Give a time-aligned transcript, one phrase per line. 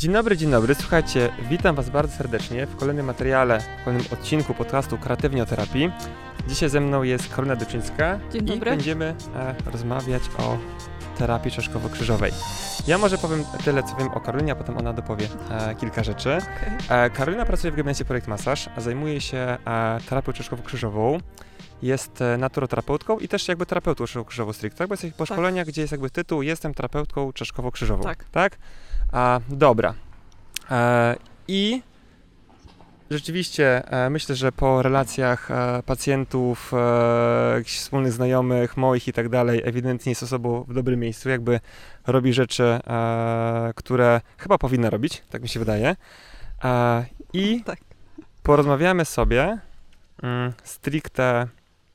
[0.00, 0.74] Dzień dobry, dzień dobry.
[0.74, 5.90] Słuchajcie, witam Was bardzo serdecznie w kolejnym materiale, w kolejnym odcinku podcastu Kreatywnie o terapii.
[6.48, 8.70] Dzisiaj ze mną jest Karolina Dyczyńska Dzień i dobry.
[8.70, 10.58] będziemy e, rozmawiać o
[11.18, 12.32] terapii czaszkowo-krzyżowej.
[12.86, 16.38] Ja może powiem tyle, co wiem o Karolinie, a potem ona dopowie e, kilka rzeczy.
[16.88, 19.58] E, Karolina pracuje w gabinecie Projekt Masaż, a zajmuje się e,
[20.08, 21.20] terapią czaszkowo-krzyżową.
[21.82, 25.92] Jest e, naturoterapeutką i też jakby terapeutą czaszkowo-krzyżową stricte, bo jest po szkoleniach, gdzie jest
[25.92, 28.02] jakby tytuł Jestem terapeutką czaszkowo-krzyżową.
[28.02, 28.24] Tak.
[28.32, 28.58] Tak?
[29.12, 29.94] A, dobra.
[30.70, 31.16] E,
[31.48, 31.82] I
[33.10, 39.62] rzeczywiście e, myślę, że po relacjach e, pacjentów, e, wspólnych znajomych, moich i tak dalej,
[39.64, 41.60] ewidentnie jest osobą w dobrym miejscu, jakby
[42.06, 45.96] robi rzeczy, e, które chyba powinna robić, tak mi się wydaje.
[46.64, 47.78] E, I Tak.
[48.42, 49.58] porozmawiamy sobie
[50.22, 51.46] mm, stricte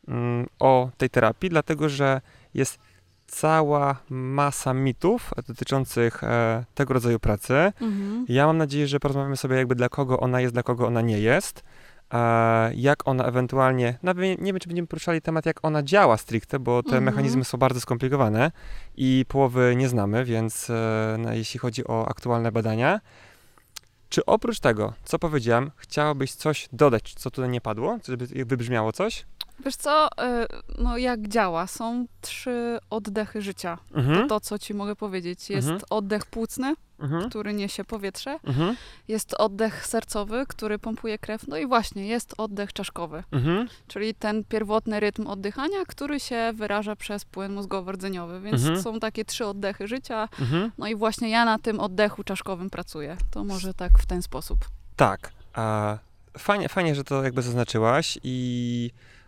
[0.08, 2.22] mm, o tej terapii, dlatego że
[2.54, 2.85] jest
[3.28, 7.54] cała masa mitów dotyczących e, tego rodzaju pracy.
[7.82, 8.26] Mhm.
[8.30, 11.20] Ja mam nadzieję, że porozmawiamy sobie jakby dla kogo ona jest, dla kogo ona nie
[11.20, 11.64] jest.
[12.14, 16.18] E, jak ona ewentualnie, nawet nie, nie wiem, czy będziemy poruszali temat, jak ona działa
[16.18, 17.04] stricte, bo te Mhm.
[17.04, 18.52] mechanizmy są bardzo skomplikowane
[18.96, 23.02] i połowy nie znamy, więc e, no, jeśli chodzi o aktualne badania.
[24.10, 29.26] Czy oprócz tego, co powiedziałem, chciałabyś coś dodać, co tutaj nie padło, żeby wybrzmiało coś?
[29.66, 30.12] Wiesz co, y,
[30.78, 31.68] no jak działa?
[31.68, 33.78] Są trzy oddechy życia.
[33.94, 34.28] Mhm.
[34.30, 35.50] To, co ci mogę powiedzieć.
[35.50, 35.82] Jest Mhm.
[35.90, 37.30] oddech płucny, Mhm.
[37.30, 38.40] który niesie powietrze.
[38.44, 38.76] Mhm.
[39.08, 41.48] Jest oddech sercowy, który pompuje krew.
[41.48, 43.24] No i właśnie, jest oddech czaszkowy.
[43.32, 43.68] Mhm.
[43.88, 48.42] Czyli ten pierwotny rytm oddychania, który się wyraża przez płyn mózgowo-rdzeniowy.
[48.42, 48.82] Więc Mhm.
[48.82, 50.30] są takie trzy oddechy życia.
[50.78, 53.18] No i właśnie ja na tym oddechu czaszkowym pracuję.
[53.32, 54.60] To może tak w ten sposób.
[54.96, 55.32] Tak.
[55.54, 55.98] A
[56.38, 59.25] fajnie, fajnie, że to jakby zaznaczyłaś i e,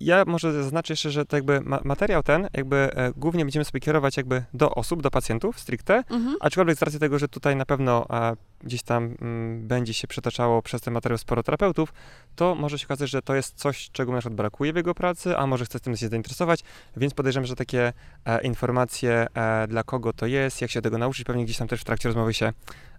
[0.00, 3.80] ja może zaznaczę jeszcze, że to jakby ma, materiał ten jakby e, głównie będziemy sobie
[3.80, 6.36] kierować jakby do osób, do pacjentów stricte, Mhm.
[6.40, 10.62] aczkolwiek z racji tego, że tutaj na pewno e, gdzieś tam mm, będzie się przetaczało
[10.62, 11.92] przez ten materiał sporo terapeutów,
[12.36, 15.38] to może się okazać, że to jest coś, czego na przykład brakuje w jego pracy,
[15.38, 16.60] a może chce tym się zainteresować,
[16.96, 17.92] więc podejrzewam, że takie
[18.24, 21.80] e, informacje, e, dla kogo to jest, jak się tego nauczyć, pewnie gdzieś tam też
[21.80, 22.52] w trakcie rozmowy się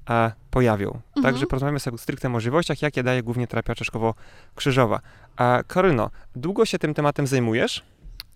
[0.09, 0.87] e, pojawią.
[0.87, 1.23] Mhm.
[1.23, 4.99] Także porozmawiamy sobie o stricte możliwościach, jakie daje głównie terapia czaszkowo-krzyżowa.
[5.37, 7.83] A Karyno, długo się tym tematem zajmujesz?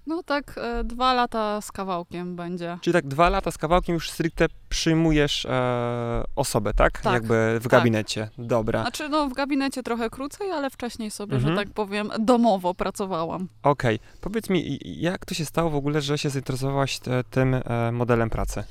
[0.08, 2.78] No tak, e, dwa lata z kawałkiem będzie.
[2.82, 7.02] Czyli tak dwa lata z kawałkiem już stricte przyjmujesz e, osobę, tak?
[7.02, 7.72] Tak, Jakby w tak.
[7.72, 8.30] gabinecie.
[8.38, 8.82] Dobra.
[8.82, 11.56] Znaczy, no w gabinecie trochę krócej, ale wcześniej sobie, Mhm.
[11.56, 13.48] że tak powiem, domowo pracowałam.
[13.64, 14.00] Okej.
[14.22, 18.30] Powiedz mi, jak to się stało w ogóle, że się zainteresowałaś te, tym e, modelem
[18.30, 18.64] pracy?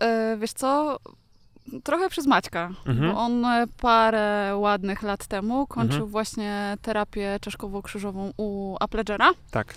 [0.00, 0.98] E, wiesz co?
[1.84, 3.12] Trochę przez Maćka, Mhm.
[3.12, 6.10] bo on e, parę ładnych lat temu kończył Mhm.
[6.10, 9.30] właśnie terapię czaszkowo-krzyżową u Aplegera.
[9.50, 9.74] Tak.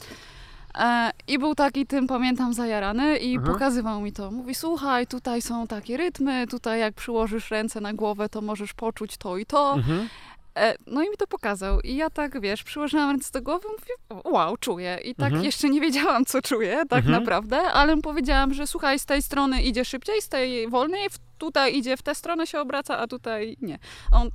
[0.80, 3.54] E, I był taki tym, pamiętam, zajarany i Mhm.
[3.54, 4.32] pokazywał mi to.
[4.32, 9.18] Mówi, słuchaj, tutaj są takie rytmy, tutaj jak przyłożysz ręce na głowę, to możesz poczuć
[9.18, 9.74] to i to.
[9.74, 10.10] Mhm.
[10.56, 11.82] E, no i mi to pokazał.
[11.82, 15.00] I ja tak, wiesz, przyłożyłam ręce do głowy, mówię, wow, czuję.
[15.04, 15.44] I tak Mhm.
[15.46, 17.20] jeszcze nie wiedziałam, co czuję, tak Mhm.
[17.20, 21.18] naprawdę, ale mu powiedziałam, że słuchaj, z tej strony idzie szybciej, z tej wolniej, w,
[21.44, 23.80] tutaj idzie w tę stronę się obraca, a tutaj nie.
[24.12, 24.30] A on,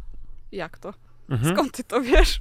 [0.52, 0.94] jak to?
[1.30, 1.54] Mhm.
[1.54, 2.40] Skąd ty to wiesz?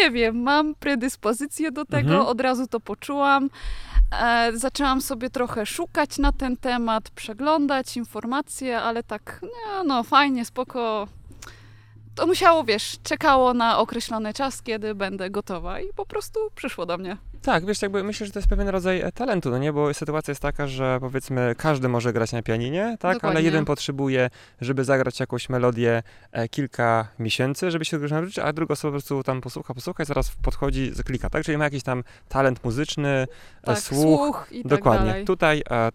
[0.00, 2.26] Nie wiem, mam predyspozycję do tego, Mhm.
[2.26, 3.50] od razu to poczułam.
[4.20, 10.44] E, zaczęłam sobie trochę szukać na ten temat, przeglądać informacje, ale tak, no, no fajnie,
[10.44, 11.08] spoko.
[12.14, 16.98] To musiało, wiesz, czekało na określony czas, kiedy będę gotowa i po prostu przyszło do
[16.98, 17.16] mnie.
[17.44, 19.72] Tak, wiesz, jakby myślę, że to jest pewien rodzaj e, talentu, no nie?
[19.72, 23.04] Bo sytuacja jest taka, że powiedzmy każdy może grać na pianinie, tak?
[23.10, 23.42] Ale Dokładnie.
[23.42, 26.02] jeden potrzebuje, żeby zagrać jakąś melodię
[26.32, 30.02] e, kilka miesięcy, żeby się tego nauczyć, a druga osoba po prostu tam posłucha, posłucha
[30.02, 31.44] i zaraz podchodzi, klika, tak?
[31.44, 33.26] Czyli ma jakiś tam talent muzyczny, e,
[33.64, 34.46] Tak, słuch.
[34.50, 34.98] i Dokładnie.
[34.98, 35.24] tak dalej.
[35.24, 35.90] Tutaj e, e,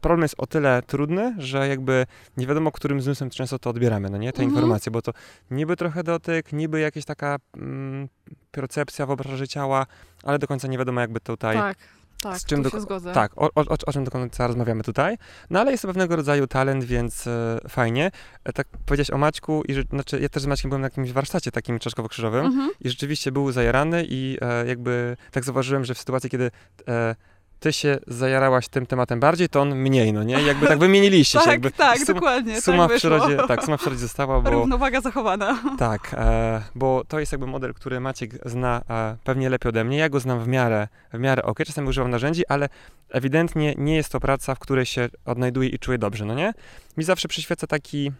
[0.00, 2.06] problem jest o tyle trudny, że jakby
[2.36, 4.32] nie wiadomo, którym zmysłem często to odbieramy, no nie?
[4.32, 4.50] Te Mhm.
[4.50, 5.12] informacje, bo to
[5.50, 8.08] niby trochę dotyk, niby jakaś taka mm,
[8.50, 9.86] percepcja w obszarze ciała,
[10.22, 11.76] ale do końca nie wiadomo, jakby tutaj Tak,
[12.22, 13.12] tak, z czym do- się zgodzę.
[13.12, 15.18] tak, o, o, o, czym do końca rozmawiamy tutaj.
[15.50, 18.10] No ale jest to pewnego rodzaju talent, więc e, fajnie.
[18.44, 21.12] E, tak powiedziałeś o Maćku i że, znaczy ja też z Maćkiem byłem na jakimś
[21.12, 22.70] warsztacie takim czaszkowo-krzyżowym Mhm.
[22.80, 26.50] i rzeczywiście był zajarany i e, jakby tak zauważyłem, że w sytuacji, kiedy
[26.88, 27.14] e,
[27.60, 30.42] ty się zajarałaś tym tematem bardziej, to on mniej, no nie?
[30.42, 32.60] Jakby tak wymieniliście się, Tak, jakby tak, dokładnie.
[32.60, 35.62] suma tak w przyrodzie, tak, suma w przyrodzie została, bo Równowaga zachowana.
[35.78, 39.96] tak, e, bo to jest jakby model, który Maciek zna e, pewnie lepiej ode mnie.
[39.98, 42.68] Ja go znam w miarę, w miarę ok, czasem używam narzędzi, ale
[43.10, 46.52] ewidentnie nie jest to praca, w której się odnajduję i czuję dobrze, no nie?
[46.96, 48.12] Mi zawsze przyświeca taki,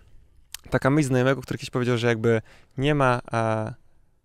[0.71, 2.43] taka myśl znajomego, który kiedyś powiedział, że jakby
[2.79, 3.75] nie ma e,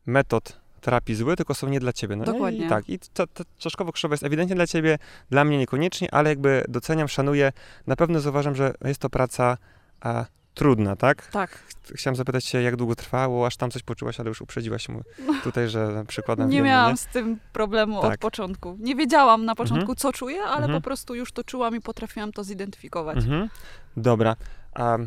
[0.05, 2.15] metod terapii zły, tylko są nie dla ciebie.
[2.15, 2.31] No nie?
[2.33, 2.65] Dokładnie.
[2.65, 4.97] I tak, i to, to czaszkowo-krzyżowe jest ewidentnie dla ciebie,
[5.29, 7.51] dla mnie niekoniecznie, ale jakby doceniam, szanuję.
[7.87, 9.57] Na pewno zauważam, że jest to praca
[10.05, 11.27] e, trudna, tak?
[11.27, 11.59] Tak.
[11.95, 15.01] Chciałem zapytać się, jak długo trwało, aż tam coś poczułaś, ale już uprzedziłaś mu
[15.43, 18.13] tutaj, że przykładem Nie wiemy, miałam z tym problemu Tak.
[18.13, 18.77] od początku.
[18.79, 19.95] Nie wiedziałam na początku, Mhm.
[19.97, 20.73] co czuję, ale Mhm.
[20.73, 23.17] po prostu już to czułam i potrafiłam to zidentyfikować.
[23.17, 23.49] Mhm.
[23.97, 24.35] Dobra.
[24.73, 24.97] A,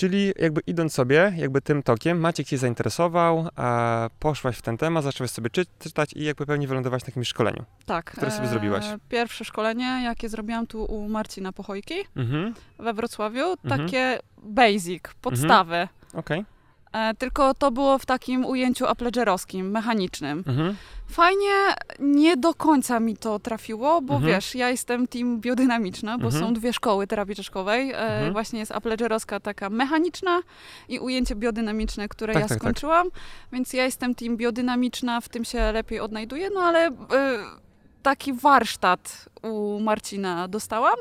[0.00, 5.04] czyli jakby idąc sobie, jakby tym tokiem, Maciek cię zainteresował, a poszłaś w ten temat,
[5.04, 7.64] zaczęłaś sobie czy, czytać i jakby pewnie wylądowałaś na jakimś szkoleniu.
[7.86, 8.04] Tak.
[8.10, 8.84] Które sobie zrobiłaś?
[9.08, 12.54] Pierwsze szkolenie, jakie zrobiłam tu u Marcina Pochojki Mhm.
[12.78, 13.80] we Wrocławiu, Mhm.
[13.86, 15.88] takie basic, podstawy.
[16.14, 16.40] Okej.
[16.40, 16.44] E,
[17.18, 20.44] tylko to było w takim ujęciu apledgerowskim, mechanicznym.
[20.46, 20.76] Mhm.
[21.10, 21.50] Fajnie,
[21.98, 24.32] nie do końca mi to trafiło, bo Mhm.
[24.32, 26.44] wiesz, ja jestem team biodynamiczna, bo Mhm.
[26.44, 27.92] są dwie szkoły terapii czaszkowej.
[27.92, 28.32] E, Mhm.
[28.32, 30.40] Właśnie jest apledgerowska taka mechaniczna
[30.88, 32.62] i ujęcie biodynamiczne, które Tak, ja tak, tak.
[32.62, 33.08] skończyłam.
[33.52, 36.92] Więc ja jestem team biodynamiczna, w tym się lepiej odnajduję, no ale e,
[38.02, 40.96] taki warsztat u Marcina dostałam,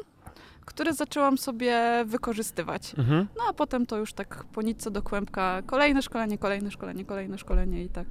[0.69, 2.93] który zaczęłam sobie wykorzystywać.
[2.97, 3.27] Mhm.
[3.37, 7.37] No a potem to już tak po nitce do kłębka kolejne szkolenie, kolejne szkolenie, kolejne
[7.37, 8.07] szkolenie i tak,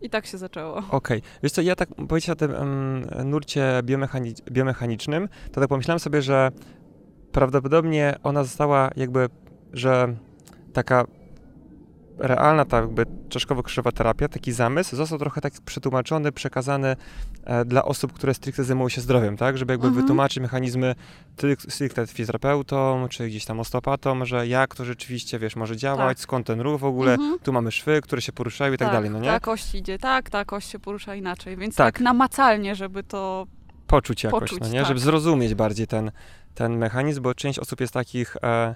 [0.00, 0.82] i tak się zaczęło.
[0.90, 1.22] Okej.
[1.42, 6.22] Wiesz co, ja tak powiedzieć o tym em, nurcie biomechani- biomechanicznym, to tak pomyślałem sobie,
[6.22, 6.50] że
[7.32, 9.28] prawdopodobnie ona została jakby,
[9.72, 10.16] że
[10.72, 11.04] taka
[12.20, 16.96] realna ta jakby czaszkowo-krzyżowa terapia, taki zamysł został trochę tak przetłumaczony, przekazany
[17.44, 19.58] e, dla osób, które stricte zajmują się zdrowiem, tak?
[19.58, 20.02] Żeby jakby Mhm.
[20.04, 20.94] wytłumaczyć mechanizmy
[21.68, 26.22] stricte fizjoterapeutom, czy gdzieś tam osteopatom, że jak to rzeczywiście, wiesz, może działać, Tak.
[26.22, 27.38] skąd ten ruch w ogóle, Mhm.
[27.42, 29.28] tu mamy szwy, które się poruszają i tak, dalej, no nie?
[29.28, 31.94] Ta kość idzie tak, ta kość się porusza inaczej, więc Tak.
[31.94, 33.46] tak, namacalnie, żeby to...
[33.86, 34.78] poczuć jakoś, Poczuć, no nie?
[34.78, 34.88] tak.
[34.88, 36.10] Żeby zrozumieć bardziej ten,
[36.54, 38.74] ten mechanizm, bo część osób jest takich e,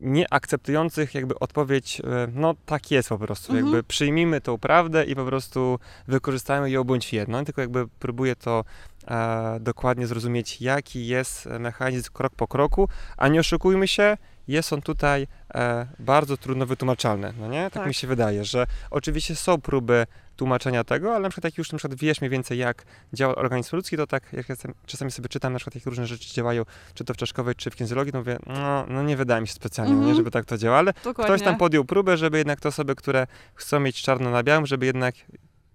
[0.00, 2.04] nieakceptujących jakby odpowiedź, e,
[2.34, 3.66] no tak jest po prostu, Mhm.
[3.66, 5.78] jakby przyjmijmy tą prawdę i po prostu
[6.08, 8.64] wykorzystajmy ją bądź jedno, tylko jakby próbuję to
[9.08, 14.16] e, dokładnie zrozumieć, jaki jest mechanizm krok po kroku, a nie oszukujmy się,
[14.48, 17.64] jest on tutaj e, bardzo trudno wytłumaczalny, no nie?
[17.64, 17.86] Tak, Tak.
[17.86, 20.06] mi się wydaje, że oczywiście są próby
[20.36, 23.76] tłumaczenia tego, ale na przykład jak już na przykład wiesz mniej więcej jak działa organizm
[23.76, 26.62] ludzki, to tak jak ja sam- czasami sobie czytam na przykład jak różne rzeczy działają,
[26.94, 29.54] czy to w czaszkowej, czy w kinezjologii, to mówię, no, no nie wydaje mi się
[29.54, 30.16] specjalnie, no nie, Mhm.
[30.16, 31.24] żeby tak to działało, ale Dokładnie.
[31.34, 34.86] ktoś tam podjął próbę, żeby jednak te osoby, które chcą mieć czarno na białym, żeby
[34.86, 35.14] jednak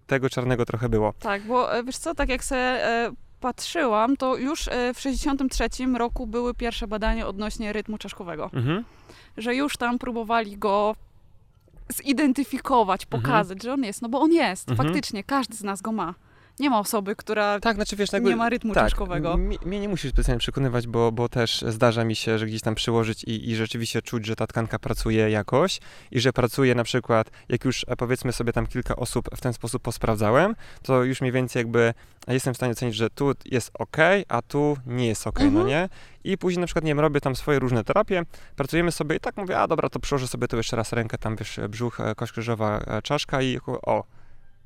[0.08, 1.14] tego czarnego trochę było.
[1.20, 5.68] Tak, bo e, wiesz co, tak jak sobie e, patrzyłam, to już e, w 63
[5.98, 8.50] roku były pierwsze badania odnośnie rytmu czaszkowego.
[8.54, 8.84] Mhm.
[9.38, 10.96] Że już tam próbowali go
[11.92, 13.22] zidentyfikować, Mhm.
[13.24, 14.88] pokazać, że on jest, no bo on jest, Mhm.
[14.88, 16.14] faktycznie, każdy z nas go ma.
[16.62, 19.38] Nie ma osoby, która Tak, znaczy wiesz, jakby, nie ma rytmu tak, czaszkowego.
[19.66, 23.24] Mnie nie musisz specjalnie przekonywać, bo, bo też zdarza mi się, że gdzieś tam przyłożyć
[23.24, 25.80] i, i rzeczywiście czuć, że ta tkanka pracuje jakoś
[26.12, 29.54] i że pracuje na przykład, jak już e, powiedzmy sobie tam kilka osób w ten
[29.54, 31.94] sposób posprawdzałem, to już mniej więcej jakby
[32.28, 33.98] jestem w stanie ocenić, że tu jest ok,
[34.28, 35.68] a tu nie jest ok, no Mhm.
[35.68, 35.90] nie?
[36.24, 38.24] I później na przykład, nie wiem, robię tam swoje różne terapie,
[38.56, 41.36] pracujemy sobie i tak mówię, a dobra, to przyłożę sobie tu jeszcze raz rękę, tam
[41.36, 44.04] wiesz, brzuch, e, kość krzyżowa, e, czaszka i o,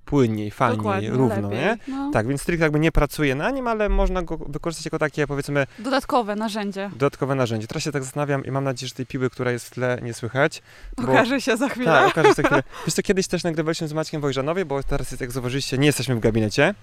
[0.05, 1.59] płynniej, fajniej, Dokładnie, równo, lepiej.
[1.59, 1.77] nie?
[1.87, 2.11] No.
[2.13, 5.67] Tak, więc stricte jakby nie pracuje na nim, ale można go wykorzystać jako takie, powiedzmy,
[5.79, 6.89] Dodatkowe narzędzie.
[6.91, 7.67] dodatkowe narzędzie.
[7.67, 10.13] Teraz się tak zastanawiam i mam nadzieję, że tej piły, która jest w tle, nie
[10.13, 10.61] słychać.
[10.97, 11.85] Bo- Okaże się za chwilę.
[11.85, 12.63] Tak, okaże się za chwilę.
[12.85, 16.15] Wiesz co, kiedyś też nagrywaliśmy z Maćkiem Wojżanowie, bo teraz, jest, jak zauważyliście, nie jesteśmy
[16.15, 16.73] w gabinecie.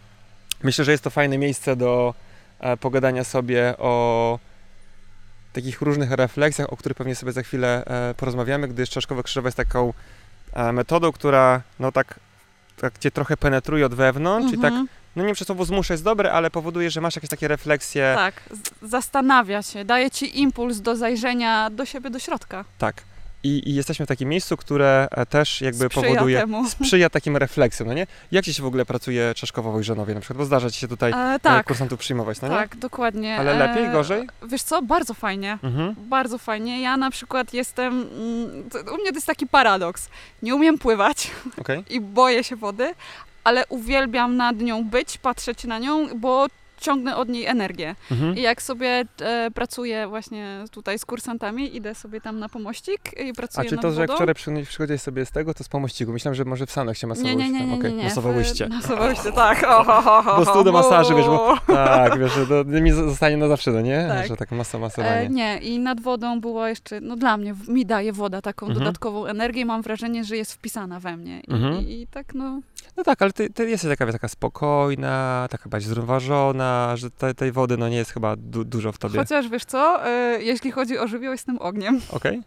[0.63, 2.15] Myślę, że jest to fajne miejsce do
[2.61, 4.39] e, pogadania sobie o
[5.53, 9.93] takich różnych refleksjach, o których pewnie sobie za chwilę e, porozmawiamy, gdyż czaszkowo-krzyżowa jest taką
[10.53, 12.21] e, metodą, która no tak,
[12.83, 14.89] tak cię trochę penetruje od wewnątrz i tak Mhm.
[15.17, 18.13] no nie wiem, czy słowo zmusza jest dobre, ale powoduje, że masz jakieś takie refleksje.
[18.17, 18.35] Tak,
[18.83, 22.65] zastanawia się, daje ci impuls do zajrzenia do siebie, do środka.
[22.79, 23.03] Tak.
[23.45, 26.69] I, I jesteśmy w takim miejscu, które e, też jakby Sprzyja powoduje, temu.
[26.71, 28.07] sprzyja takim refleksjom, no nie?
[28.33, 30.39] Jak ci się w ogóle pracuje czaszkowo wojżanowie na przykład?
[30.39, 31.43] Bo zdarza ci się tutaj E, tak.
[31.43, 32.55] tak, kursantów przyjmować, no nie?
[32.55, 33.37] tak, dokładnie.
[33.37, 34.29] Ale lepiej, E, gorzej?
[34.49, 35.59] Wiesz co, bardzo fajnie.
[35.63, 35.95] Mhm.
[35.99, 36.83] Bardzo fajnie.
[36.83, 37.93] Ja na przykład jestem.
[38.17, 38.51] mm,
[38.93, 40.09] U mnie to jest taki paradoks.
[40.43, 41.31] Nie umiem pływać
[41.61, 41.85] Okej.
[41.95, 42.95] i boję się wody,
[43.45, 46.47] ale uwielbiam nad nią być, patrzeć na nią, bo
[46.83, 47.95] ciągnę od niej energię.
[48.11, 48.37] Mhm.
[48.37, 53.31] I jak sobie e, pracuję właśnie tutaj z kursantami, idę sobie tam na pomościk i
[53.31, 54.15] A pracuję czy nad to, że wodą.
[54.15, 56.13] wczoraj przy- przychodziłeś sobie z tego, to z pomościku?
[56.13, 57.51] Myślałem, że może w sanach się Nie, masowałyście.
[57.53, 58.05] nie, nie, nie, Okej, nie, nie.
[58.05, 58.69] Masowałyście.
[58.83, 59.63] Masowałyście, tak.
[59.69, 61.57] O, ho, ho, ho, Po prostu do masażu, wiesz, bo-.
[61.67, 64.05] Tak, wiesz, to mi zostanie na zawsze, no nie?
[64.09, 64.27] Tak.
[64.29, 65.29] Że tak masa E, masowanie.
[65.29, 68.85] nie, i nad wodą było jeszcze, no dla mnie, mi daje woda taką Mhm.
[68.85, 71.41] dodatkową energię i mam wrażenie, że jest wpisana we mnie.
[71.41, 71.81] I, Mhm.
[71.89, 72.61] i, i tak no,
[72.97, 77.53] No tak, ale ty, ty jesteś taka, taka spokojna, taka bardziej zrównoważona, że te, tej
[77.53, 79.19] wody no nie jest chyba du- dużo w tobie.
[79.19, 82.01] chociaż wiesz co, e, jeśli chodzi o żywioł, jestem ogniem.
[82.11, 82.43] Okej?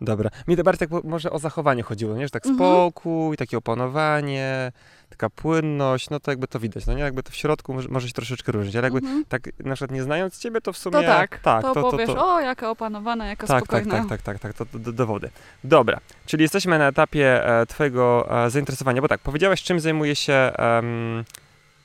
[0.00, 0.30] Dobra.
[0.48, 2.24] Mi to bardziej tak może o zachowanie chodziło, nie?
[2.26, 2.56] Że tak Mhm.
[2.70, 4.72] spokój, takie opanowanie,
[5.10, 7.02] taka płynność, no to jakby to widać, no nie?
[7.02, 9.24] Jakby to w środku może, może się troszeczkę różnić, ale jakby Mhm.
[9.28, 10.96] tak na przykład nie znając ciebie, to w sumie...
[10.96, 14.08] To tak, tak to, powiesz, o, jaka opanowana, jaka tak, tak, spokojna.
[14.08, 15.30] tak, tak, tak, tak, to do, do, do wody.
[15.64, 20.32] Dobra, czyli jesteśmy na etapie e, twojego e, zainteresowania, bo tak, powiedziałeś, czym zajmuje się
[20.32, 21.24] em,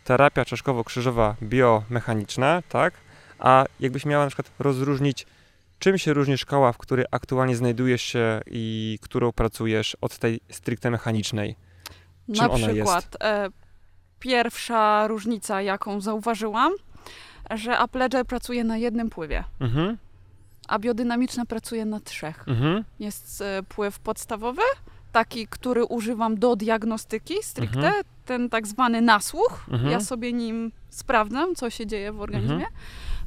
[0.03, 2.93] terapia czaszkowo-krzyżowa biomechaniczna, tak?
[3.39, 5.25] A jakbyś miała na przykład rozróżnić,
[5.81, 10.91] czym się różni szkoła, w której aktualnie znajdujesz się i którą pracujesz od tej stricte
[10.91, 11.55] mechanicznej?
[12.27, 12.71] Na Czym jest?
[12.71, 13.49] przykład e,
[14.19, 16.73] pierwsza różnica, jaką zauważyłam,
[17.51, 19.97] że Appledger pracuje na jednym pływie, Mhm,
[20.67, 22.43] a biodynamiczna pracuje na trzech.
[22.47, 24.61] mhm, Jest e, pływ podstawowy,
[25.11, 28.03] taki, który używam do diagnostyki stricte, Mhm.
[28.25, 29.65] ten tak zwany nasłuch.
[29.71, 29.91] Mhm.
[29.91, 32.65] Ja sobie nim sprawdzam, co się dzieje w organizmie.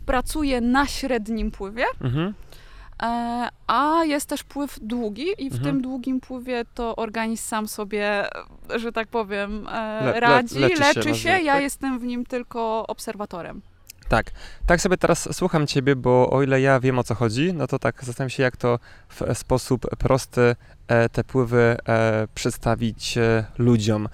[0.07, 2.35] Pracuję na średnim pływie, mhm,
[3.03, 5.63] e, a jest też pływ długi i w Mhm.
[5.63, 8.25] tym długim pływie to organizm sam sobie,
[8.77, 11.63] że tak powiem, e, Le- le- radzi, leczy się, leczy się, ja tak?
[11.63, 13.63] jestem w nim tylko obserwatorem.
[14.09, 14.27] Tak,
[14.67, 17.79] tak sobie teraz słucham ciebie, bo o ile ja wiem o co chodzi, no to
[17.79, 20.57] tak zastanawiam się, jak to w e, sposób prosty
[21.13, 21.77] te pływy
[22.35, 23.19] przedstawić
[23.59, 24.09] ludziom.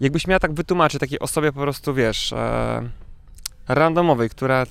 [0.00, 2.34] Jakbyś miała tak wytłumaczyć takiej osobie po prostu, wiesz,
[3.68, 4.66] randomowej, która,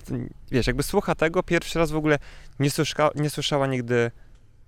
[0.51, 2.19] wiesz, jakby słucha tego, pierwszy raz w ogóle
[2.59, 4.11] nie, słysza, nie słyszała nigdy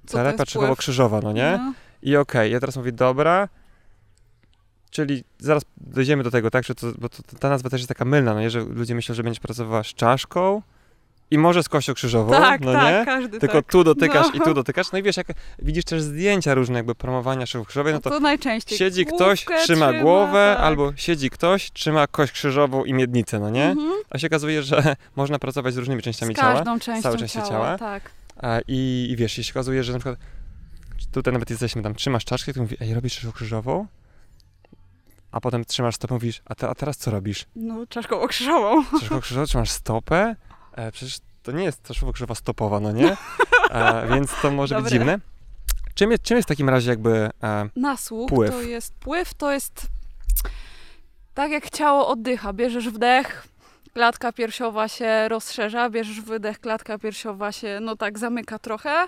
[0.07, 0.35] pływ?
[0.35, 1.57] krzyżowo-krzyżowa, no nie?
[1.57, 1.73] No.
[2.01, 3.49] I okej, ja teraz mówię, dobra,
[4.89, 8.05] czyli zaraz dojdziemy do tego, tak, że to, bo to, ta nazwa też jest taka
[8.05, 10.61] mylna, no nie, że ludzie myślą, że będziesz pracowała z czaszką
[11.31, 13.05] i może z kością krzyżową, Tak, no tak, nie?
[13.05, 13.71] każdy Tylko tak.
[13.71, 14.33] tu dotykasz No.
[14.33, 15.27] i tu dotykasz, no i wiesz, jak
[15.59, 19.63] widzisz też zdjęcia różne jakby promowania szybów krzyżowej, no to, to najczęściej siedzi ktoś, główkę
[19.63, 20.65] trzyma głowę, tak.
[20.65, 23.65] albo siedzi ktoś, trzyma kość krzyżową i miednicę, no nie?
[23.65, 23.91] Mhm.
[24.09, 26.53] A się okazuje, że można pracować z różnymi częściami Z ciała.
[26.55, 27.77] każdą częścią całe części ciała, ciała.
[27.77, 28.11] tak.
[28.67, 30.19] I, I wiesz, i się okazuje, że na przykład
[31.11, 33.87] tutaj nawet jesteśmy tam, trzymasz czaszkę, to mówi, ej, robisz krzyżą krzyżową?
[35.31, 37.45] A potem trzymasz stopę, mówisz, a, te, a teraz co robisz?
[37.55, 38.83] No, czaszką okrzyżową.
[38.99, 40.35] Czaszką krzyżową, trzymasz stopę?
[40.73, 43.17] E, przecież to nie jest czaszkowo krzyżowa stopowa, no nie?
[43.71, 45.19] E, więc to może być dziwne.
[45.93, 47.29] Czym jest, czym jest w takim razie jakby...
[47.43, 48.51] E, Nasłuch Pływ.
[48.51, 49.87] to jest pływ, to jest
[51.33, 52.53] tak jak ciało oddycha.
[52.53, 53.47] Bierzesz wdech,
[53.93, 59.05] klatka piersiowa się rozszerza, bierzesz wydech, klatka piersiowa się no tak zamyka trochę.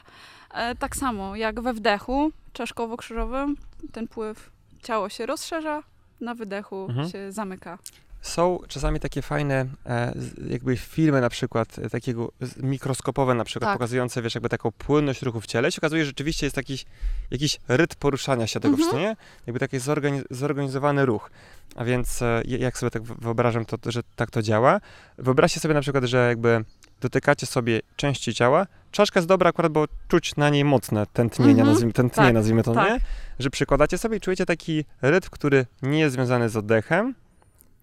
[0.54, 3.56] E, tak samo jak we wdechu czaszkowo-krzyżowym,
[3.92, 4.52] ten pływ,
[4.84, 5.84] ciało się rozszerza,
[6.22, 7.10] na wydechu Mhm.
[7.10, 7.78] się zamyka.
[8.22, 10.14] Są czasami takie fajne e,
[10.50, 13.78] jakby filmy na przykład e, takiego mikroskopowe na przykład Tak.
[13.78, 15.70] pokazujące, wiesz, jakby taką płynność ruchu w ciele.
[15.70, 16.86] I się okazuje, że rzeczywiście jest jakiś,
[17.32, 18.98] jakiś rytm poruszania się tego Mhm.
[19.02, 19.16] nie?
[19.48, 21.32] Jakby taki zorgani- zorganizowany ruch.
[21.76, 24.82] A więc e, jak sobie tak wyobrażam, to, że tak to działa.
[25.18, 26.64] Wyobraźcie sobie na przykład, że jakby
[27.02, 28.68] dotykacie sobie części ciała.
[28.92, 31.68] Czaszka jest dobra akurat, bo czuć na niej mocne tętnienia, Mhm.
[31.70, 32.90] nazwijmy, tętnienie, Tak, nazwijmy to, tak.
[32.90, 33.00] nie?
[33.40, 37.16] Że przykładacie sobie i czujecie taki rytm, który nie jest związany z oddechem,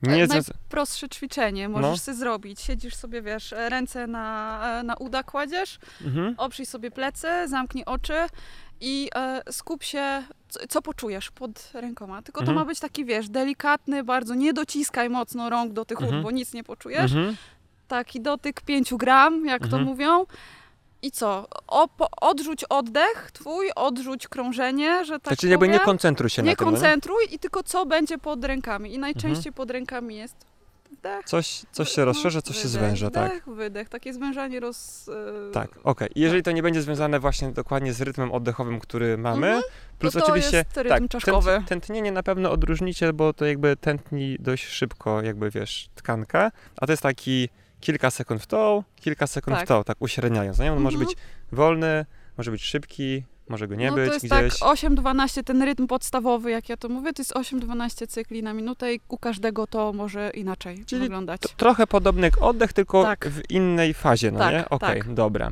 [0.02, 0.58] nie E, jest naj- związany...
[0.68, 1.96] Prostsze ćwiczenie możesz No.
[1.98, 2.60] sobie zrobić.
[2.60, 6.34] Siedzisz sobie, wiesz, ręce na, na uda kładziesz, Mhm.
[6.38, 8.14] oprzyj sobie plecy, zamknij oczy
[8.80, 12.22] i e, skup się, co, co poczujesz pod rękoma.
[12.22, 12.56] Tylko Mhm.
[12.56, 16.22] to ma być taki, wiesz, delikatny, bardzo, nie dociskaj mocno rąk do tych ud, Mhm.
[16.22, 17.12] bo nic nie poczujesz.
[17.12, 17.36] Mhm.
[17.88, 19.84] Taki dotyk 5 gram, jak to Mhm.
[19.84, 20.26] mówią.
[21.02, 21.46] I co?
[21.66, 26.50] O, po, odrzuć oddech twój, odrzuć krążenie, że tak Znaczy jakby nie koncentruj się nie
[26.50, 26.76] na tym, no nie?
[26.78, 28.94] koncentruj i tylko co będzie pod rękami.
[28.94, 30.36] I najczęściej pod rękami jest.
[31.24, 33.28] Coś, coś się rozszerza, coś się zwęża, tak?
[33.32, 35.08] Wydech, wydech, takie zwężanie roz...
[35.48, 36.08] e, Tak, okej.
[36.14, 39.62] I Jeżeli to nie będzie związane właśnie dokładnie z rytmem oddechowym, który mamy, Mhm.
[39.98, 43.76] plus To to oczywiście jest rytm tak, tęt, tętnienie na pewno odróżnicie, bo to jakby
[43.76, 46.50] tętni dość szybko, jakby wiesz, tkanka,
[46.80, 47.48] a to jest taki
[47.80, 49.64] kilka sekund w tą, kilka sekund Tak.
[49.64, 50.73] w tą, tak uśredniając, no nie?
[50.73, 51.08] On może Mhm.
[51.08, 51.18] być
[51.52, 52.06] wolny,
[52.38, 54.58] może być szybki, może go nie no być to jest gdzieś.
[54.58, 58.94] tak 8-12, ten rytm podstawowy, jak ja to mówię, to jest 8-12 cykli na minutę
[58.94, 61.40] i u każdego to może inaczej Czyli wyglądać.
[61.40, 63.28] To, trochę podobny jak oddech, tylko Tak.
[63.28, 64.68] w innej fazie, no Tak, nie?
[64.68, 65.14] Okej, tak.
[65.14, 65.50] dobra.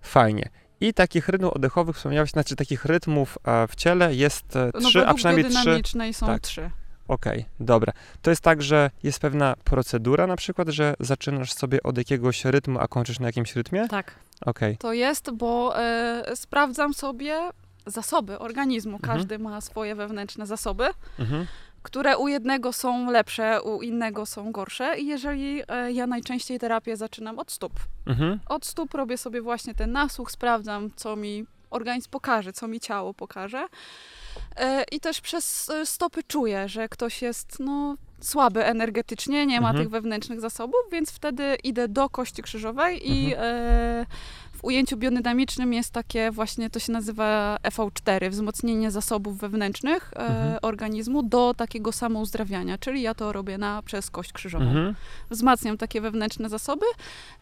[0.00, 0.48] Fajnie.
[0.80, 5.06] I takich rytmów oddechowych wspomniałeś, znaczy takich rytmów e, w ciele jest e, no trzy,
[5.06, 5.54] a przynajmniej trzy.
[5.56, 6.42] biodynamicznej są tak.
[6.42, 6.70] trzy.
[7.08, 7.92] Okej, dobra.
[8.22, 12.78] To jest tak, że jest pewna procedura na przykład, że zaczynasz sobie od jakiegoś rytmu,
[12.80, 13.88] a kończysz na jakimś rytmie?
[13.88, 14.14] Tak.
[14.46, 14.76] Okej.
[14.76, 17.40] To jest, bo e, sprawdzam sobie
[17.86, 18.96] zasoby organizmu.
[18.96, 19.18] Mhm.
[19.18, 20.86] Każdy ma swoje wewnętrzne zasoby,
[21.18, 21.46] Mhm.
[21.82, 24.98] które u jednego są lepsze, u innego są gorsze.
[24.98, 27.72] I jeżeli e, ja najczęściej terapię zaczynam od stóp.
[28.06, 28.40] Mhm.
[28.46, 33.14] Od stóp robię sobie właśnie ten nasłuch, sprawdzam, co mi organizm pokaże, co mi ciało
[33.14, 33.66] pokaże.
[34.56, 39.68] E, I też przez e, stopy czuję, że ktoś jest no, słaby energetycznie, nie ma
[39.68, 39.84] Mhm.
[39.84, 44.06] tych wewnętrznych zasobów, więc wtedy idę do kości krzyżowej i Mhm.
[44.66, 50.58] Ujęciu biodynamicznym jest takie właśnie, to się nazywa EV4, wzmocnienie zasobów wewnętrznych e, Mhm.
[50.62, 54.64] organizmu do takiego samouzdrawiania, czyli ja to robię na, przez kość krzyżową.
[54.64, 54.94] Mhm.
[55.30, 56.86] Wzmacniam takie wewnętrzne zasoby,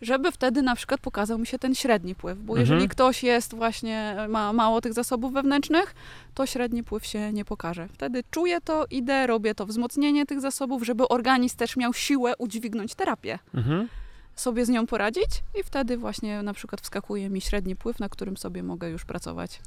[0.02, 2.60] żeby wtedy na przykład pokazał mi się ten średni pływ, bo Mhm.
[2.60, 5.94] jeżeli ktoś jest właśnie, ma mało tych zasobów wewnętrznych,
[6.34, 7.88] to średni pływ się nie pokaże.
[7.92, 12.94] Wtedy czuję to, idę, robię to wzmocnienie tych zasobów, żeby organizm też miał siłę udźwignąć
[12.94, 13.88] terapię Mhm.
[14.36, 18.36] Sobie z nią poradzić i wtedy właśnie na przykład wskakuje mi średni pływ, na którym
[18.36, 19.60] sobie mogę już pracować.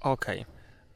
[0.00, 0.46] Okej.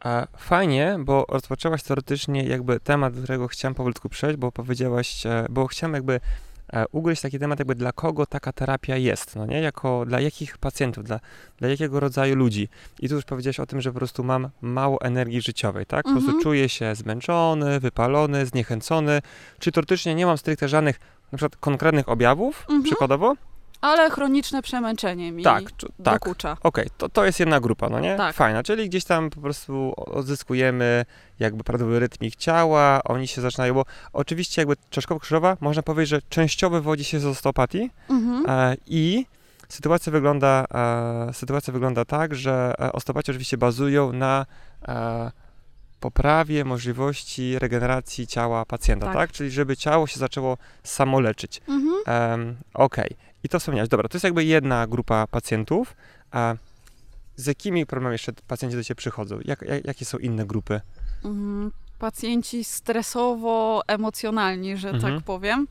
[0.05, 5.47] E, Fajnie, bo rozpoczęłaś teoretycznie jakby temat, do którego chciałem powolutku przejść, bo powiedziałaś, e,
[5.51, 6.21] bo chciałem jakby
[6.73, 9.61] e, ugryźć taki temat jakby dla kogo taka terapia jest, no nie?
[9.61, 11.21] Jako, dla jakich pacjentów, dla,
[11.59, 12.69] dla jakiego rodzaju ludzi.
[13.01, 16.05] I tu już powiedziałaś o tym, że po prostu mam mało energii życiowej, tak?
[16.05, 16.43] Po prostu Mhm.
[16.43, 19.23] czuję się zmęczony, wypalony, zniechęcony,
[19.59, 21.01] czy teoretycznie nie mam stricte żadnych
[21.33, 22.83] na przykład konkretnych objawów, Mhm.
[22.83, 23.35] przykładowo?
[23.81, 26.15] Ale chroniczne przemęczenie mi Tak, czu- tak.
[26.21, 26.57] dokucza.
[26.63, 28.17] Okej, to, to jest jedna grupa, no nie?
[28.17, 28.35] Tak.
[28.37, 31.05] Fajna, czyli gdzieś tam po prostu odzyskujemy
[31.39, 36.11] jakby prawidłowy rytm ich ciała, oni się zaczynają, bo oczywiście jakby czaszkowo krzyżowa, można powiedzieć,
[36.11, 38.45] że częściowo wywodzi się z osteopatii Mhm.
[38.49, 39.27] e, i
[39.69, 40.65] sytuacja wygląda,
[41.29, 44.47] e, sytuacja wygląda tak, że e, osteopaci oczywiście bazują na
[44.89, 45.31] e,
[46.11, 49.15] poprawie możliwości regeneracji ciała pacjenta, tak.
[49.15, 49.33] Tak.
[49.33, 51.61] Czyli żeby ciało się zaczęło samoleczyć.
[51.69, 51.95] Mhm.
[52.07, 53.11] Em, Okej.
[53.45, 53.89] I to wspomniałeś.
[53.89, 55.97] Dobra, to jest jakby jedna grupa pacjentów.
[56.31, 56.55] A
[57.37, 59.39] z jakimi problemami jeszcze pacjenci do Ciebie przychodzą?
[59.45, 60.81] Jak, jak, jakie są inne grupy?
[61.25, 61.73] Mhm.
[61.99, 65.15] Pacjenci stresowo-emocjonalni, że Mhm.
[65.15, 65.67] tak powiem.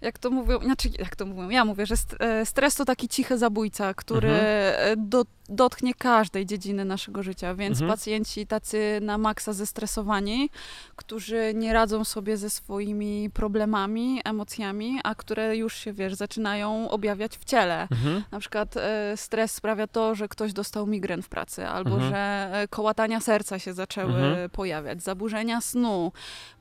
[0.00, 3.38] Jak to mówią, znaczy jak to mówią, ja mówię, że e, stres to taki cichy
[3.38, 5.08] zabójca, który Mhm.
[5.08, 7.90] do, dotknie każdej dziedziny naszego życia, więc Mhm.
[7.98, 10.50] pacjenci tacy na maksa zestresowani,
[10.96, 17.38] którzy nie radzą sobie ze swoimi problemami, emocjami, a które już się, wiesz, zaczynają objawiać
[17.38, 17.82] w ciele.
[17.90, 18.22] Mhm.
[18.30, 22.10] Na przykład e, stres sprawia to, że ktoś dostał migren w pracy, albo Mhm.
[22.10, 24.50] że e, kołatania serca się zaczęły Mhm.
[24.50, 26.12] pojawiać, zaburzenia snu,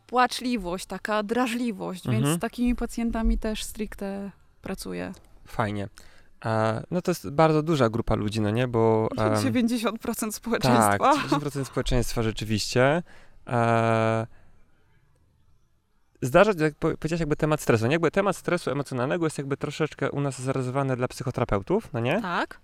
[0.07, 2.23] płaczliwość, taka drażliwość, Mhm.
[2.23, 4.31] więc z takimi pacjentami też stricte
[4.61, 5.13] pracuję.
[5.45, 5.87] Fajnie.
[6.91, 8.67] No to jest bardzo duża grupa ludzi, no nie?
[8.67, 9.09] Bo...
[9.17, 10.97] em, 90% społeczeństwa.
[10.97, 13.03] Tak, 90% społeczeństwa rzeczywiście.
[13.47, 14.27] E,
[16.21, 17.85] zdarza się, jak po- powiedziałeś, jakby temat stresu.
[17.87, 17.91] Nie?
[17.91, 22.21] Jakby temat stresu emocjonalnego jest jakby troszeczkę u nas zarezerwowany dla psychoterapeutów, no nie?
[22.21, 22.59] Tak.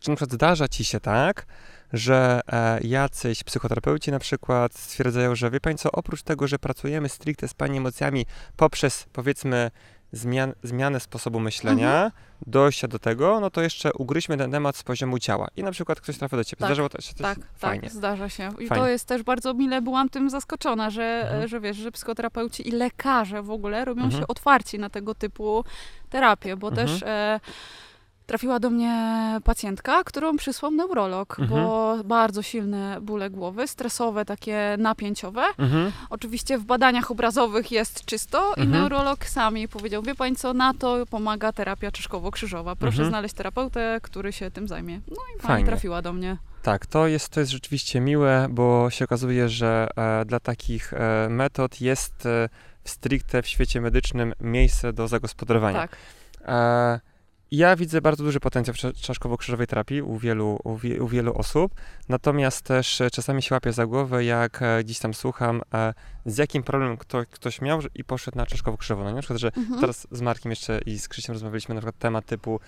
[0.00, 1.46] Czy na przykład zdarza ci się tak,
[1.92, 7.08] że e, jacyś psychoterapeuci na przykład stwierdzają, że wie pani co, oprócz tego, że pracujemy
[7.08, 9.70] stricte z pani emocjami poprzez powiedzmy
[10.12, 12.12] zmian, zmianę sposobu myślenia,
[12.46, 15.48] dojścia do tego, no to jeszcze ugryźmy ten temat z poziomu ciała.
[15.56, 16.60] I na przykład ktoś trafia do ciebie.
[16.60, 17.82] Tak, Zdarzało to się coś Tak, fajnie.
[17.82, 18.48] tak, zdarza się.
[18.58, 18.68] I Fajnie.
[18.84, 21.48] to jest też bardzo mile, byłam tym zaskoczona, że, Mhm.
[21.48, 24.20] że wiesz, że psychoterapeuci i lekarze w ogóle robią Mhm.
[24.22, 25.64] się otwarci na tego typu
[26.10, 26.88] terapię, bo Mhm.
[26.88, 27.40] też e,
[28.28, 28.92] trafiła do mnie
[29.44, 31.60] pacjentka, którą przysłał neurolog, Mhm.
[31.62, 35.42] bo bardzo silne bóle głowy, stresowe, takie napięciowe.
[35.58, 35.92] Mhm.
[36.10, 38.70] Oczywiście w badaniach obrazowych jest czysto i Mhm.
[38.82, 42.76] neurolog sam jej powiedział, wie pani co, na to pomaga terapia czaszkowo-krzyżowa.
[42.76, 43.08] Proszę Mhm.
[43.08, 45.00] znaleźć terapeutę, który się tym zajmie.
[45.08, 45.66] No i pani Fajnie.
[45.66, 46.36] trafiła do mnie.
[46.62, 51.28] Tak, to jest, to jest rzeczywiście miłe, bo się okazuje, że e, dla takich e,
[51.30, 52.48] metod jest e,
[52.84, 55.78] stricte w świecie medycznym miejsce do zagospodarowania.
[55.78, 55.96] Tak.
[57.50, 61.34] Ja widzę bardzo duży potencjał w cza- czaszkowo-krzyżowej terapii u wielu, u, wie, u wielu
[61.34, 61.72] osób,
[62.08, 65.94] natomiast też e, czasami się łapię za głowę, jak e, gdzieś tam słucham, e,
[66.26, 69.04] z jakim problemem kto, ktoś miał i poszedł na czaszkowo-krzyżową.
[69.04, 69.80] No, na przykład, że Mhm.
[69.80, 72.60] Teraz z Markiem jeszcze i z Krzysiem rozmawialiśmy na przykład temat typu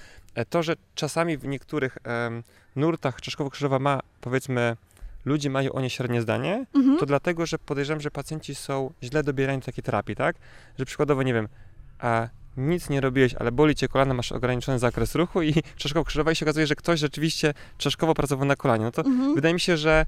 [0.50, 2.42] to, że czasami w niektórych em,
[2.76, 4.76] nurtach czaszkowo-krzyżowa ma, powiedzmy,
[5.24, 6.98] ludzie mają o nie średnie zdanie, Mhm.
[6.98, 10.36] to dlatego, że podejrzewam, że pacjenci są źle dobierani do takiej terapii, tak?
[10.78, 11.48] Że przykładowo, nie wiem,
[11.98, 16.36] a nic nie robiłeś, ale boli cię kolana, masz ograniczony zakres ruchu i czaszkowo-krzyżowa i
[16.36, 18.84] się okazuje, że ktoś rzeczywiście czaszkowo pracował na kolanie.
[18.84, 19.34] No to Mhm.
[19.34, 20.06] wydaje mi się, że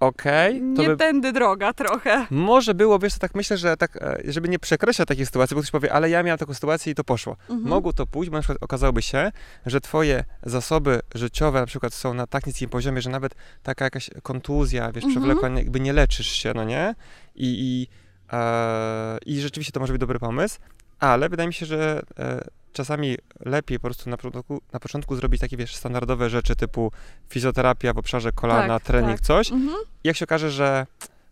[0.00, 2.26] okej, to Nie by tędy droga trochę.
[2.30, 5.70] może było, wiesz, tak myślę, że tak, e, żeby nie przekreślać takiej sytuacji, bo ktoś
[5.70, 7.36] powie, ale ja miałem taką sytuację i to poszło.
[7.40, 7.68] Mhm.
[7.68, 9.32] Mogło to pójść, bo na przykład okazałoby się,
[9.66, 14.10] że twoje zasoby życiowe na przykład są na tak niskim poziomie, że nawet taka jakaś
[14.22, 15.12] kontuzja, wiesz, Mhm.
[15.22, 16.94] przewlekła, jakby nie leczysz się, no nie?
[17.34, 17.88] I, i,
[18.32, 20.58] e, i rzeczywiście to może być dobry pomysł,
[21.00, 25.40] ale wydaje mi się, że e, czasami lepiej po prostu na początku, na początku zrobić
[25.40, 26.92] takie, wiesz, standardowe rzeczy typu
[27.28, 29.26] fizjoterapia w obszarze kolana, Tak, trening, tak.
[29.26, 29.52] coś.
[29.52, 29.78] Mhm.
[30.04, 30.86] Jak się okaże, że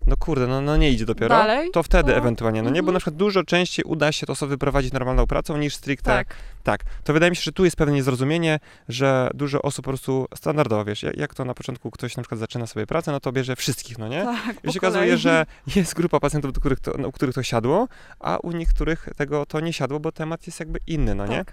[0.09, 2.83] no kurde, no, no nie idzie dopiero, Dalej, to wtedy to- ewentualnie, no nie?
[2.83, 2.93] Bo mhm.
[2.95, 6.35] na przykład dużo częściej uda się to sobie wyprowadzić normalną pracą niż stricte Tak.
[6.63, 10.27] tak, to wydaje mi się, że tu jest pewne niezrozumienie, że dużo osób po prostu
[10.35, 13.33] standardowo, wiesz, jak, jak to na początku ktoś na przykład zaczyna sobie pracę, no to
[13.33, 14.23] bierze wszystkich, no nie?
[14.23, 17.43] tak I się okazuje, że jest grupa pacjentów, do których to, no, u których to
[17.43, 17.89] siadło,
[18.21, 21.45] a u niektórych tego to nie siadło, bo temat jest jakby inny, no nie?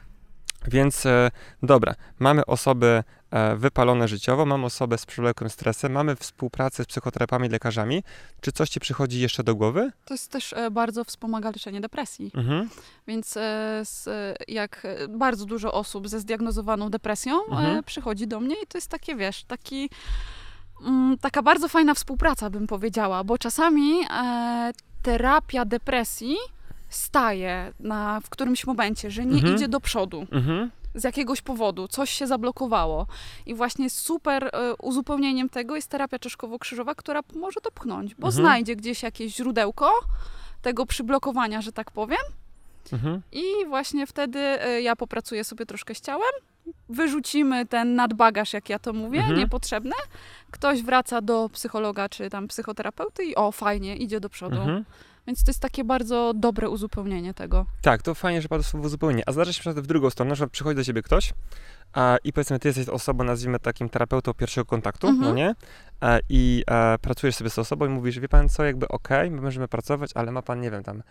[0.67, 1.32] Więc e,
[1.63, 7.49] dobra, mamy osoby e, wypalone życiowo, mamy osobę z przewlekłym stresem, mamy współpracę z psychoterapeutami,
[7.49, 8.04] lekarzami.
[8.41, 9.91] Czy coś ci przychodzi jeszcze do głowy?
[10.06, 12.32] To jest też e, bardzo wspomaga leczenie depresji.
[12.36, 12.69] Mhm.
[13.08, 13.38] Więc
[14.47, 17.84] jak bardzo dużo osób ze zdiagnozowaną depresją Mhm.
[17.84, 19.89] przychodzi do mnie i to jest takie, wiesz, taki,
[20.86, 26.36] mm, taka bardzo fajna współpraca, bym powiedziała, bo czasami e, terapia depresji
[26.95, 29.55] staje na, w którymś momencie, że nie Mhm.
[29.55, 30.71] idzie do przodu Mhm.
[30.95, 33.08] z jakiegoś powodu, coś się zablokowało.
[33.45, 38.43] I właśnie super e, uzupełnieniem tego jest terapia czeszkowo-krzyżowa, która może to pchnąć, bo Mhm.
[38.45, 39.91] znajdzie gdzieś jakieś źródełko
[40.62, 42.19] tego przyblokowania, że tak powiem,
[42.93, 43.21] Mhm.
[43.31, 46.31] i właśnie wtedy e, ja popracuję sobie troszkę z ciałem,
[46.89, 49.38] wyrzucimy ten nadbagaż, jak ja to mówię, Mhm.
[49.39, 49.95] niepotrzebne.
[50.51, 54.55] Ktoś wraca do psychologa czy tam psychoterapeuty i o, fajnie, idzie do przodu.
[54.58, 54.86] Mhm.
[55.27, 57.65] Więc to jest takie bardzo dobre uzupełnienie tego.
[57.81, 59.23] Tak, to fajnie, że padło słowo zupełnie.
[59.29, 61.33] A zdarza się w drugą stronę, przykład przychodzi do ciebie ktoś
[61.93, 65.29] a, i powiedzmy, ty jesteś osobą, nazwijmy takim terapeutą pierwszego kontaktu, Mhm.
[65.29, 65.55] no nie?
[65.99, 69.41] A, I e, pracujesz sobie z osobą i mówisz, wie pan co, jakby okej, my
[69.41, 71.03] możemy pracować, ale ma pan, nie wiem, tam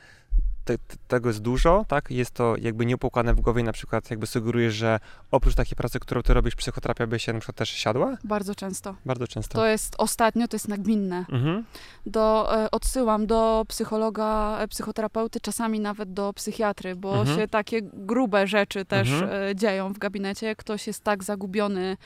[0.64, 2.10] te, te, tego jest dużo, tak?
[2.10, 6.22] Jest to jakby nieupłukane w głowie na przykład jakby sugerujesz, że oprócz takiej pracy, którą
[6.22, 8.16] ty robisz, psychoterapia by się na przykład też siadła?
[8.24, 8.94] Bardzo często.
[9.06, 9.54] Bardzo często.
[9.58, 11.24] To jest ostatnio, to jest nagminne.
[11.32, 11.64] Mhm.
[12.06, 17.38] Do, e, odsyłam do psychologa, e, psychoterapeuty, czasami nawet do psychiatry, bo Mhm.
[17.38, 19.30] się takie grube rzeczy też Mhm.
[19.50, 20.46] e, dzieją w gabinecie.
[20.64, 21.96] Ktoś jest tak zagubiony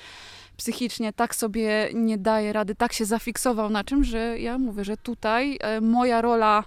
[0.56, 4.96] psychicznie, tak sobie nie daje rady, tak się zafiksował na czym, że ja mówię, że
[4.96, 6.64] tutaj e, moja rola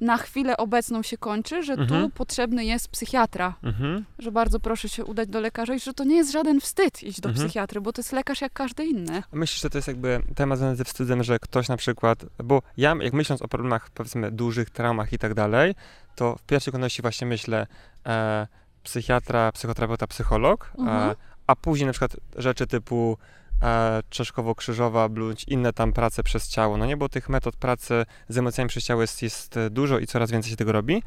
[0.00, 2.02] na chwilę obecną się kończy, że Mhm.
[2.02, 4.04] tu potrzebny jest psychiatra, Mhm.
[4.18, 7.20] że bardzo proszę się udać do lekarza i że to nie jest żaden wstyd iść
[7.20, 7.46] do Mhm.
[7.48, 9.22] psychiatry, bo to jest lekarz jak każdy inny.
[9.32, 12.94] Myślisz, że to jest jakby temat związany ze wstydem, że ktoś na przykład, bo ja
[13.00, 15.74] jak myśląc o problemach, powiedzmy, dużych traumach i tak dalej,
[16.16, 17.66] to w pierwszej kolejności właśnie myślę
[18.06, 18.46] e,
[18.82, 21.10] psychiatra, psychoterapeuta, psycholog, Mhm.
[21.10, 21.14] e,
[21.46, 23.18] a później na przykład rzeczy typu
[23.62, 28.38] e, czeszkowo-krzyżowa, bądź inne tam prace przez ciało, no nie, bo tych metod pracy z
[28.38, 31.02] emocjami przez ciało jest, jest e, dużo i coraz więcej się tego robi,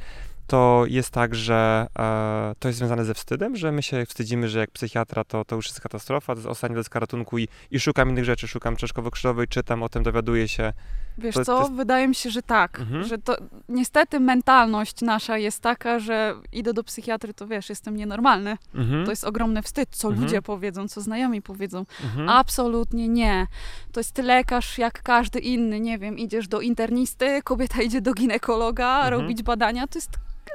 [0.48, 4.60] to jest tak, że e, to jest związane ze wstydem, że my się wstydzimy, że
[4.60, 8.10] jak psychiatra to, to już jest katastrofa, to jest ostatnia deska ratunku i, i szukam
[8.10, 10.74] innych rzeczy, szukam czeszkowo-krzyżowej, czytam o tym, dowiaduję się.
[11.18, 13.04] Wiesz To- co, to jest- wydaje mi się, że tak, Mhm.
[13.04, 13.38] że to
[13.70, 18.58] niestety mentalność nasza jest taka, że idę do psychiatry, to wiesz, jestem nienormalny.
[18.76, 19.06] Mhm.
[19.06, 20.24] To jest ogromny wstyd, co Mhm.
[20.26, 21.86] ludzie powiedzą, co znajomi powiedzą.
[22.04, 22.30] mhm.
[22.30, 23.48] Absolutnie nie.
[23.92, 28.96] To jest lekarz jak każdy inny, nie wiem, idziesz do internisty, kobieta idzie do ginekologa
[29.04, 29.14] Mhm.
[29.22, 30.12] robić badania, to jest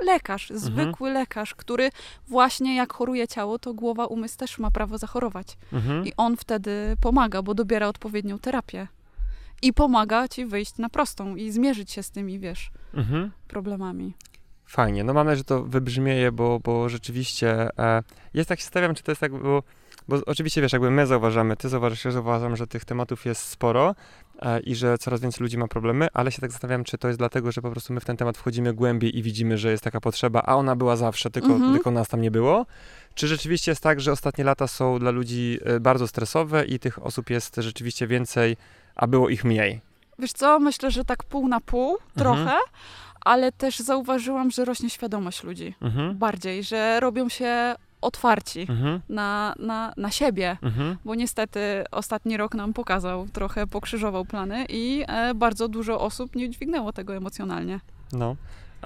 [0.07, 1.91] lekarz, zwykły lekarz, który
[2.29, 5.57] właśnie jak choruje ciało, to głowa, umysł też ma prawo zachorować.
[5.73, 6.07] Mhm.
[6.07, 8.87] I on wtedy pomaga, bo dobiera odpowiednią terapię.
[9.63, 13.31] I pomaga ci wyjść na prostą i zmierzyć się z tymi, wiesz, Mhm.
[13.49, 14.15] problemami.
[14.67, 18.03] Fajnie, no mam nadzieję, że to wybrzmieje, bo, bo rzeczywiście e,
[18.35, 19.63] jest tak się stawiam, czy to jest tak, bo,
[20.09, 23.95] bo oczywiście wiesz, jakby my zauważamy, ty zauważasz, ja zauważam, że tych tematów jest sporo
[24.43, 27.21] e, i że coraz więcej ludzi ma problemy, ale się tak zastanawiam, czy to jest
[27.21, 30.01] dlatego, że po prostu my w ten temat wchodzimy głębiej i widzimy, że jest taka
[30.01, 31.73] potrzeba, a ona była zawsze, tylko, Mhm.
[31.73, 32.67] tylko nas tam nie było.
[33.15, 37.03] Czy rzeczywiście jest tak, że ostatnie lata są dla ludzi e, bardzo stresowe i tych
[37.07, 38.57] osób jest rzeczywiście więcej,
[38.97, 39.81] a było ich mniej?
[40.19, 42.59] Wiesz co, myślę, że tak pół na pół, trochę,
[43.21, 45.75] ale też zauważyłam, że rośnie świadomość ludzi.
[45.83, 46.19] Mhm.
[46.19, 49.01] Bardziej, że robią się otwarci Mhm.
[49.09, 50.57] na, na, na siebie.
[50.63, 50.97] Mhm.
[51.05, 56.51] Bo niestety ostatni rok nam pokazał, trochę pokrzyżował plany i e, bardzo dużo osób nie
[56.51, 57.81] dźwignęło tego emocjonalnie.
[58.13, 58.37] No.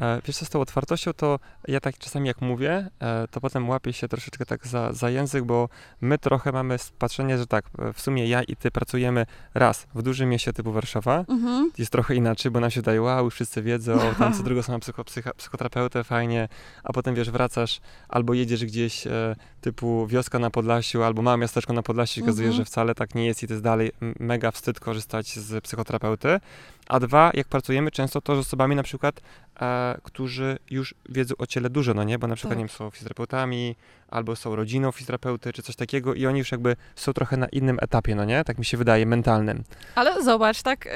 [0.00, 3.68] E, Wiesz co, z tą otwartością, to ja tak czasami jak mówię, e, to potem
[3.68, 5.68] łapię się troszeczkę tak za, za język, bo
[6.00, 10.02] my trochę mamy patrzenie, że tak, e, w sumie ja i ty pracujemy raz w
[10.02, 11.70] dużym mieście typu Warszawa, Mhm.
[11.78, 15.04] jest trochę inaczej, bo nam się daje, wow, wszyscy wiedzą, tam co drugo sama psycho,
[15.04, 16.48] psycha, psychoterapeutę, fajnie,
[16.84, 21.72] a potem wiesz, wracasz albo jedziesz gdzieś e, typu wioska na Podlasiu, albo małe miasteczko
[21.72, 22.56] na Podlasiu i okazuje, Mhm.
[22.56, 26.40] że wcale tak nie jest i to jest dalej mega wstyd korzystać z psychoterapeuty.
[26.88, 29.20] A dwa, jak pracujemy często to z osobami na przykład,
[29.60, 32.58] e, którzy już wiedzą o ciele dużo, no nie, bo na przykład Tak.
[32.58, 33.76] nie wiem, są fizjoterapeutami,
[34.08, 37.78] albo są rodziną fizjoterapeuty, czy coś takiego i oni już jakby są trochę na innym
[37.82, 39.64] etapie, no nie, tak mi się wydaje, mentalnym.
[39.94, 40.90] Ale zobacz, tak, y,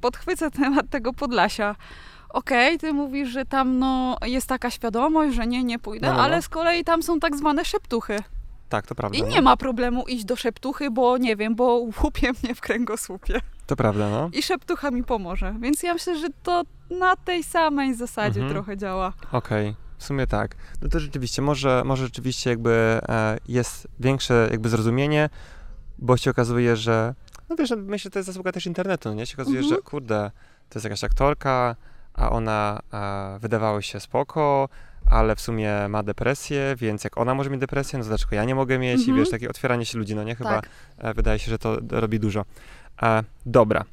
[0.00, 1.76] podchwycę temat tego Podlasia.
[2.28, 6.18] Okej, ty mówisz, że tam no, jest taka świadomość, że nie, nie pójdę, No, no,
[6.18, 6.24] no.
[6.24, 8.16] ale z kolei tam są tak zwane szeptuchy.
[8.68, 9.18] Tak, to prawda.
[9.18, 9.28] I no.
[9.28, 11.64] nie ma problemu iść do szeptuchy, bo nie wiem, bo
[12.02, 13.40] łupie mnie w kręgosłupie.
[13.70, 14.30] To prawda, no.
[14.32, 15.54] I szeptucha mi pomoże.
[15.60, 16.62] Więc ja myślę, że to
[16.98, 18.50] na tej samej zasadzie Mhm.
[18.50, 19.12] trochę działa.
[19.32, 20.56] Okej, w sumie tak.
[20.82, 22.70] No to rzeczywiście, może, może rzeczywiście jakby
[23.08, 25.28] e, jest większe jakby zrozumienie,
[25.98, 27.14] bo się okazuje, że,
[27.48, 29.26] no wiesz, myślę, że to jest zasługa też internetu, no nie?
[29.26, 29.74] Się okazuje, Mhm.
[29.76, 30.30] że kurde,
[30.68, 31.76] to jest jakaś aktorka,
[32.14, 34.68] a ona e, wydawała się spoko,
[35.10, 38.44] ale w sumie ma depresję, więc jak ona może mieć depresję, no to dlaczego ja
[38.44, 38.96] nie mogę mieć?
[39.00, 39.18] I Mhm.
[39.18, 40.34] wiesz, takie otwieranie się ludzi, no nie?
[40.36, 40.68] Chyba Tak.
[40.98, 42.44] e, wydaje się, że to robi dużo.
[43.02, 43.84] E, dobra.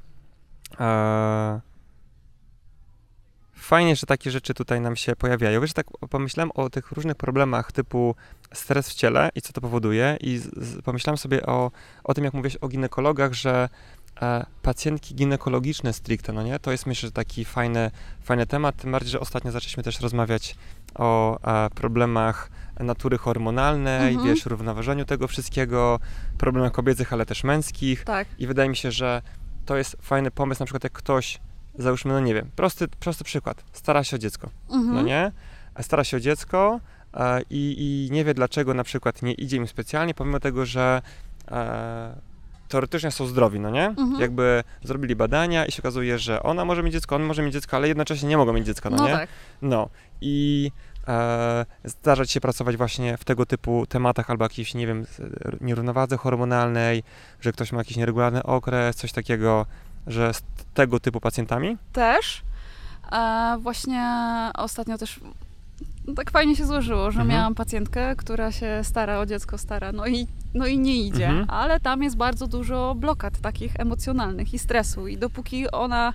[0.79, 1.59] E,
[3.53, 5.61] fajnie, że takie rzeczy tutaj nam się pojawiają.
[5.61, 8.15] Wiesz, tak pomyślałem o tych różnych problemach typu
[8.53, 11.71] stres w ciele i co to powoduje i z, z, pomyślałem sobie o,
[12.03, 13.69] o tym, jak mówiłeś o ginekologach, że
[14.21, 16.59] e, pacjentki ginekologiczne stricte, no nie?
[16.59, 17.91] To jest myślę, że taki fajny,
[18.23, 20.55] fajny temat, tym bardziej, że ostatnio zaczęliśmy też rozmawiać
[20.97, 24.27] o e, problemach natury hormonalnej, Mhm.
[24.36, 25.99] wiesz, równoważeniu tego wszystkiego,
[26.38, 28.27] problemach kobiecych, ale też męskich Tak.
[28.39, 29.21] i wydaje mi się, że
[29.65, 31.39] to jest fajny pomysł, na przykład jak ktoś,
[31.79, 34.95] załóżmy, no nie wiem, prosty, prosty przykład, stara się o dziecko, Mhm.
[34.95, 35.31] no nie?
[35.81, 36.79] Stara się o dziecko
[37.13, 37.75] e, i,
[38.07, 41.01] i nie wie dlaczego na przykład nie idzie im specjalnie, pomimo tego, że
[41.51, 42.15] e,
[42.67, 43.86] teoretycznie są zdrowi, no nie?
[43.86, 44.21] Mhm.
[44.21, 47.77] Jakby zrobili badania i się okazuje, że ona może mieć dziecko, on może mieć dziecko,
[47.77, 49.13] ale jednocześnie nie mogą mieć dziecka, no, No nie?
[49.13, 49.30] tak.
[49.62, 49.89] No
[50.21, 50.71] i
[51.08, 55.06] e, zdarza ci się pracować właśnie w tego typu tematach albo jakiejś, nie wiem,
[55.62, 57.03] nierównowadze hormonalnej,
[57.41, 59.65] że ktoś ma jakiś nieregularny okres, coś takiego,
[60.08, 60.41] że z
[60.73, 61.77] tego typu pacjentami?
[61.93, 62.41] Też.
[63.12, 64.03] E, właśnie
[64.53, 65.19] ostatnio też
[66.07, 67.27] no tak fajnie się złożyło, że Mhm.
[67.27, 71.49] miałam pacjentkę, która się stara o dziecko, stara, no i, no i nie idzie, Mhm.
[71.49, 76.13] ale tam jest bardzo dużo blokad takich emocjonalnych i stresu i dopóki ona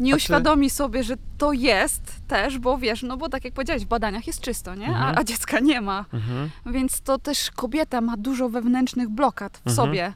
[0.00, 3.88] nie uświadomi sobie, że to jest też, bo wiesz, no bo tak jak powiedziałeś, w
[3.88, 4.86] badaniach jest czysto, nie?
[4.86, 5.14] Mhm.
[5.16, 6.04] A, a dziecka nie ma.
[6.12, 6.50] Mhm.
[6.66, 9.76] Więc to też kobieta ma dużo wewnętrznych blokad w Mhm.
[9.76, 10.12] sobie,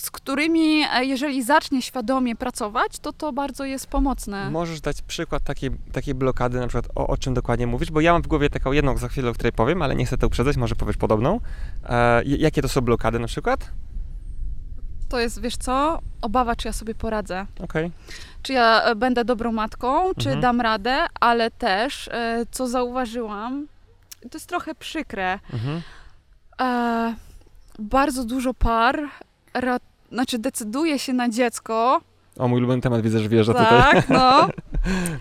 [0.00, 4.50] z którymi, e, jeżeli zacznie świadomie pracować, to to bardzo jest pomocne.
[4.50, 8.12] Możesz dać przykład takiej, takiej blokady, na przykład o, o czym dokładnie mówisz, bo ja
[8.12, 10.56] mam w głowie taką jedną za chwilę, o której powiem, ale nie chcę to uprzedzać,
[10.56, 11.40] może powiesz podobną.
[11.88, 13.70] E, jakie to są blokady na przykład?
[15.08, 17.46] To jest, wiesz co, obawa, czy ja sobie poradzę.
[17.60, 17.90] Okej.
[18.42, 20.40] Czy ja e, będę dobrą matką, czy Mhm.
[20.40, 23.66] dam radę, ale też, e, co zauważyłam,
[24.20, 25.82] to jest trochę przykre, Mhm.
[26.60, 27.14] e,
[27.78, 29.00] bardzo dużo par
[29.54, 29.80] ra-
[30.12, 32.00] znaczy decyduje się na dziecko,
[32.38, 33.92] O, mój ulubiony temat, widzę, że wjeżdża tutaj.
[33.92, 34.48] tak, no,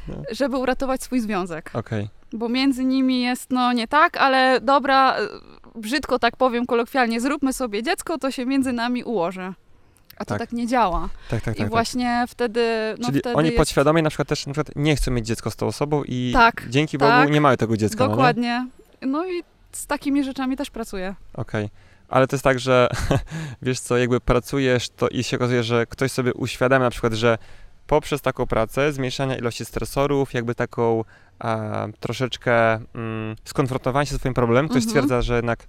[0.07, 0.15] No.
[0.39, 1.71] żeby uratować swój związek.
[1.73, 2.09] Okej.
[2.33, 7.53] Bo między nimi jest, no nie tak, ale dobra, y, brzydko tak powiem kolokwialnie, zróbmy
[7.53, 9.53] sobie dziecko, to się między nami ułoży.
[10.17, 10.39] A to Tak.
[10.39, 11.09] tak, nie działa.
[11.29, 11.69] Tak, tak, I tak.
[11.69, 12.61] właśnie wtedy.
[12.99, 13.57] No Czyli wtedy oni jest...
[13.57, 16.63] podświadomie na przykład też na przykład nie chcą mieć dziecka z tą osobą i Tak,
[16.69, 17.19] dzięki tak.
[17.21, 18.11] Bogu nie mają tego dziecka, no nie?
[18.11, 18.67] Dokładnie.
[19.01, 21.15] No i z takimi rzeczami też pracuję.
[21.33, 21.69] Okej.
[22.09, 22.89] Ale to jest tak, że
[23.61, 27.37] wiesz co, jakby pracujesz to i się okazuje, że ktoś sobie uświadamia na przykład, że
[27.87, 31.03] poprzez taką pracę zmniejszania ilości stresorów, jakby taką
[31.39, 34.89] a, troszeczkę mm, skonfrontowania się z swoim problemem, ktoś Mhm.
[34.89, 35.67] stwierdza, że jednak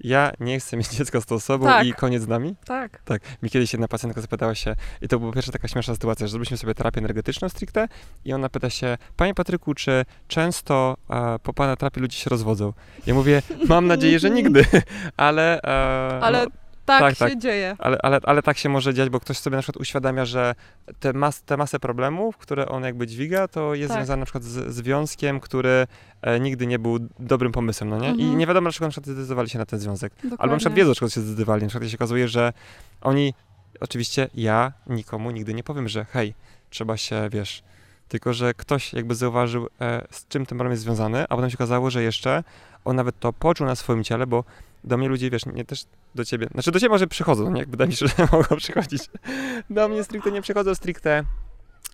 [0.00, 1.86] ja nie chcę mieć dziecka z tą osobą Tak.
[1.86, 2.54] i koniec z nami.
[2.64, 3.02] Tak.
[3.04, 6.30] Tak, mi kiedyś jedna pacjentka zapytała się, i to była pierwsza taka śmieszna sytuacja, że
[6.30, 7.88] zrobiliśmy sobie terapię energetyczną stricte
[8.24, 12.72] i ona pyta się, panie Patryku, czy często e, po pana terapii ludzie się rozwodzą?
[13.06, 14.64] Ja mówię, mam nadzieję, że nigdy,
[15.16, 15.62] ale...
[15.62, 16.50] E, Ale no,
[16.84, 17.38] tak, tak, się tak.
[17.38, 17.76] dzieje.
[17.78, 20.54] ale, ale, ale tak się może dziać, bo ktoś sobie na przykład uświadamia, że
[21.00, 23.98] te, mas, te masę problemów, które on jakby dźwiga, to jest Tak.
[23.98, 25.86] związane na przykład z związkiem, który
[26.22, 28.08] e, nigdy nie był dobrym pomysłem, no nie?
[28.08, 28.38] I Mhm.
[28.38, 30.12] nie wiadomo, dlaczego na przykład zdecydowali się na ten związek.
[30.14, 30.38] Dokładnie.
[30.38, 31.62] Albo na przykład wiedzą, dlaczego się zdecydowali.
[31.62, 32.52] Na przykład się okazuje, że
[33.00, 33.34] oni,
[33.80, 36.34] oczywiście ja nikomu nigdy nie powiem, że hej,
[36.70, 37.62] trzeba się, wiesz,
[38.08, 41.56] tylko że ktoś jakby zauważył, e, z czym ten problem jest związany, a potem się
[41.56, 42.44] okazało, że jeszcze
[42.84, 44.44] on nawet to poczuł na swoim ciele, bo
[44.84, 47.60] do mnie ludzie, wiesz, nie też do ciebie, znaczy do ciebie może przychodzą, no nie,
[47.60, 49.02] jakby wydaje mi się, że mogą przychodzić.
[49.70, 51.24] Do mnie stricte nie przychodzą stricte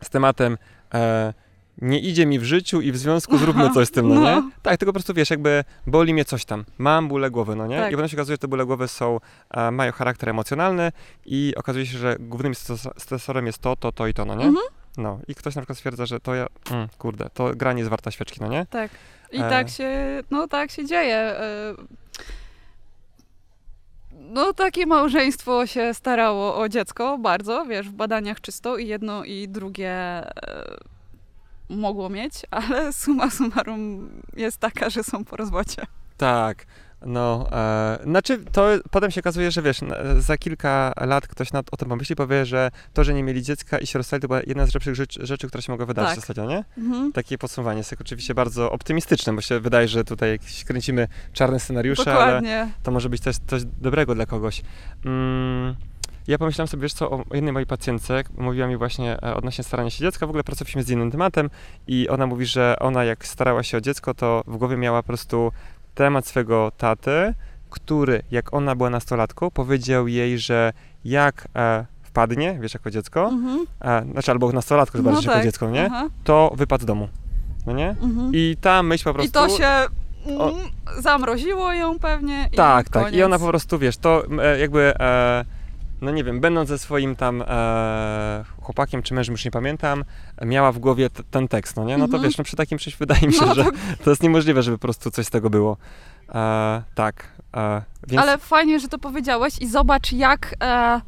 [0.02, 0.58] z tematem
[0.94, 1.34] e,
[1.82, 4.20] nie idzie mi w życiu i w związku zróbmy coś z tym, no nie?
[4.20, 4.50] No.
[4.62, 7.78] Tak, tylko po prostu wiesz, jakby boli mnie coś tam, mam bóle głowy, no nie?
[7.78, 7.92] Tak.
[7.92, 9.20] I potem się okazuje, że te bóle głowy są,
[9.50, 10.92] e, mają charakter emocjonalny
[11.26, 14.44] i okazuje się, że głównym stres- stresorem jest to, to, to i to, no nie?
[14.44, 14.64] Mhm.
[14.96, 17.90] No i ktoś na przykład stwierdza, że to ja, mm, kurde, to gra nie jest
[17.90, 18.66] warta świeczki, no nie?
[18.70, 18.90] Tak.
[19.32, 19.50] I E.
[19.50, 21.16] tak się, no tak się dzieje.
[21.16, 21.74] E,
[24.28, 29.48] No takie małżeństwo się starało o dziecko bardzo, wiesz, w badaniach czysto i jedno i
[29.48, 30.76] drugie e,
[31.68, 35.82] mogło mieć, ale summa summarum jest taka, że są po rozwodzie.
[36.16, 36.66] Tak.
[37.06, 39.80] No, e, znaczy to potem się okazuje, że wiesz,
[40.18, 43.78] za kilka lat ktoś nad, o tym pomyśli, powie, że to, że nie mieli dziecka
[43.78, 46.18] i się rozstali, to była jedna z lepszych rzeczy, rzeczy która się mogła wydarzyć Tak.
[46.18, 46.64] ostatnio, nie?
[46.78, 47.12] Mhm.
[47.12, 52.14] Takie podsumowanie jest oczywiście bardzo optymistyczne, bo się wydaje, że tutaj jakieś kręcimy czarne scenariusze,
[52.14, 52.68] ale Dokładnie.
[52.82, 54.62] to może być też coś dobrego dla kogoś.
[55.04, 55.74] Mm,
[56.28, 59.90] ja pomyślałem sobie, wiesz co, o jednej mojej pacjentce, mówiła mi właśnie e, odnośnie starania
[59.90, 61.50] się dziecka, w ogóle pracowaliśmy z innym tematem
[61.86, 65.06] i ona mówi, że ona jak starała się o dziecko, to w głowie miała po
[65.06, 65.52] prostu
[65.96, 67.34] temat swego taty,
[67.70, 70.72] który jak ona była nastolatką, powiedział jej, że
[71.04, 73.66] jak e, wpadnie, wiesz, jako dziecko, Mhm.
[73.80, 75.44] e, znaczy albo nastolatką, zobaczysz, No jako tak.
[75.44, 75.86] dziecko, nie?
[75.86, 76.08] Aha.
[76.24, 77.08] to wypad z domu.
[77.66, 77.90] no nie?
[77.90, 78.30] Mhm.
[78.34, 79.28] I ta myśl po prostu...
[79.28, 79.68] I to się
[80.38, 80.64] O- mm,
[80.98, 83.02] zamroziło ją pewnie i Tak, tak.
[83.02, 83.18] koniec.
[83.18, 85.44] I ona po prostu, wiesz, to e, jakby, e,
[86.00, 90.04] no nie wiem, będąc ze swoim tam e, chłopakiem czy mężem, już nie pamiętam,
[90.44, 91.96] miała w głowie t- ten tekst, no nie?
[91.96, 92.22] No to Mhm.
[92.22, 93.70] wiesz, no przy takim czymś wydaje mi się, No że to,
[94.04, 95.76] to jest niemożliwe, żeby po prostu coś z tego było.
[96.34, 98.22] E, tak, e, więc...
[98.22, 101.00] Ale fajnie, że to powiedziałeś i zobacz, jak e,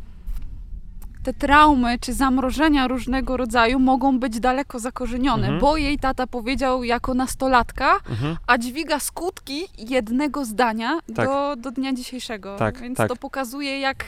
[1.22, 5.60] te traumy czy zamrożenia różnego rodzaju mogą być daleko zakorzenione, Mhm.
[5.60, 8.36] bo jej tata powiedział jako nastolatka, Mhm.
[8.46, 11.26] a dźwiga skutki jednego zdania Tak.
[11.28, 12.56] do, do dnia dzisiejszego.
[12.56, 13.08] Tak, Więc tak.
[13.08, 14.04] to pokazuje, jak,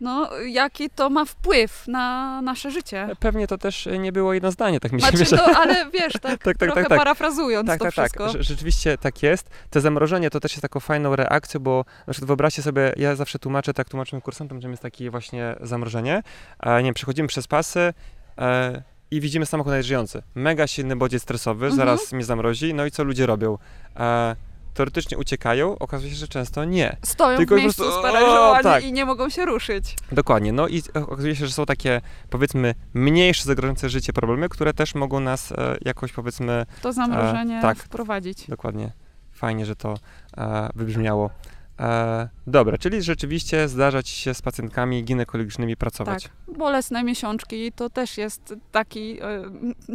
[0.00, 3.08] no, jaki to ma wpływ na nasze życie.
[3.20, 5.54] Pewnie to też nie było jedno zdanie, tak mi się Znaczy, wydaje.
[5.54, 6.98] to, ale wiesz, tak, tak, tak, trochę tak.
[6.98, 8.04] parafrazując Tak, to tak, tak.
[8.04, 8.26] wszystko.
[8.38, 9.50] Rze- Rzeczywiście tak jest.
[9.70, 13.38] Te zamrożenie to też jest taką fajną reakcją, bo na przykład wyobraźcie sobie, ja zawsze
[13.38, 16.22] tłumaczę, tak tłumaczymy kursantom, że jest takie właśnie zamrożenie.
[16.60, 17.94] E, nie wiem, przechodzimy przez pasy
[18.38, 20.22] e, i widzimy samochód nadjeżdżający.
[20.34, 21.76] Mega silny bodziec stresowy, Mhm.
[21.76, 22.74] zaraz mnie zamrozi.
[22.74, 23.58] No i co ludzie robią?
[23.96, 24.36] E,
[24.74, 26.96] teoretycznie uciekają, okazuje się, że często nie.
[27.02, 28.84] Stoją Tylko w miejscu prostu- sparaliżowani tak.
[28.84, 29.96] i nie mogą się ruszyć.
[30.12, 30.52] Dokładnie.
[30.52, 35.20] No i okazuje się, że są takie, powiedzmy, mniejsze zagrożające życie problemy, które też mogą
[35.20, 37.78] nas e, jakoś, powiedzmy, To zamrożenie tak.
[37.78, 38.46] wprowadzić.
[38.48, 38.92] Dokładnie.
[39.32, 39.94] Fajnie, że to
[40.36, 41.30] e, wybrzmiało.
[41.80, 46.22] E, dobra, czyli rzeczywiście zdarza ci się z pacjentkami ginekologicznymi pracować.
[46.22, 46.56] Tak.
[46.58, 49.42] Bolesne miesiączki to też jest taki, e,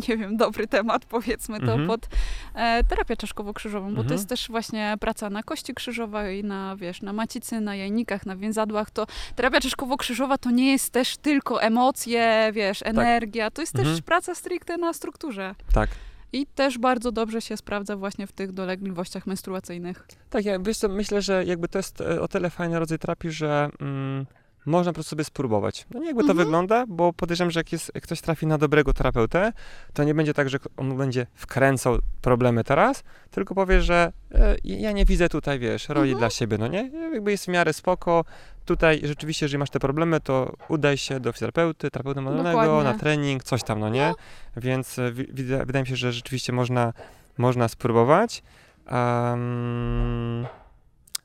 [0.08, 1.88] nie wiem, dobry temat, powiedzmy to, Mhm.
[1.88, 2.08] pod
[2.56, 4.08] e, terapię czaszkowo-krzyżową, bo Mhm.
[4.08, 8.36] to jest też właśnie praca na kości krzyżowej, na, wiesz, na macicy, na jajnikach, na
[8.36, 8.92] więzadłach.
[8.92, 14.04] To terapia czaszkowo-krzyżowa to nie jest też tylko emocje, wiesz, energia, to jest też Mhm.
[14.04, 15.56] praca stricte na strukturze.
[15.74, 15.90] Tak.
[16.36, 20.08] I też bardzo dobrze się sprawdza właśnie w tych dolegliwościach menstruacyjnych.
[20.30, 23.32] Tak, ja wiesz co, myślę, że jakby to jest e, o tyle fajny rodzaj terapii,
[23.32, 24.26] że mm,
[24.66, 25.86] można po prostu sobie spróbować.
[25.92, 26.46] No nie jakby to Mhm.
[26.48, 29.54] wygląda, bo podejrzewam, że jak, jest, jak ktoś trafi na dobrego terapeutę,
[29.94, 34.92] to nie będzie tak, że on będzie wkręcał problemy teraz, tylko powie, że e, ja
[34.92, 36.20] nie widzę tutaj, wiesz, roli Mhm.
[36.20, 36.90] dla siebie, no nie?
[37.14, 38.26] Jakby jest w miarę spoko.
[38.66, 42.84] Tutaj rzeczywiście, jeżeli masz te problemy, to udaj się do fizjoterapeuty, terapeuty Dokładnie.
[42.84, 44.14] na trening, coś tam, no nie?
[44.58, 46.94] Więc e, wida- wydaje mi się, że rzeczywiście można,
[47.38, 48.44] można spróbować.
[48.86, 50.48] Am,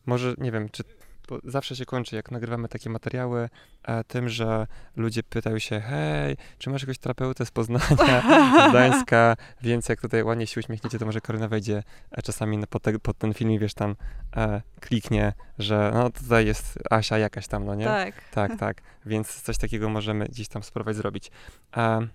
[0.07, 0.83] może, nie wiem, czy
[1.31, 3.49] bo zawsze się kończy, jak nagrywamy takie materiały,
[3.83, 4.67] e, tym, że
[4.97, 10.23] ludzie pytają się, hej, czy masz jakiegoś terapeutę z Poznania, z Gdańska, więc jak tutaj
[10.23, 13.59] ładnie się uśmiechniecie, to może Karolina wejdzie e, czasami pod, te, pod ten film i
[13.59, 13.97] wiesz, tam
[14.37, 17.85] e, kliknie, że no tutaj jest Asia jakaś tam, no nie?
[17.85, 18.15] Tak.
[18.31, 18.83] Tak, tak.
[19.07, 21.31] Więc coś takiego możemy gdzieś tam spróbować zrobić.
[21.77, 22.07] E,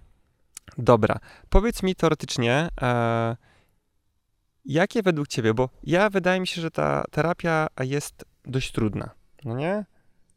[0.78, 1.20] dobra.
[1.50, 3.36] Powiedz mi teoretycznie, e,
[4.66, 9.10] jakie według ciebie, bo ja wydaje mi się, że ta terapia jest dość trudna,
[9.46, 9.86] no nie?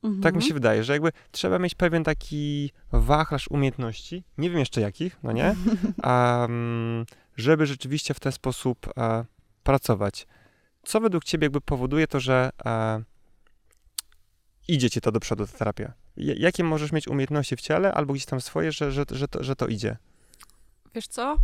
[0.02, 0.22] Mhm.
[0.22, 4.80] Tak mi się wydaje, że jakby trzeba mieć pewien taki wachlarz umiejętności, nie wiem jeszcze
[4.80, 5.54] jakich, no nie?
[6.02, 7.04] Am,
[7.36, 9.24] żeby rzeczywiście w ten sposób e,
[9.62, 10.26] pracować.
[10.82, 13.02] Co według ciebie jakby powoduje to, że e,
[14.68, 15.92] idzie ci to do przodu, ta terapia?
[16.16, 19.56] Jakie możesz mieć umiejętności w ciele albo gdzieś tam swoje, że, że, że, to, że
[19.56, 19.96] to idzie?
[20.94, 21.36] Wiesz co?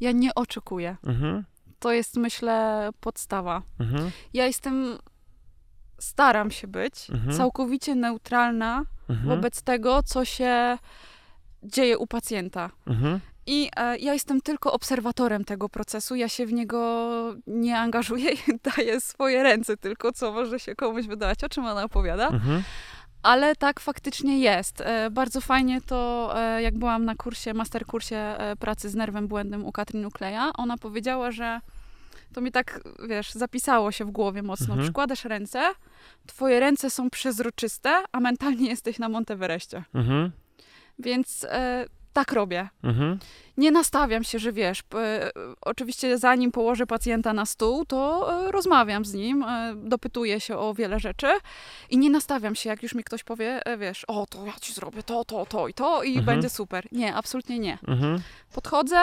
[0.00, 0.96] Ja nie oczekuję.
[1.04, 1.44] Mhm,
[1.78, 3.62] To jest, myślę, podstawa.
[3.80, 4.98] mhm, Ja jestem,
[6.02, 7.36] staram się być Mhm.
[7.36, 10.78] całkowicie neutralna mhm, wobec tego, co się
[11.62, 12.70] dzieje u pacjenta.
[12.86, 16.80] mhm, I e, ja jestem tylko obserwatorem tego procesu, ja się w niego
[17.46, 18.36] nie angażuję i
[18.76, 22.28] daję swoje ręce tylko, co może się komuś wydawać, o czym ona opowiada.
[22.28, 22.62] mhm,
[23.22, 24.80] Ale tak faktycznie jest.
[24.80, 29.64] E, Bardzo fajnie to, e, jak byłam na kursie, masterkursie e, pracy z nerwem błędnym
[29.64, 31.60] u Katrin Ukleja, ona powiedziała, że
[32.32, 34.66] to mi tak, wiesz, zapisało się w głowie mocno.
[34.66, 34.82] Mhm.
[34.82, 35.62] Przykładasz ręce,
[36.26, 39.84] twoje ręce są przezroczyste, a mentalnie jesteś na Monteverestie.
[39.94, 40.32] mhm,
[40.98, 42.68] Więc e, tak robię.
[42.84, 43.18] mhm,
[43.56, 49.04] Nie nastawiam się, że wiesz, p- oczywiście zanim położę pacjenta na stół, to e, rozmawiam
[49.04, 51.26] z nim, e, dopytuję się o wiele rzeczy
[51.90, 54.72] i nie nastawiam się, jak już mi ktoś powie, e, wiesz, o to ja ci
[54.72, 56.26] zrobię to, to, to i to i Mhm.
[56.26, 56.86] będzie super.
[56.92, 57.78] Nie, absolutnie nie.
[57.88, 58.20] mhm,
[58.54, 59.00] Podchodzę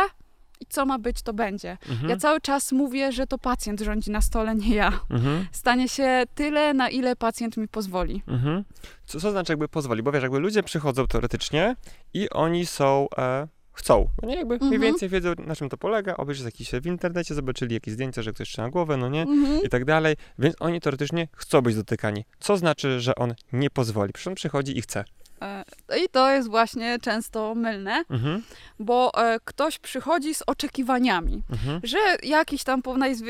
[0.60, 1.78] i co ma być, to będzie.
[1.90, 5.00] mhm, Ja cały czas mówię, że to pacjent rządzi na stole, nie ja.
[5.10, 5.46] mhm.
[5.52, 8.24] Stanie się tyle, na ile pacjent mi pozwoli.
[8.28, 8.64] Mhm.
[9.06, 10.04] Co, co znaczy jakby pozwoli?
[10.04, 11.76] Bo wiesz, jakby ludzie przychodzą teoretycznie
[12.14, 14.10] i oni są, e, chcą.
[14.22, 14.82] No nie, jakby mniej Mhm.
[14.82, 18.50] więcej wiedzą, na czym to polega, obejrzeć jakiś w internecie, zobaczyli jakieś zdjęcia, że ktoś
[18.50, 19.22] trzyma głowę, no nie?
[19.22, 19.62] Mhm.
[19.64, 22.26] I tak dalej, więc oni teoretycznie chcą być dotykani.
[22.40, 24.14] Co znaczy, że on nie pozwoli?
[24.14, 25.04] Przecież on przychodzi i chce.
[25.42, 25.64] E,
[26.06, 28.44] I to jest właśnie często mylne, Mhm.
[28.80, 31.80] bo e, ktoś przychodzi z oczekiwaniami, Mhm.
[31.84, 32.82] że jakiś tam,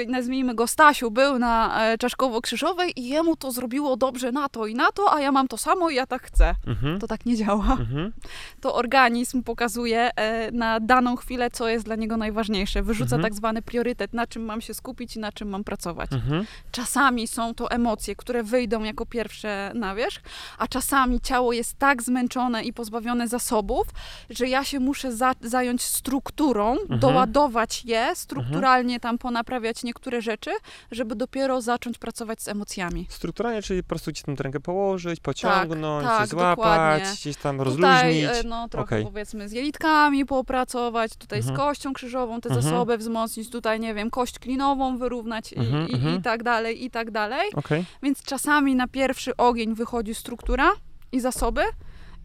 [0.07, 4.76] nazwijmy go Stasiu, był na e, Czaszkowo-Krzyżowej i jemu to zrobiło dobrze na to i
[4.76, 6.55] na to, a ja mam to samo i ja tak chcę.
[6.68, 6.99] Mhm.
[6.99, 7.72] To tak nie działa.
[7.80, 8.14] Mhm.
[8.62, 10.12] To organizm pokazuje
[10.51, 12.84] na daną chwilę, co jest dla niego najważniejsze.
[12.84, 13.22] Wyrzuca Mhm.
[13.22, 16.14] tak zwany priorytet, na czym mam się skupić i na czym mam pracować.
[16.14, 16.45] Mhm.
[16.72, 20.22] Czasami są to emocje, które wyjdą jako pierwsze na wierzch,
[20.57, 23.88] a czasami ciało jest tak zmęczone i pozbawione zasobów,
[24.30, 27.00] że ja się muszę za zająć strukturą, Mhm.
[27.00, 30.52] doładować je, strukturalnie tam ponaprawiać niektóre rzeczy,
[30.91, 33.06] żeby dopiero zacząć pracować z emocjami.
[33.10, 37.06] Strukturalnie, czyli po prostu gdzieś tam tę rękę położyć, pociągnąć, tak, złapać, dokładnie.
[37.14, 37.66] gdzieś tam Tutaj
[38.04, 38.45] rozluźnić.
[38.45, 39.04] e, no, trochę Okej.
[39.06, 41.56] powiedzmy z jelitkami popracować, tutaj Mhm.
[41.56, 42.66] z kością krzyżową te Mhm.
[42.66, 46.20] zasoby wzmocnić, tutaj nie wiem, kość klinową wyrównać i, Mhm, i, mhm.
[46.20, 47.50] i tak dalej, i tak dalej.
[47.56, 47.86] Okej.
[48.04, 50.72] Więc czasami na pierwszy ogień wychodzi struktura
[51.12, 51.62] i zasoby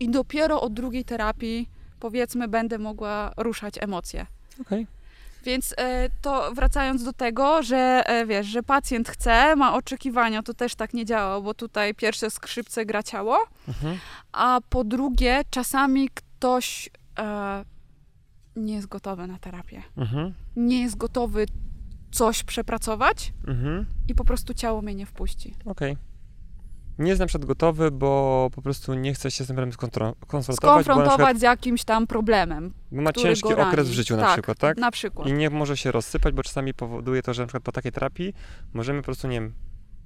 [0.01, 1.69] i dopiero od drugiej terapii
[2.01, 4.27] powiedzmy będę mogła ruszać emocje.
[4.61, 4.87] Okej.
[5.45, 10.55] Więc e, to wracając do tego, że e, wiesz, że pacjent chce, ma oczekiwania, to
[10.55, 13.39] też tak nie działa, bo tutaj pierwsze skrzypce gra ciało,
[13.69, 13.99] Mhm.
[14.33, 17.65] a po drugie czasami ktoś e,
[18.57, 19.83] nie jest gotowy na terapię.
[19.97, 20.35] Mhm.
[20.57, 21.47] Nie jest gotowy
[22.13, 23.87] coś przepracować Mhm.
[24.09, 25.55] i po prostu ciało mnie nie wpuści.
[25.65, 25.97] Okej.
[26.99, 29.71] Nie jest na przykład gotowy, bo po prostu nie chce się z tym problemem
[30.31, 32.73] na Skonfrontować przykład, z jakimś tam problemem.
[32.93, 34.77] bo ma ciężki okres w życiu na Tak, przykład, tak?
[34.77, 35.29] Na przykład.
[35.29, 38.35] I nie może się rozsypać, bo czasami powoduje to, że na przykład po takiej terapii
[38.75, 39.53] możemy po prostu, nie wiem,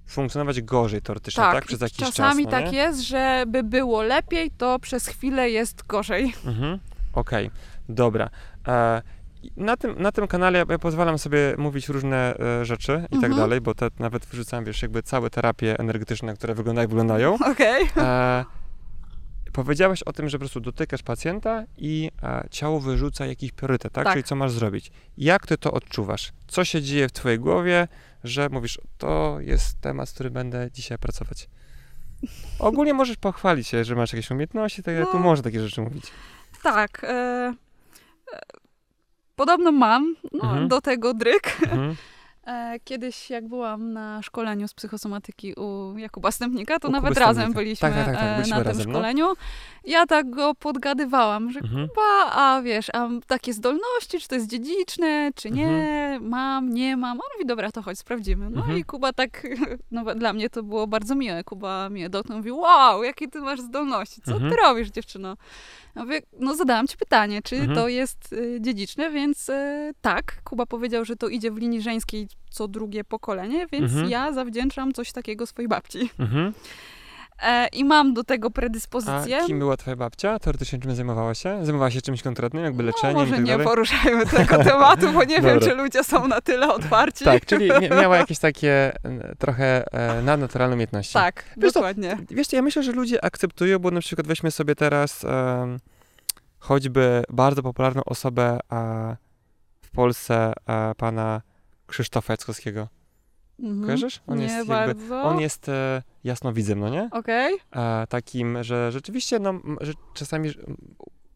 [0.06, 1.64] funkcjonować gorzej teoretycznie, tak?
[1.64, 6.34] Przez jakiś czasami czas, no tak jest, żeby było lepiej, to przez chwilę jest gorzej.
[6.44, 6.78] Mhm.
[7.12, 7.50] Okej,
[7.88, 8.30] dobra.
[8.68, 9.02] E,
[9.56, 13.36] na, tym, na tym kanale ja, pozwalam sobie mówić różne e, rzeczy i tak Mhm.
[13.36, 17.34] dalej, bo te, nawet wyrzucam, wiesz, jakby całe terapie energetyczne, które wyglądają jak wyglądają.
[17.52, 17.88] Okej.
[17.96, 18.44] E,
[19.52, 24.04] powiedziałaś o tym, że po prostu dotykasz pacjenta i e, ciało wyrzuca jakiś priorytet, tak?
[24.04, 24.12] Tak.
[24.12, 24.90] Czyli co masz zrobić.
[25.18, 26.32] Jak ty to odczuwasz?
[26.46, 27.88] Co się dzieje w twojej głowie,
[28.24, 31.48] że mówisz, to jest temat, z którym będę dzisiaj pracować?
[32.58, 35.06] Ogólnie możesz pochwalić się, że masz jakieś umiejętności, tak, No.
[35.06, 36.04] tu można takie rzeczy mówić.
[36.62, 37.04] Tak.
[37.04, 38.40] E, e,
[39.38, 40.68] podobno mam no, Mhm.
[40.68, 41.56] do tego dryk.
[41.62, 41.94] Mhm.
[42.50, 47.52] E, kiedyś jak byłam na szkoleniu z psychosomatyki u Jakuba Stępnika, to U nawet razem
[47.52, 48.92] byliśmy, Tak, tak, tak, tak, e, byliśmy na tym razem, no.
[48.92, 49.26] szkoleniu.
[49.84, 51.88] Ja tak go podgadywałam, że Mhm.
[51.88, 56.28] Kuba, a wiesz, a takie zdolności, czy to jest dziedziczne, czy nie, Mhm.
[56.28, 57.12] mam, nie mam.
[57.12, 58.50] On mówi, dobra, to chodź, sprawdzimy.
[58.50, 58.78] No Mhm.
[58.78, 59.46] i Kuba tak,
[59.90, 61.44] no dla mnie to było bardzo miłe.
[61.44, 64.50] Kuba mnie dotknął, mówi, wow, jakie ty masz zdolności, co Mhm.
[64.50, 65.36] ty robisz, dziewczyno?
[65.98, 67.74] Ja mówię, no zadałam ci pytanie, czy Mhm.
[67.74, 70.42] to jest y, dziedziczne, więc y, tak.
[70.44, 74.10] Kuba powiedział, że to idzie w linii żeńskiej co drugie pokolenie, więc Mhm.
[74.10, 76.10] ja zawdzięczam coś takiego swojej babci.
[76.18, 76.52] Mhm.
[77.42, 79.38] E, I mam do tego A predyspozycję.
[79.46, 80.38] kim była twoja babcia?
[80.38, 81.64] Teoretycznie czym zajmowała się?
[81.64, 85.24] Zajmowała się czymś konkretnym, jakby leczeniem no, i może tak nie poruszajmy tego tematu, bo
[85.24, 87.24] nie wiem, czy ludzie są na tyle otwarci.
[87.24, 91.12] Tak, czyli mia- miała jakieś takie e, trochę e, nadnaturalne umiejętności.
[91.14, 92.18] Tak, Wiesz dokładnie.
[92.30, 95.78] Wiesz co, ja myślę, że ludzie akceptują, bo na przykład weźmy sobie teraz em,
[96.58, 99.16] choćby bardzo popularną osobę e,
[99.82, 101.42] w Polsce, e, pana
[101.86, 102.88] Krzysztofa Jackowskiego.
[103.60, 103.82] Mhm.
[103.84, 104.20] Kojarzysz?
[104.26, 105.22] On nie jest jakby- bardzo.
[105.22, 107.08] On jest e, jasnowidzem, no nie?
[107.12, 107.56] Okej.
[107.76, 110.50] E, takim, że rzeczywiście, no, że czasami,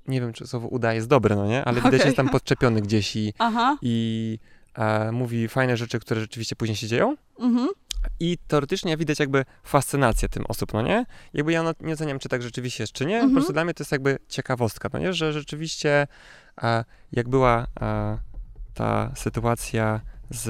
[0.09, 1.64] nie wiem, czy słowo uda jest dobre, no nie?
[1.64, 3.33] Ale widać, że jest tam podczepiony gdzieś i,
[3.83, 4.39] i
[4.75, 7.16] e, mówi fajne rzeczy, które rzeczywiście później się dzieją.
[7.39, 7.68] Mhm.
[8.20, 11.07] I teoretycznie widać jakby fascynację tym osób, no nie?
[11.35, 13.14] Jakby ja no, nie oceniam, czy tak rzeczywiście jest, czy nie.
[13.14, 13.33] Po Mhm.
[13.35, 15.12] prostu dla mnie to jest jakby ciekawostka, no nie?
[15.12, 16.07] Że rzeczywiście
[16.62, 18.18] e, jak była e,
[18.75, 20.01] ta sytuacja
[20.31, 20.47] z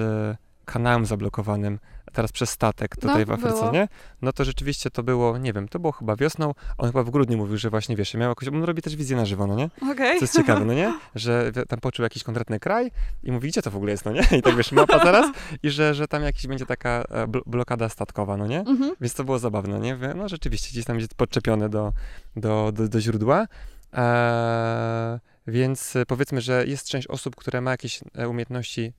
[0.65, 1.79] kanałem zablokowanym
[2.13, 3.73] teraz przez statek tutaj No, w Afryce, było.
[3.73, 3.89] nie?
[4.23, 6.55] No to rzeczywiście to było, nie wiem, to było chyba wiosną.
[6.79, 9.25] On chyba w grudniu mówił, że właśnie, wiesz, miał jakoś, on robi też wizję na
[9.27, 9.71] żywo, no nie?
[9.93, 10.19] Okej.
[10.19, 10.95] Co jest ciekawe, no nie?
[11.15, 12.91] Że tam poczuł jakiś konkretny kraj
[13.23, 14.23] i mówi, gdzie to w ogóle jest, no nie?
[14.39, 15.27] I tak wiesz, mapa zaraz
[15.63, 18.61] i że, że tam jakiś będzie taka e, bl- blokada statkowa, no nie?
[18.61, 18.95] Mhm.
[19.01, 19.99] Więc to było zabawne, nie?
[20.17, 21.93] No rzeczywiście, gdzieś tam jest podczepione do,
[22.37, 23.47] do, do, do źródła.
[23.93, 28.93] Eee, więc powiedzmy, że jest część osób, które ma jakieś e, umiejętności,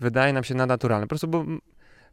[0.00, 1.06] wydaje nam się nadnaturalne.
[1.06, 1.44] Po prostu, bo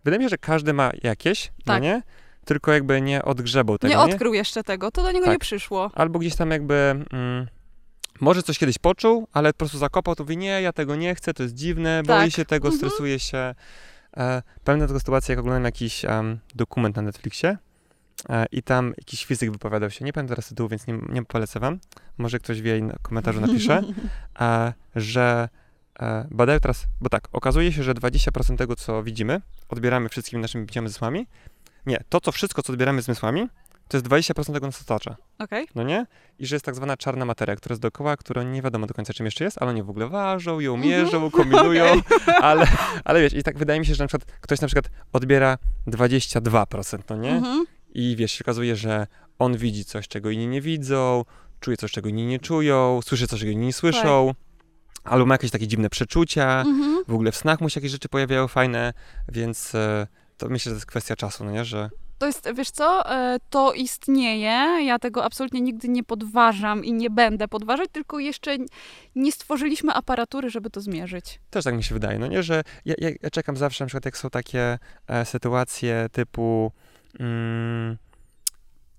[0.03, 1.83] wydaje mi się, że każdy ma jakieś, no Tak.
[1.83, 2.01] nie?
[2.45, 4.13] Tylko jakby nie odgrzebał tego, Nie nie?
[4.13, 5.33] odkrył jeszcze tego, to do niego Tak.
[5.33, 5.91] nie przyszło.
[5.95, 7.47] Albo gdzieś tam jakby mm,
[8.19, 11.33] może coś kiedyś poczuł, ale po prostu zakopał, to mówi, nie, ja tego nie chcę,
[11.33, 12.31] to jest dziwne, boi Tak.
[12.33, 12.77] się tego, Mhm.
[12.79, 13.55] stresuje się.
[14.17, 17.57] E, pamiętam taką sytuację, jak oglądałem jakiś em, dokument na Netflixie
[18.29, 21.59] e, i tam jakiś fizyk wypowiadał się, nie pamiętam teraz tytułu, więc nie, nie polecę
[21.59, 21.79] wam,
[22.17, 23.81] może ktoś wie i na komentarzu napisze,
[24.41, 25.49] e, że
[26.31, 30.87] badają teraz, bo tak, okazuje się, że 20% tego, co widzimy, odbieramy wszystkimi naszymi pięcioma
[30.87, 31.27] zmysłami.
[31.85, 33.47] Nie, to, co wszystko, co odbieramy zmysłami,
[33.87, 35.67] to jest 20% tego nas otacza, Okej.
[35.75, 36.05] no nie?
[36.39, 39.13] I że jest tak zwana czarna materia, która jest dookoła, która nie wiadomo do końca
[39.13, 40.91] czym jeszcze jest, ale oni w ogóle ważą, ją Mhm.
[40.91, 41.85] mierzą, kombinują,
[42.41, 42.67] ale,
[43.05, 46.99] ale wiesz, i tak wydaje mi się, że na przykład ktoś na przykład odbiera 22%,
[47.09, 47.31] no nie?
[47.31, 47.65] Mhm.
[47.93, 49.07] I wiesz, się okazuje, że
[49.39, 51.23] on widzi coś, czego inni nie widzą,
[51.59, 54.33] czuje coś, czego inni nie czują, słyszy coś, czego inni nie słyszą,
[55.07, 57.03] albo ma jakieś takie dziwne przeczucia, Mhm.
[57.07, 58.93] w ogóle w snach mu się jakieś rzeczy pojawiają fajne,
[59.29, 62.71] więc e, to myślę, że to jest kwestia czasu, no nie, że To jest, wiesz
[62.71, 64.85] co, e, to istnieje.
[64.85, 68.57] Ja tego absolutnie nigdy nie podważam i nie będę podważać, tylko jeszcze
[69.15, 71.39] nie stworzyliśmy aparatury, żeby to zmierzyć.
[71.49, 74.05] też tak mi się wydaje, no nie, że ja, ja, ja czekam zawsze, na przykład
[74.05, 76.71] jak są takie e, sytuacje typu
[77.19, 77.97] mm,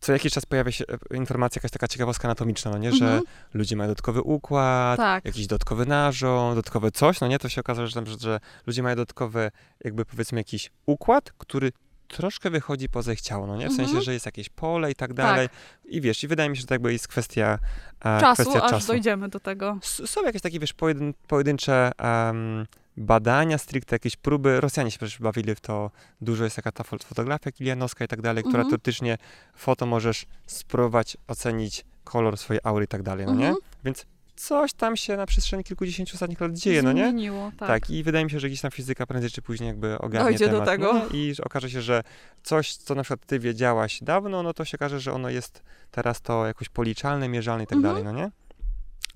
[0.00, 3.22] co jakiś czas pojawia się e, informacja, jakaś taka ciekawostka anatomiczna, no nie, że Mhm.
[3.54, 5.24] ludzie mają dodatkowy układ, Tak.
[5.24, 9.50] jakiś dodatkowy narząd, dodatkowe coś, no nie, to się okazało, że, że ludzie mają dodatkowy,
[9.84, 11.72] jakby powiedzmy jakiś układ, który
[12.08, 14.02] troszkę wychodzi poza ich ciało, no nie, w sensie, Mhm.
[14.04, 15.48] że jest jakieś pole i tak dalej
[15.84, 17.58] i wiesz, i wydaje mi się, że to jakby jest kwestia
[18.04, 18.86] e, Czasu, kwestia aż czasu.
[18.86, 19.78] dojdziemy do tego.
[19.82, 22.66] S- Są jakieś takie, wiesz, pojedyn pojedyncze em,
[22.98, 24.60] badania, stricte jakieś próby.
[24.60, 25.90] Rosjanie się przecież bawili w to.
[26.20, 28.68] Dużo jest taka ta fo- fotografia kilianowska i tak dalej, która Mhm.
[28.70, 29.18] teoretycznie
[29.54, 33.46] foto możesz spróbować ocenić kolor swojej aury i tak dalej, no nie?
[33.48, 33.56] Mhm.
[33.84, 37.02] Więc coś tam się na przestrzeni kilkudziesięciu ostatnich lat dzieje, no nie?
[37.10, 37.68] Zmieniło, tak.
[37.68, 37.90] Tak.
[37.90, 40.52] i wydaje mi się, że gdzieś tam fizyka prędzej czy później jakby ogarnie Dojdzie do
[40.52, 40.92] temat, tego.
[40.92, 42.02] No, I że okaże się, że
[42.42, 46.20] coś, co na przykład ty wiedziałaś dawno, no to się okaże, że ono jest teraz
[46.20, 47.94] to jakoś policzalne, mierzalne i tak Mhm.
[47.94, 48.30] dalej, no nie?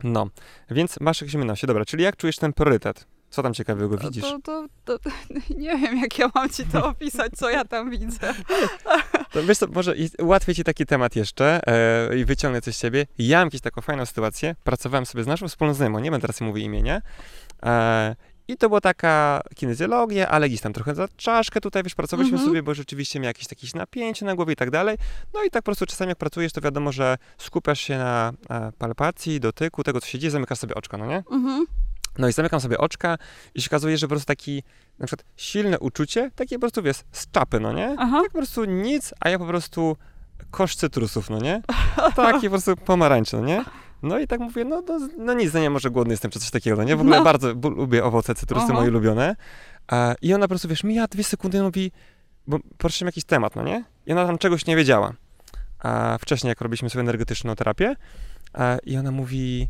[0.05, 0.29] No,
[0.71, 1.67] więc masz jakieś umiejętności.
[1.67, 3.07] Dobra, czyli jak czujesz ten priorytet?
[3.33, 4.23] Co tam ciekawego widzisz?
[4.25, 5.11] To, to, to, to,
[5.59, 8.35] nie wiem, jak ja mam ci to opisać, co ja tam widzę.
[9.33, 11.61] To wiesz co, może ułatwię ci taki temat jeszcze
[12.11, 13.07] e, i wyciągnę coś z ciebie.
[13.19, 14.55] Ja mam jakąś taką fajną sytuację.
[14.65, 17.03] Pracowałem sobie z naszą wspólną znajomą, nie będę teraz mówił imienia.
[17.63, 18.17] E,
[18.49, 22.51] I to była taka kinezjologia, ale gdzieś tam trochę za czaszkę tutaj, wiesz, pracowaliśmy Mhm.
[22.51, 24.97] sobie, bo rzeczywiście miał jakieś jakieś napięcie na głowie i tak dalej.
[25.35, 28.73] No i tak po prostu czasami jak pracujesz, to wiadomo, że skupiasz się na e,
[28.79, 31.23] palpacji, dotyku, tego co się dzieje, zamykasz sobie oczka, no nie?
[31.31, 31.67] Mhm.
[32.19, 33.19] No i zamykam sobie oczka
[33.55, 34.63] i się okazuje, że po prostu taki,
[34.99, 37.95] na przykład silne uczucie, takie po prostu, wiesz, z czapy, no nie?
[37.99, 38.21] Aha.
[38.23, 39.97] Tak po prostu nic, a ja po prostu
[40.51, 41.63] kosz cytrusów, no nie?
[42.17, 43.65] Taki po prostu pomarańcze, no nie?
[44.03, 46.51] No i tak mówię, no, no, no nic, no nie, może głodny jestem czy coś
[46.51, 46.97] takiego, no nie?
[46.97, 47.25] W ogóle No.
[47.25, 48.75] bardzo lubię owoce, cytrusy, Aha.
[48.75, 49.37] moje ulubione.
[49.89, 51.93] A, I ona po prostu, wiesz, mija dwie sekundy i mówi,
[52.47, 53.85] bo poruszyłem jakiś temat, no nie?
[54.07, 55.13] I ona tam czegoś nie wiedziała.
[55.79, 57.97] A wcześniej, jak robiliśmy sobie energetyczną terapię,
[58.53, 59.69] a, i ona mówi,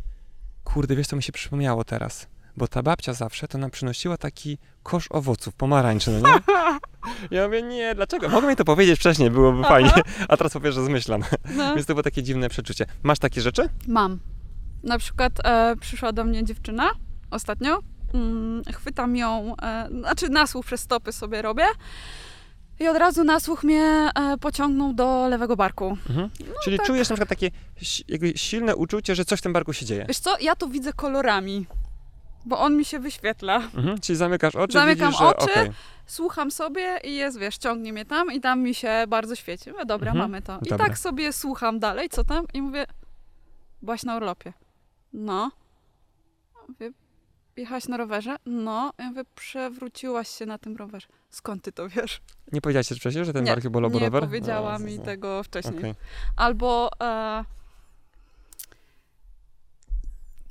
[0.63, 2.27] kurde, wiesz, co mi się przypomniało teraz?
[2.57, 6.39] Bo ta babcia zawsze to nam przynosiła taki kosz owoców, pomarańczy, no nie?
[7.31, 8.29] Ja mówię, nie, dlaczego?
[8.29, 9.69] Mogę mi to powiedzieć wcześniej, byłoby Aha.
[9.69, 9.91] fajnie.
[10.27, 11.23] A teraz powiesz, że zmyślam.
[11.55, 11.75] No.
[11.75, 12.85] Więc to było takie dziwne przeczucie.
[13.03, 13.69] Masz takie rzeczy?
[13.87, 14.19] Mam.
[14.83, 16.91] Na przykład e, przyszła do mnie dziewczyna
[17.31, 17.79] ostatnio.
[18.13, 21.65] Mm, chwytam ją, e, znaczy nasłuch przez stopy sobie robię.
[22.79, 23.81] I od razu nasłuch mnie
[24.15, 25.97] e, pociągnął do lewego barku.
[26.09, 26.29] Mhm.
[26.63, 26.87] Czyli tak.
[26.87, 27.51] czujesz na przykład takie
[27.81, 30.05] si- jakby silne uczucie, że coś w tym barku się dzieje.
[30.07, 31.65] Wiesz co, ja to widzę kolorami,
[32.45, 33.55] bo on mi się wyświetla.
[33.55, 33.99] Mhm.
[33.99, 35.51] Czyli zamykasz oczy, Zamykam widzisz, że oczy.
[35.51, 35.71] okej.
[36.05, 39.71] Słucham sobie i jest, wiesz, ciągnie mnie tam i tam mi się bardzo świeci.
[39.71, 40.31] Mówię, dobra, Mhm.
[40.31, 40.59] mamy to.
[40.65, 40.85] I Dobra.
[40.87, 42.85] tak sobie słucham dalej, co tam i mówię,
[43.81, 44.53] byłaś na urlopie.
[45.13, 45.51] No.
[46.69, 46.91] Mówię,
[47.57, 48.35] jechałaś na rowerze?
[48.45, 48.93] No.
[48.97, 51.07] Ja mówię, przewróciłaś się na tym rowerze.
[51.29, 52.21] Skąd ty to wiesz?
[52.51, 54.23] Nie powiedziałaś wcześniej, że ten nie, bark bolał nie rower?
[54.23, 55.77] powiedziała O, mi z- tego wcześniej.
[55.77, 55.95] Okej.
[56.37, 57.43] Albo e,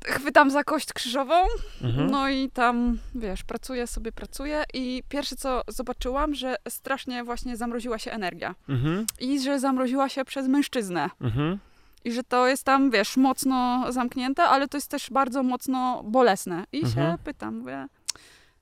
[0.04, 1.34] chwytam za kość krzyżową,
[1.82, 2.10] Mhm.
[2.10, 7.98] no i tam, wiesz, pracuję sobie, pracuję i pierwsze co zobaczyłam, że strasznie właśnie zamroziła
[7.98, 8.54] się energia.
[8.68, 9.06] Mhm.
[9.20, 11.10] I że zamroziła się przez mężczyznę.
[11.20, 11.58] Mhm.
[12.04, 16.64] I że to jest tam, wiesz, mocno zamknięte, ale to jest też bardzo mocno bolesne.
[16.72, 16.92] I Mhm.
[17.12, 17.86] się pytam, mówię,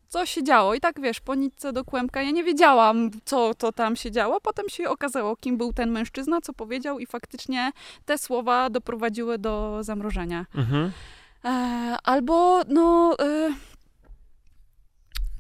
[0.09, 0.75] co się działo?
[0.75, 4.41] I tak, wiesz, po nitce do kłębka ja nie wiedziałam, co to tam się działo.
[4.41, 7.73] Potem się okazało, kim był ten mężczyzna, co powiedział i faktycznie
[8.05, 10.47] te słowa doprowadziły do zamrożenia.
[10.55, 10.91] Mhm.
[11.45, 13.17] E, albo, no...
[13.21, 13.51] E,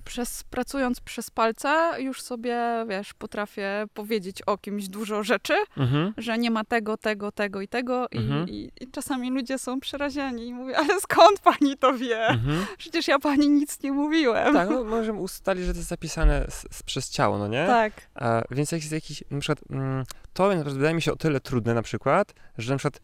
[0.04, 6.14] przez, pracując przez palce, już sobie, wiesz, potrafię powiedzieć o kimś dużo rzeczy, Mhm.
[6.16, 8.06] że nie ma tego, tego, tego i tego.
[8.12, 8.48] I, Mhm.
[8.48, 12.26] i, i czasami ludzie są przerażeni i mówię, ale skąd pani to wie?
[12.26, 12.66] Mhm.
[12.78, 14.54] Przecież ja pani nic nie mówiłem.
[14.54, 17.66] Tak, no, możemy ustalić, że to jest zapisane z, z, przez ciało, no nie?
[17.66, 17.92] Tak.
[18.14, 21.74] A, więc jak jest jakiś, na przykład, mm, to wydaje mi się o tyle trudne
[21.74, 23.00] na przykład, że na przykład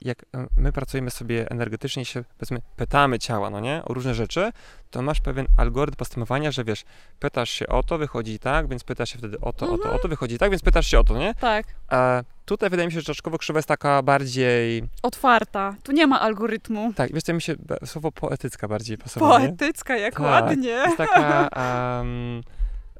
[0.00, 4.14] jak e, my pracujemy sobie energetycznie i się, powiedzmy, pytamy ciała, no nie, o różne
[4.14, 4.52] rzeczy,
[4.90, 6.84] to masz pewien algorytm postępowania, że wiesz,
[7.20, 9.98] pytasz się o to, wychodzi tak, więc pytasz się wtedy o to, o to, o
[9.98, 11.34] to, wychodzi tak, więc pytasz się o to, nie?
[11.34, 11.66] Tak.
[11.88, 15.74] A tutaj wydaje mi się, że czaszkowo krzywa jest taka bardziej, Otwarta.
[15.82, 16.92] Tu nie ma algorytmu.
[16.96, 17.54] tak, wiesz, co mi się
[17.84, 19.48] słowo poetycka bardziej pasowało, nie?
[19.48, 20.22] Poetycka, jak Tak.
[20.22, 20.68] ładnie.
[20.68, 21.48] Jest taka,
[22.00, 22.40] um,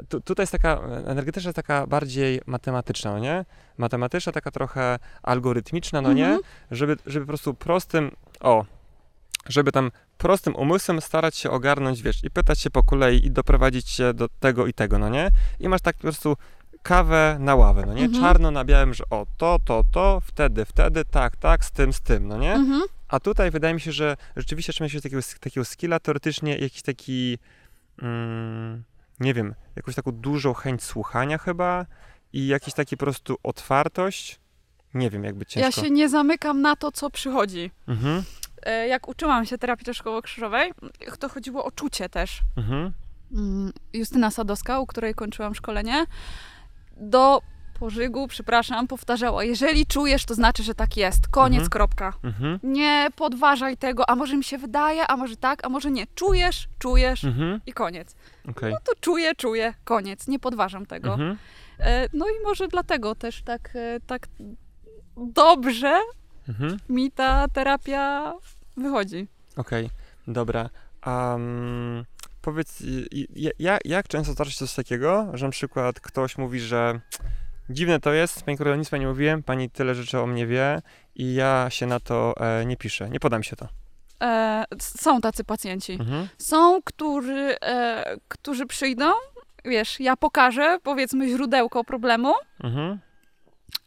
[0.09, 3.45] tu, tutaj jest taka, energetyczna jest taka bardziej matematyczna, no nie?
[3.79, 6.27] Matematyczna, taka trochę algorytmiczna, no nie?
[6.27, 6.43] Mhm.
[6.71, 8.65] Żeby, żeby po prostu prostym, o,
[9.49, 13.89] żeby tam prostym umysłem starać się ogarnąć, wiesz, i pytać się po kolei i doprowadzić
[13.89, 15.31] się do tego i tego, no nie?
[15.61, 16.37] I masz tak po prostu
[16.83, 18.05] kawę na ławę, no nie?
[18.05, 18.25] Mhm.
[18.25, 22.01] Czarno na białym, że o, to, to, to, wtedy, wtedy, tak, tak, z tym, z
[22.01, 22.53] tym, no nie?
[22.53, 22.83] Mhm.
[23.09, 27.39] A tutaj wydaje mi się, że rzeczywiście trzeba mieć takiego, takiego skilla, teoretycznie jakiś taki,
[28.03, 28.83] mm,
[29.23, 31.87] nie wiem, jakąś taką dużą chęć słuchania chyba
[32.33, 34.41] i jakiś taki po prostu otwartość.
[34.95, 35.67] Nie wiem, jakby ciężko.
[35.81, 37.71] Ja się nie zamykam na to, co przychodzi.
[37.89, 38.23] Mhm,
[38.63, 40.73] E, Jak uczyłam się terapii szkołowo-krzyżowej,
[41.19, 42.41] to chodziło o czucie też.
[42.57, 42.93] mhm,
[43.33, 46.05] Mm, Justyna Sadowska, u której kończyłam szkolenie,
[46.97, 47.43] do
[47.87, 51.29] pożygu, przepraszam, powtarzała, jeżeli czujesz, to znaczy, że tak jest.
[51.29, 51.71] Koniec, Mhm.
[51.71, 52.13] kropka.
[52.25, 56.07] mhm, Nie podważaj tego, a może mi się wydaje, a może tak, a może nie.
[56.15, 58.15] Czujesz, czujesz mhm, i koniec.
[58.49, 58.73] okej.
[58.73, 60.29] No to czuję, czuję, koniec.
[60.29, 61.13] Nie podważam tego.
[61.13, 61.39] Mhm,
[61.79, 64.27] E, No i może dlatego też tak, e, tak
[65.17, 66.01] dobrze
[66.49, 68.33] mhm, mi ta terapia
[68.77, 69.29] wychodzi.
[69.57, 69.91] okej,
[70.27, 70.71] dobra.
[71.07, 72.05] Um,
[72.43, 76.61] powiedz, y, y, ja, jak często zdarza się coś takiego, że na przykład ktoś mówi,
[76.61, 77.01] że
[77.71, 80.83] dziwne to jest, pani Karolina, nic pani nie mówiłem, pani tyle rzeczy o mnie wie
[81.15, 83.69] i ja się na to e, nie piszę, nie podam się to.
[84.23, 85.93] E, są tacy pacjenci.
[85.93, 89.11] Mhm, Są, którzy, e, którzy przyjdą,
[89.65, 92.33] wiesz, ja pokażę, powiedzmy, źródełko problemu,
[92.65, 92.99] mhm,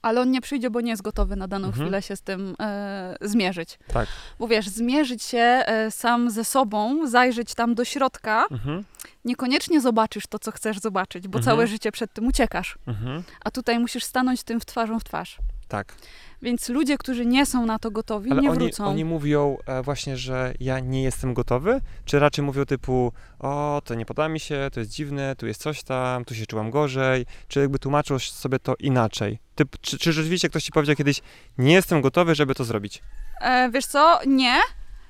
[0.05, 1.83] ale on nie przyjdzie, bo nie jest gotowy na daną Mhm.
[1.85, 3.79] chwilę się z tym e, zmierzyć.
[3.93, 4.07] tak.
[4.39, 8.83] Bo wiesz, zmierzyć się e, sam ze sobą, zajrzeć tam do środka, Mhm,
[9.25, 11.43] niekoniecznie zobaczysz to, co chcesz zobaczyć, bo Mhm.
[11.55, 12.77] całe życie przed tym uciekasz.
[12.87, 15.37] mhm, A tutaj musisz stanąć tym w twarzą w twarz.
[15.67, 15.95] tak.
[16.41, 18.85] Więc ludzie, którzy nie są na to gotowi, Ale nie oni, wrócą.
[18.85, 23.95] oni mówią e, właśnie, że ja nie jestem gotowy, czy raczej mówią typu, o, to
[23.95, 27.25] nie podoba mi się, to jest dziwne, tu jest coś tam, tu się czułam gorzej,
[27.47, 29.39] czy jakby tłumaczą sobie to inaczej?
[29.81, 31.21] Czy, czy rzeczywiście ktoś ci powiedział kiedyś,
[31.57, 33.01] nie jestem gotowy, żeby to zrobić?
[33.41, 34.19] E, wiesz co?
[34.27, 34.55] Nie.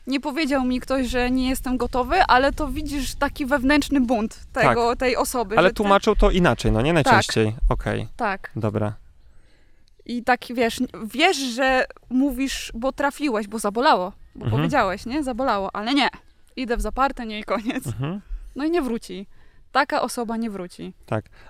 [0.07, 4.95] Nie powiedział mi ktoś, że nie jestem gotowy, ale to widzisz taki wewnętrzny bunt tego,
[4.95, 5.57] tej osoby.
[5.57, 7.55] Ale ty- tłumaczą to inaczej, no nie najczęściej.
[7.69, 8.51] Okej, Tak.
[8.55, 8.93] dobra.
[10.05, 14.11] I tak wiesz, wiesz, że mówisz, bo trafiłeś, bo zabolało.
[14.35, 14.51] Bo Mhm.
[14.51, 15.23] powiedziałeś, nie?
[15.23, 16.07] Zabolało, ale nie.
[16.55, 17.87] Idę w zaparte, nie i koniec.
[17.87, 18.21] Mhm.
[18.55, 19.27] No i nie wróci.
[19.71, 20.93] Taka osoba nie wróci.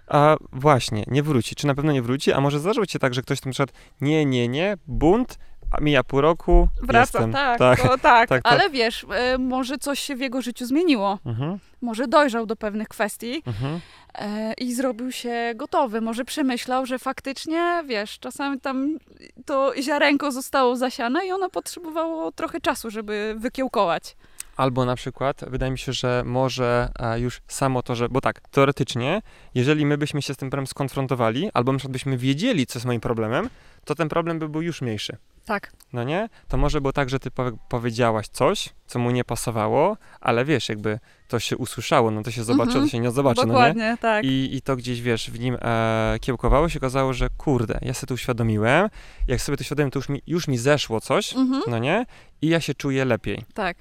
[0.07, 1.55] A właśnie, nie wróci.
[1.55, 2.33] Czy na pewno nie wróci?
[2.33, 5.37] A może zdarzyło ci się tak, że ktoś na przykład nie, nie, nie, bunt,
[5.71, 7.81] a mija pół roku, Wraca, tak, tak.
[7.81, 7.99] Tak.
[8.01, 8.41] tak, tak.
[8.45, 11.19] Ale wiesz, e, może coś się w jego życiu zmieniło.
[11.25, 13.79] Mhm, Może dojrzał do pewnych kwestii mhm,
[14.15, 16.01] e, i zrobił się gotowy.
[16.01, 18.97] Może przemyślał, że faktycznie, wiesz, czasami tam
[19.45, 24.15] to ziarenko zostało zasiane i ono potrzebowało trochę czasu, żeby wykiełkować.
[24.57, 28.41] Albo na przykład, wydaje mi się, że może e, już samo to, że, bo tak,
[28.51, 29.21] teoretycznie,
[29.55, 33.01] jeżeli my byśmy się z tym problemem skonfrontowali, albo przykład byśmy wiedzieli, co jest moim
[33.01, 33.49] problemem,
[33.85, 35.17] to ten problem by był już mniejszy.
[35.45, 35.71] Tak.
[35.93, 36.29] No nie?
[36.47, 40.69] To może było tak, że ty powie- powiedziałaś coś, co mu nie pasowało, ale wiesz,
[40.69, 42.85] jakby to się usłyszało, no to się zobaczyło, Mhm.
[42.85, 43.51] to się nie zobaczy, no nie?
[43.51, 44.25] Dokładnie, tak.
[44.25, 48.07] I, I to gdzieś, wiesz, w nim e, kiełkowało się, okazało, że kurde, ja sobie
[48.07, 48.89] to uświadomiłem,
[49.27, 51.61] jak sobie to uświadomiłem, to już mi, już mi zeszło coś, Mhm.
[51.67, 52.05] no nie?
[52.41, 53.43] I ja się czuję lepiej.
[53.53, 53.77] Tak.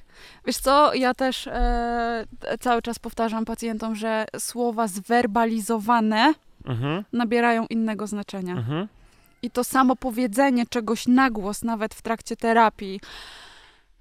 [0.47, 2.25] Wiesz co, ja też e,
[2.61, 6.35] cały czas powtarzam pacjentom, że słowa zwerbalizowane
[6.67, 8.53] Mhm, nabierają innego znaczenia.
[8.53, 8.89] mhm.
[9.45, 13.01] I to samo powiedzenie czegoś na głos, nawet w trakcie terapii,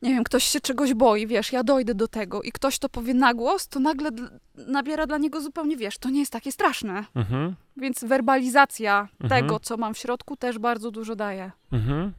[0.01, 3.13] nie wiem, ktoś się czegoś boi, wiesz, ja dojdę do tego i ktoś to powie
[3.13, 4.09] na głos, to nagle
[4.55, 7.05] nabiera dla niego zupełnie, wiesz, to nie jest takie straszne.
[7.15, 9.41] Mhm, Więc werbalizacja Mhm.
[9.41, 11.51] tego, co mam w środku, też bardzo dużo daje.
[11.71, 12.13] mhm.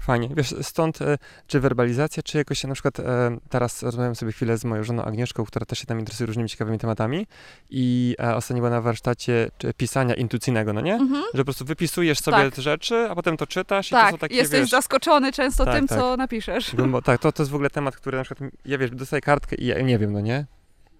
[0.00, 0.28] Fajnie.
[0.36, 4.64] Wiesz, stąd e, czy werbalizacja, czy jakoś na przykład e, teraz rozmawiam sobie chwilę z
[4.64, 7.26] moją żoną Agnieszką, która też się tam interesuje różnymi ciekawymi tematami
[7.70, 10.94] i e, ostatnio była na warsztacie czy, pisania intuicyjnego, no nie?
[10.94, 11.22] Mhm.
[11.34, 12.54] Że po prostu wypisujesz sobie Tak.
[12.54, 14.70] te rzeczy, a potem to czytasz i to Tak, są takie, jesteś wiesz...
[14.70, 15.98] zaskoczony często Tak, tym, tak.
[15.98, 16.74] co napiszesz.
[16.88, 19.56] Bo, tak, to, to jest w ogóle temat, który na przykład, ja wiesz, dostaję kartkę
[19.56, 20.46] i ja nie wiem, no nie?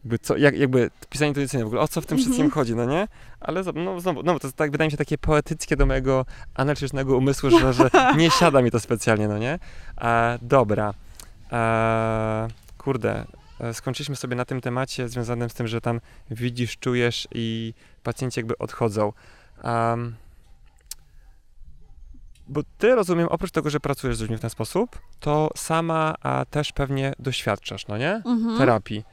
[0.04, 2.50] Jakby, co, jak, jakby pisanie intuicyjne w ogóle, o co w tym wszystkim Mhm.
[2.54, 3.08] chodzi, no nie?
[3.40, 7.50] Ale no, znowu, no, to tak, wydaje mi się takie poetyckie do mojego analitycznego umysłu,
[7.50, 9.58] że, że nie siada mi to specjalnie, no nie?
[10.00, 10.94] E, dobra.
[11.52, 13.24] E, kurde,
[13.72, 18.58] skończyliśmy sobie na tym temacie związanym z tym, że tam widzisz, czujesz i pacjenci jakby
[18.58, 19.12] odchodzą.
[22.48, 26.44] Bo ty rozumiem, oprócz tego, że pracujesz z ludźmi w ten sposób, to sama a,
[26.44, 28.12] też pewnie doświadczasz, no nie?
[28.14, 28.58] Mhm.
[28.58, 29.04] Terapii.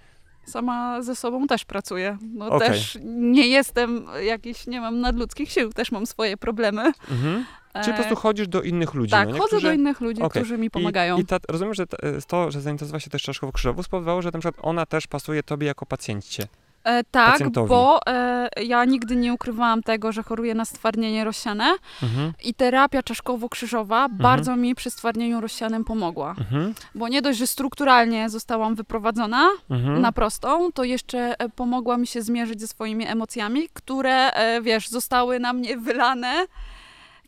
[0.46, 2.18] Sama ze sobą też pracuję.
[2.34, 2.68] No Okej.
[2.70, 6.82] też nie jestem jakiś, nie mam nadludzkich sił, też mam swoje problemy.
[7.12, 7.46] Mhm.
[7.74, 9.40] Czyli po E, prostu chodzisz do innych ludzi, Tak, no nie?
[9.40, 10.42] chodzę Którzy- do innych ludzi, Okej.
[10.42, 11.18] którzy mi pomagają.
[11.18, 14.30] I, i ta, rozumiem, że to, to, że zainteresowała się też czaszkowo krzyżową spowodowało, że
[14.34, 16.48] na przykład ona też pasuje tobie jako pacjencie.
[16.86, 17.70] E, tak, pacjentowi?
[17.70, 22.34] bo e, ja nigdy nie ukrywałam tego, że choruję na stwardnienie rozsiane Mhm.
[22.44, 26.36] i terapia czaszkowo-krzyżowa bardzo mi przy stwardnieniu rozsianym pomogła.
[26.40, 26.74] Mhm.
[26.96, 30.02] Bo nie dość, że strukturalnie zostałam wyprowadzona Mhm.
[30.02, 34.90] na prostą, to jeszcze e, pomogła mi się zmierzyć ze swoimi emocjami, które, e, wiesz,
[34.90, 36.46] zostały na mnie wylane,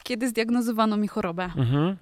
[0.03, 1.43] kiedy zdiagnozowano mi chorobę.
[1.57, 1.97] Mhm.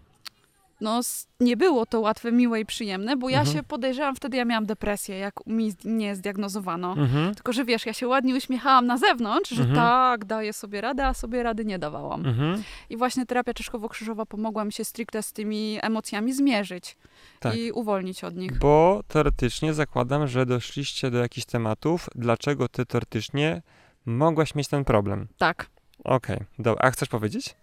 [0.81, 1.01] No,
[1.39, 3.57] nie było to łatwe, miłe i przyjemne, bo ja Mhm.
[3.57, 6.91] się podejrzewam, wtedy ja miałam depresję, jak mi nie zdiagnozowano.
[6.97, 7.35] Mhm.
[7.35, 9.75] Tylko, że wiesz, ja się ładnie uśmiechałam na zewnątrz, że Mhm.
[9.75, 12.25] tak, daję sobie radę, a sobie rady nie dawałam.
[12.25, 12.63] Mhm.
[12.89, 16.97] I właśnie terapia czeszkowo-krzyżowa pomogła mi się stricte z tymi emocjami zmierzyć
[17.39, 17.55] Tak.
[17.57, 18.57] i uwolnić od nich.
[18.59, 23.61] Bo teoretycznie zakładam, że doszliście do jakichś tematów, dlaczego ty teoretycznie
[24.05, 25.27] mogłaś mieć ten problem.
[25.37, 25.69] Tak.
[26.03, 26.87] Okej, dobra.
[26.87, 27.55] A chcesz powiedzieć?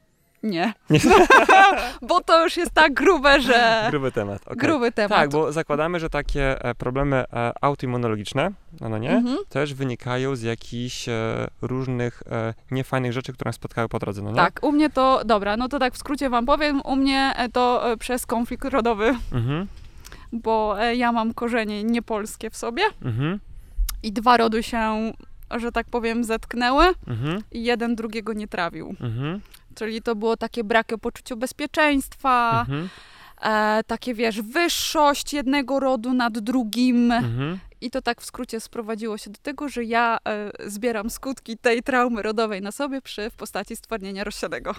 [0.43, 0.73] Nie.
[0.91, 1.01] Nie.
[2.09, 3.87] bo to już jest tak grube, że...
[3.91, 4.43] Gruby temat.
[4.47, 4.57] okej.
[4.57, 5.19] Gruby temat.
[5.19, 9.37] Tak, bo zakładamy, że takie e, problemy e, autoimmunologiczne, no, no nie, Mhm.
[9.49, 11.13] też wynikają z jakichś e,
[11.63, 12.23] różnych
[12.71, 14.37] niefajnych rzeczy, które nas spotkały po drodze, no nie?
[14.37, 17.85] Tak, u mnie to, dobra, no to tak w skrócie wam powiem, u mnie to
[17.99, 19.67] przez konflikt rodowy, Mhm,
[20.33, 23.41] bo ja mam korzenie niepolskie w sobie mhm,
[24.03, 25.13] i dwa rody się,
[25.51, 28.95] że tak powiem, zetknęły mhm, i jeden drugiego nie trawił.
[29.01, 29.41] mhm,
[29.75, 32.89] Czyli to było takie braki o poczuciu bezpieczeństwa, mhm,
[33.43, 37.13] e, takie wiesz, wyższość jednego rodu nad drugim.
[37.13, 37.59] mhm.
[37.83, 41.83] I to tak w skrócie sprowadziło się do tego, że ja e, zbieram skutki tej
[41.83, 44.75] traumy rodowej na sobie przy, w postaci stwardnienia rozsianego.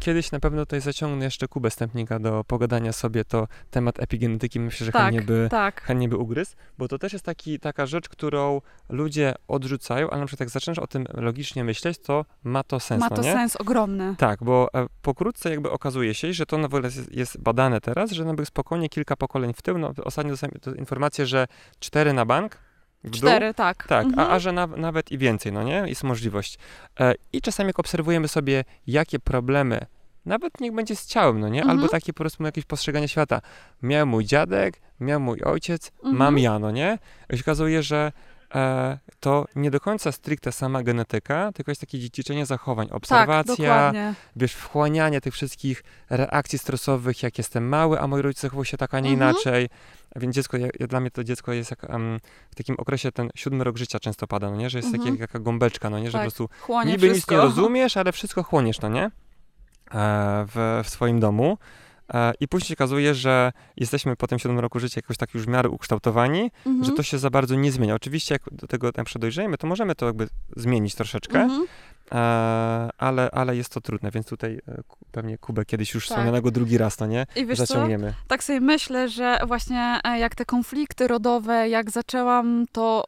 [0.00, 4.86] Kiedyś na pewno tutaj zaciągnę jeszcze Kubę Stępnika do pogadania sobie, to temat epigenetyki myślę,
[4.86, 5.82] że Tak, chętnie by tak.
[5.82, 10.26] chętnie by ugryzł, bo to też jest taki, taka rzecz, którą ludzie odrzucają, ale na
[10.26, 13.32] przykład jak zaczynasz o tym logicznie myśleć, to ma to sens, Ma no to nie?
[13.32, 14.14] sens ogromny.
[14.18, 18.24] Tak, bo e, pokrótce jakby okazuje się, że to nawet jest, jest badane teraz, że
[18.24, 21.46] nawet spokojnie kilka pokoleń w tył, no ostatnio dostałem informację, że
[21.80, 22.58] cztery na bank,
[23.04, 23.86] w dół, Cztery, tak.
[23.86, 24.28] tak, Mhm.
[24.28, 25.82] a, a że na, nawet i więcej, no nie?
[25.86, 26.58] Jest możliwość.
[27.00, 29.86] E, I czasami jak obserwujemy sobie, jakie problemy,
[30.26, 31.60] nawet niech będzie z ciałem, no nie?
[31.60, 31.78] Mhm.
[31.78, 33.40] Albo takie po prostu jakieś postrzeganie świata.
[33.82, 36.16] Miał mój dziadek, miał mój ojciec, Mhm.
[36.16, 36.98] mam ja, no nie?
[37.30, 38.12] I się okazuje, że
[39.20, 44.14] to nie do końca stricte sama genetyka, tylko jest takie dziedziczenie zachowań, tak, obserwacja, dokładnie.
[44.36, 48.94] wiesz, wchłanianie tych wszystkich reakcji stresowych, jak jestem mały, a moi rodzice zachowują się tak,
[48.94, 49.30] a nie Mhm.
[49.34, 49.68] inaczej.
[50.16, 52.20] Więc dziecko, ja, dla mnie to dziecko jest jak em,
[52.50, 54.70] w takim okresie ten siódmy rok życia często pada, no nie?
[54.70, 55.04] Że jest Mhm.
[55.04, 56.06] takie, jak taka gąbeczka, no nie?
[56.06, 57.34] Że Tak, po prostu Chłonie niby wszystko.
[57.34, 59.04] nic nie rozumiesz, ale wszystko chłoniesz, no nie?
[59.04, 59.10] E,
[60.54, 61.58] w, w swoim domu.
[62.14, 65.44] E, I później się okazuje, że jesteśmy po tym siódmym roku życia jakoś tak już
[65.44, 66.84] w miarę ukształtowani, Mhm.
[66.84, 67.94] że to się za bardzo nie zmienia.
[67.94, 71.66] Oczywiście jak do tego tam przedojrzejemy, to możemy to jakby zmienić troszeczkę, Mhm.
[72.12, 72.18] E,
[72.98, 74.80] ale, ale jest to trudne, więc tutaj e,
[75.12, 76.10] pewnie Kubę kiedyś już Tak.
[76.10, 77.26] wspomnianego drugi raz, no nie?
[77.36, 77.66] I wiesz co?
[77.66, 78.14] Zaciągniemy.
[78.28, 83.04] Tak sobie myślę, że właśnie jak te konflikty rodowe, jak zaczęłam to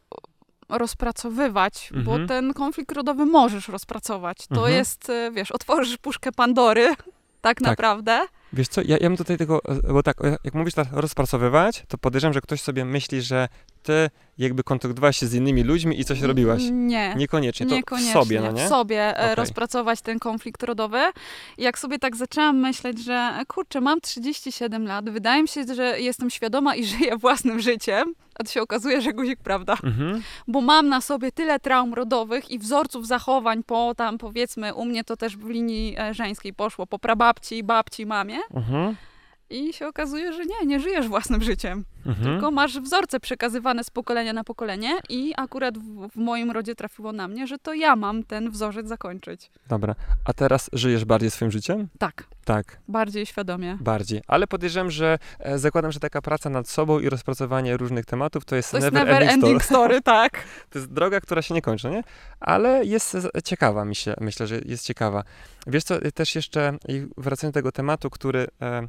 [0.68, 2.28] rozpracowywać, bo Mhm.
[2.28, 4.46] ten konflikt rodowy możesz rozpracować.
[4.46, 4.72] To Mhm.
[4.74, 6.94] jest, wiesz, otworzysz puszkę Pandory,
[7.40, 8.20] tak, naprawdę.
[8.52, 11.98] Wiesz co, ja, ja bym tutaj tego, e, bo tak, jak mówisz tak rozpracowywać, to
[11.98, 13.48] podejrzewam, że ktoś sobie myśli, że
[13.82, 16.62] ty jakby kontaktowałaś się z innymi ludźmi i coś robiłaś.
[16.70, 17.14] Nie.
[17.16, 18.10] Niekoniecznie, to Niekoniecznie.
[18.10, 18.66] w sobie, no nie?
[18.66, 19.34] W sobie e, Okej.
[19.34, 21.00] rozpracować ten konflikt rodowy.
[21.58, 25.74] I jak sobie tak zaczęłam myśleć, że e, kurczę, mam 37 lat, wydaje mi się,
[25.74, 29.76] że jestem świadoma i żyję własnym życiem, a to się okazuje, że guzik prawda.
[29.84, 30.22] Mhm.
[30.48, 35.04] Bo mam na sobie tyle traum rodowych i wzorców zachowań po tam, powiedzmy, u mnie
[35.04, 38.38] to też w linii e, żeńskiej poszło, po prababci, babci, mamie.
[38.54, 38.96] Mhm.
[39.50, 41.84] I się okazuje, że nie, nie żyjesz własnym życiem.
[42.06, 42.24] Mhm.
[42.26, 47.12] Tylko masz wzorce przekazywane z pokolenia na pokolenie i akurat w, w moim rodzie trafiło
[47.12, 49.50] na mnie, że to ja mam ten wzorzec zakończyć.
[49.68, 49.94] Dobra,
[50.24, 51.88] a teraz żyjesz bardziej swoim życiem?
[51.98, 53.78] Tak, Tak, bardziej świadomie.
[53.80, 54.22] bardziej.
[54.26, 58.56] Ale podejrzewam, że e, zakładam, że taka praca nad sobą i rozpracowanie różnych tematów to
[58.56, 59.80] jest, To jest never, never ending, ending story.
[59.84, 60.32] story, tak.
[60.70, 62.02] To jest droga, która się nie kończy, nie?
[62.40, 65.24] Ale jest z- ciekawa, myślę, myślę, że jest ciekawa.
[65.66, 66.78] Wiesz co, też jeszcze
[67.16, 68.88] wracając do tego tematu, który e,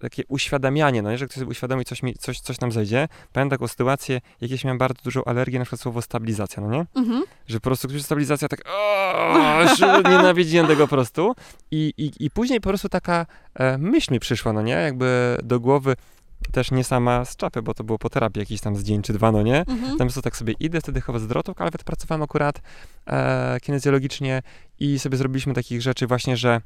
[0.00, 3.08] takie uświadamianie, no, że ktoś sobie uświadomi, coś, mi, coś, coś nam zejdzie.
[3.32, 6.86] Pamiętam taką sytuację, jakieś miałem bardzo dużą alergię, na przykład słowo stabilizacja, no nie?
[6.94, 7.22] Mhm.
[7.46, 11.34] Że po prostu ktoś stabilizacja tak, o, nienawidziłem tego po prostu.
[11.70, 14.72] I, i, I później po prostu taka e, myśl mi przyszła, no nie?
[14.72, 15.96] Jakby do głowy,
[16.52, 19.12] też nie sama z czapy, bo to było po terapii jakiś tam z dzień czy
[19.12, 19.58] dwa, no nie?
[19.58, 19.98] Mhm.
[19.98, 22.60] Tam po tak sobie idę, wtedy chyba z drotów, ale pracowałem akurat
[23.06, 24.42] e, kinezjologicznie
[24.78, 26.60] i sobie zrobiliśmy takich rzeczy właśnie, że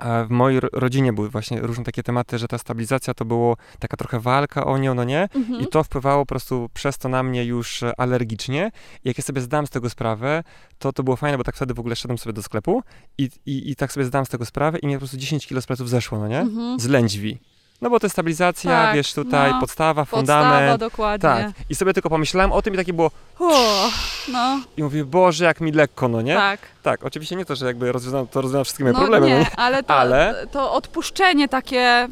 [0.00, 3.96] w mojej ro- rodzinie były właśnie różne takie tematy, że ta stabilizacja to było taka
[3.96, 5.28] trochę walka o nią, no nie?
[5.34, 5.60] Mhm.
[5.60, 8.70] I to wpływało po prostu przez to na mnie już e, alergicznie.
[9.04, 10.42] I jak ja sobie zdałem z tego sprawę,
[10.78, 12.82] to to było fajne, bo tak wtedy w ogóle szedłem sobie do sklepu
[13.18, 15.60] i, i, i tak sobie zdałem z tego sprawę i mnie po prostu 10 kilo
[15.62, 16.40] z pleców zeszło, no nie?
[16.40, 16.80] Mhm.
[16.80, 17.38] Z lędźwi.
[17.82, 19.60] No bo to jest stabilizacja, Tak, wiesz, tutaj no.
[19.60, 20.80] podstawa, Podstawa, fundament.
[20.80, 21.18] dokładnie.
[21.28, 21.52] Tak.
[21.70, 23.90] I sobie tylko pomyślałem o tym i takie było, O,
[24.32, 26.34] no, i mówię, Boże, jak mi lekko, no nie?
[26.34, 26.60] tak.
[26.82, 29.46] Tak, oczywiście nie to, że jakby rozwiązam, to rozwiązam wszystkie moje No problemy, no nie?
[29.56, 32.08] ale to, Ale- to odpuszczenie takie...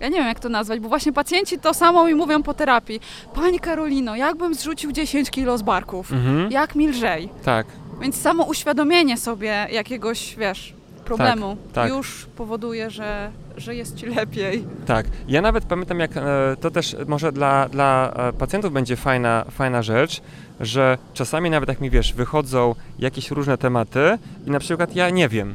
[0.00, 3.00] Ja nie wiem, jak to nazwać, bo właśnie pacjenci to samo mi mówią po terapii.
[3.34, 6.12] Pani Karolino, jakbym zrzucił 10 kilo z barków?
[6.12, 7.28] Mhm, Jak mi lżej?
[7.44, 7.66] tak.
[8.00, 10.74] Więc samo uświadomienie sobie jakiegoś, wiesz,
[11.16, 11.90] problemu tak.
[11.90, 14.64] już powoduje, że, że jest ci lepiej.
[14.86, 16.22] Tak, ja nawet pamiętam, jak e,
[16.60, 20.22] to też może dla, dla e, pacjentów będzie fajna, fajna rzecz,
[20.60, 25.28] że czasami nawet jak mi wiesz, wychodzą jakieś różne tematy i na przykład ja nie
[25.28, 25.54] wiem,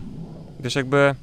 [0.60, 1.16] wiesz, jakby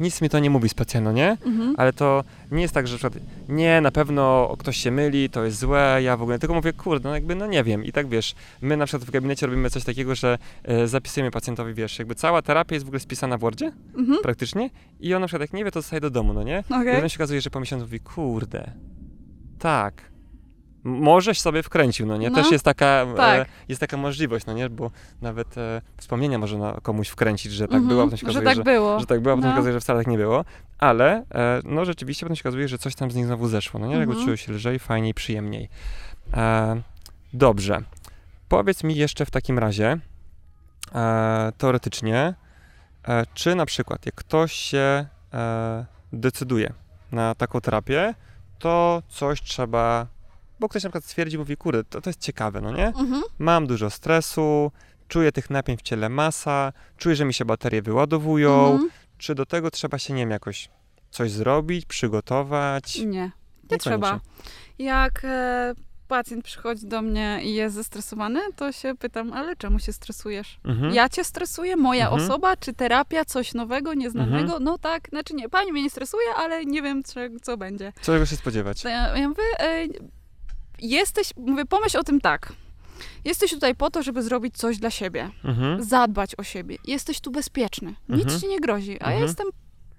[0.00, 1.36] nic mi to nie mówi specjalnie, nie?
[1.46, 1.74] Mhm.
[1.78, 5.44] Ale to nie jest tak, że na przykład nie, na pewno ktoś się myli, to
[5.44, 7.84] jest złe, ja w ogóle tylko mówię, kurde, no jakby no nie wiem.
[7.84, 11.74] I tak wiesz, my na przykład w gabinecie robimy coś takiego, że e, zapisujemy pacjentowi,
[11.74, 14.18] wiesz, jakby cała terapia jest w ogóle spisana w Wordzie Mhm.
[14.22, 14.70] praktycznie
[15.00, 16.64] i on na przykład jak nie wie, to zostaje do domu, no nie?
[16.70, 16.94] I Okej.
[16.94, 18.70] potem się okazuje, że po miesiącu mówi, kurde,
[19.58, 20.09] tak,
[20.84, 22.30] możeś sobie wkręcił, no nie?
[22.30, 23.48] No, Też jest taka, e, tak.
[23.68, 24.70] jest taka możliwość, no nie?
[24.70, 24.90] Bo
[25.22, 28.46] nawet e, wspomnienia można komuś wkręcić, że tak Mhm, było, a potem się że okazuje,
[28.46, 29.00] tak że, było.
[29.00, 29.54] że tak było, potem No.
[29.54, 30.44] okazuje, że wcale tak nie było,
[30.78, 33.86] ale e, no rzeczywiście potem się okazuje, że coś tam z nich znowu zeszło, no
[33.86, 33.96] nie?
[33.96, 34.24] Jakby Mhm.
[34.26, 35.68] czuły się lżej, fajniej, przyjemniej.
[36.34, 36.80] E,
[37.32, 37.82] dobrze.
[38.48, 39.98] Powiedz mi jeszcze w takim razie,
[40.94, 42.34] e, teoretycznie,
[43.08, 46.72] e, czy na przykład jak ktoś się e, decyduje
[47.12, 48.14] na taką terapię,
[48.58, 50.06] to coś trzeba,
[50.60, 52.86] bo ktoś na przykład stwierdzi, mówi, kurde, to, to jest ciekawe, no nie?
[52.86, 53.22] Mhm.
[53.38, 54.72] Mam dużo stresu,
[55.08, 58.90] czuję tych napięć w ciele masa, czuję, że mi się baterie wyładowują, Mhm.
[59.18, 60.68] czy do tego trzeba się, nie wiem, jakoś
[61.10, 62.98] coś zrobić, przygotować?
[62.98, 63.30] Nie,
[63.70, 64.20] nie trzeba.
[64.78, 65.74] Jak e,
[66.08, 70.60] pacjent przychodzi do mnie i jest zestresowany, to się pytam, ale czemu się stresujesz?
[70.64, 70.94] Mhm.
[70.94, 72.22] Ja cię stresuję, moja Mhm.
[72.22, 74.58] osoba, czy terapia, coś nowego, nieznanego?
[74.60, 77.92] No tak, znaczy nie, pani mnie nie stresuje, ale nie wiem, co, co będzie.
[78.02, 78.84] Czego się spodziewać?
[78.84, 79.86] Ja, ja mówię, e,
[80.82, 82.52] jesteś, mówię, pomyśl o tym tak.
[83.24, 85.84] Jesteś tutaj po to, żeby zrobić coś dla siebie, Mhm.
[85.84, 86.76] zadbać o siebie.
[86.84, 88.40] Jesteś tu bezpieczny, nic Mhm.
[88.40, 89.22] ci nie grozi, a ja Mhm.
[89.22, 89.46] jestem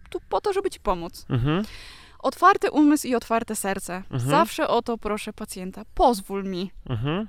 [0.09, 1.25] tu po to, żeby ci pomóc.
[1.29, 1.63] Mhm.
[2.19, 3.95] Otwarty umysł i otwarte serce.
[3.95, 4.19] Mhm.
[4.19, 5.81] Zawsze o to proszę pacjenta.
[5.95, 7.27] Pozwól mi, Mhm.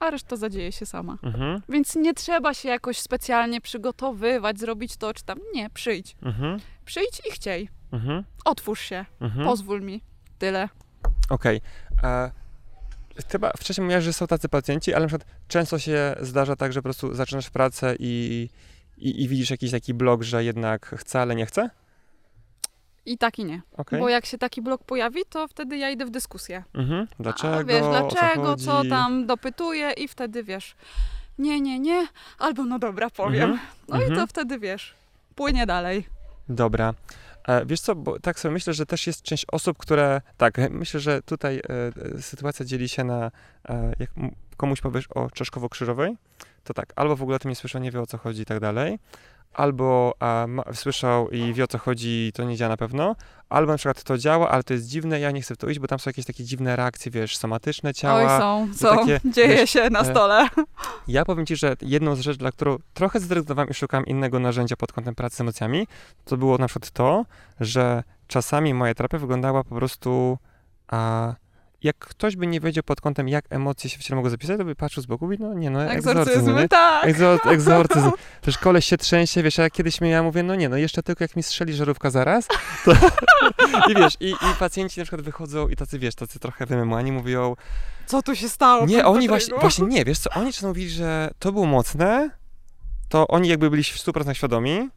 [0.00, 1.18] a reszta zadzieje się sama.
[1.22, 1.62] Mhm.
[1.68, 5.38] Więc nie trzeba się jakoś specjalnie przygotowywać, zrobić to czy tam.
[5.54, 6.16] Nie, przyjdź.
[6.22, 6.60] Mhm.
[6.84, 7.68] Przyjdź i chciej.
[7.92, 8.24] Mhm.
[8.44, 9.04] Otwórz się.
[9.20, 9.44] Mhm.
[9.46, 10.00] Pozwól mi.
[10.38, 10.68] Tyle.
[11.30, 11.60] Okej.
[12.02, 12.30] E,
[13.28, 16.80] Chyba wcześniej mówiłaś, że są tacy pacjenci, ale na przykład często się zdarza tak, że
[16.80, 18.48] po prostu zaczynasz pracę i,
[18.98, 21.70] i, i widzisz jakiś taki blok, że jednak chce, ale nie chce?
[23.06, 23.62] I tak i nie.
[23.76, 24.00] Okej.
[24.00, 26.64] Bo jak się taki blok pojawi, to wtedy ja idę w dyskusję.
[26.74, 27.06] Mhm.
[27.20, 27.54] Dlaczego?
[27.56, 28.90] A wiesz, dlaczego, co, chodzi?
[28.90, 30.76] tam, dopytuję i wtedy wiesz,
[31.38, 32.06] nie, nie, nie,
[32.38, 33.50] albo no dobra, powiem.
[33.50, 33.60] Mhm.
[33.88, 34.28] No i to Mhm.
[34.28, 34.94] wtedy wiesz,
[35.34, 36.06] płynie dalej.
[36.48, 36.94] Dobra.
[37.48, 41.00] E, wiesz co, bo tak sobie myślę, że też jest część osób, które, tak, myślę,
[41.00, 41.60] że tutaj
[42.16, 43.30] e, sytuacja dzieli się na,
[43.68, 44.10] e, jak
[44.56, 46.14] komuś powiesz o Czeszkowo-Krzyżowej,
[46.64, 48.44] to tak, albo w ogóle o tym nie słyszał, nie wie o co chodzi i
[48.44, 48.98] tak dalej,
[49.54, 53.16] albo a, ma, słyszał i wie o co chodzi to nie działa na pewno,
[53.48, 55.78] albo na przykład to działa, ale to jest dziwne, ja nie chcę w to iść,
[55.78, 58.34] bo tam są jakieś takie dziwne reakcje, wiesz, somatyczne ciała.
[58.34, 60.48] Oj, są, są, takie, dzieje wiesz, się na e, stole.
[61.08, 64.76] Ja powiem Ci, że jedną z rzeczy, dla którą trochę zrezygnowałem i szukałem innego narzędzia
[64.76, 65.86] pod kątem pracy z emocjami,
[66.24, 67.24] to było na przykład to,
[67.60, 70.38] że czasami moja terapia wyglądała po prostu,
[70.88, 71.34] a
[71.82, 74.64] jak ktoś by nie wiedział pod kątem, jak emocje się w ciele mogą zapisać, to
[74.64, 77.04] by patrzył z boku i no nie, no egzorcyzm, Egzorcyzm, tak.
[77.08, 78.10] Egzo- egzorcyzm.
[78.40, 81.24] Też koleś się trzęsie, wiesz, a kiedyś mnie, ja mówię, no nie, no jeszcze tylko
[81.24, 82.46] jak mi strzeli żarówka zaraz,
[82.84, 82.92] to...
[83.90, 87.56] I wiesz, i, i pacjenci na przykład wychodzą i tacy, wiesz, tacy trochę wymemłani mówią,
[88.06, 88.86] Co tu się stało?
[88.86, 92.30] nie, oni właśnie, właśnie nie, wiesz co, oni czasem mówili, że to było mocne,
[93.08, 94.88] to oni jakby byli w 100% świadomi,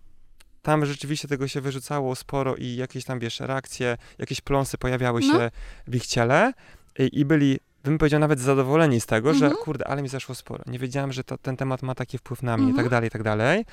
[0.64, 5.34] tam rzeczywiście tego się wyrzucało sporo i jakieś tam, wiesz, reakcje, jakieś pląsy pojawiały No.
[5.34, 5.51] się
[5.88, 6.53] w ich ciele
[6.99, 9.64] i, i byli, bym powiedział, nawet zadowoleni z tego, że Mhm.
[9.64, 10.64] kurde, ale mi zeszło sporo.
[10.68, 12.86] Nie wiedziałem, że to, ten temat ma taki wpływ na mnie i Mhm.
[12.86, 13.66] tak dalej, i tak dalej.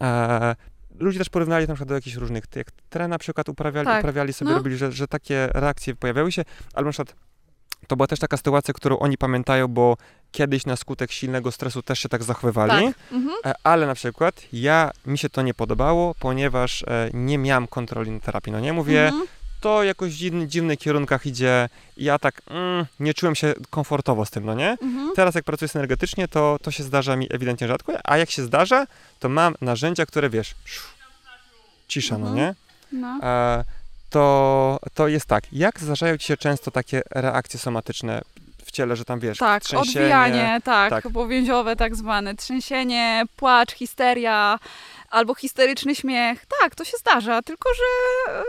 [0.00, 0.56] E,
[0.98, 4.32] ludzie też porównali na przykład do jakichś różnych, jak tre na przykład uprawiali, Tak, uprawiali
[4.32, 4.56] sobie, no.
[4.56, 7.16] robili, że, że takie reakcje pojawiały się, albo na przykład
[7.86, 9.96] to była też taka sytuacja, którą oni pamiętają, bo
[10.32, 12.94] kiedyś na skutek silnego stresu też się tak zachowywali, Tak.
[13.12, 13.36] Mhm.
[13.44, 18.10] e, ale na przykład ja, mi się to nie podobało, ponieważ e, nie miałem kontroli
[18.10, 18.72] nad terapii, no nie?
[18.72, 19.26] Mówię, Mhm.
[19.60, 24.24] to jakoś w dziwny, dziwnych kierunkach idzie i ja tak mm, nie czułem się komfortowo
[24.26, 24.70] z tym, no nie?
[24.70, 25.10] Mhm.
[25.16, 28.86] Teraz jak pracuję synergetycznie, to, to się zdarza mi ewidentnie rzadko, a jak się zdarza,
[29.20, 30.54] to mam narzędzia, które wiesz,
[31.88, 32.36] cisza, no Mhm.
[32.36, 32.54] nie?
[33.00, 33.18] No.
[33.22, 33.64] E,
[34.12, 35.44] to, to jest tak.
[35.52, 38.22] Jak zdarzają ci się często takie reakcje somatyczne
[38.64, 41.04] w ciele, że tam wiesz, Tak, trzęsienie, odbijanie, tak, tak.
[41.12, 44.58] powięziowe tak zwane, trzęsienie, płacz, histeria
[45.10, 46.46] albo histeryczny śmiech.
[46.60, 48.42] Tak, to się zdarza, tylko że e,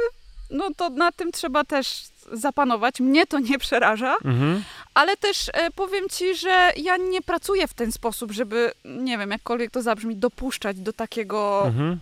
[0.50, 3.00] no to na tym trzeba też zapanować.
[3.00, 4.64] Mnie to nie przeraża, Mhm.
[4.94, 9.32] ale też e, powiem ci, że ja nie pracuję w ten sposób, żeby, nie wiem,
[9.32, 12.00] jakkolwiek to zabrzmi, dopuszczać do takiego Mhm.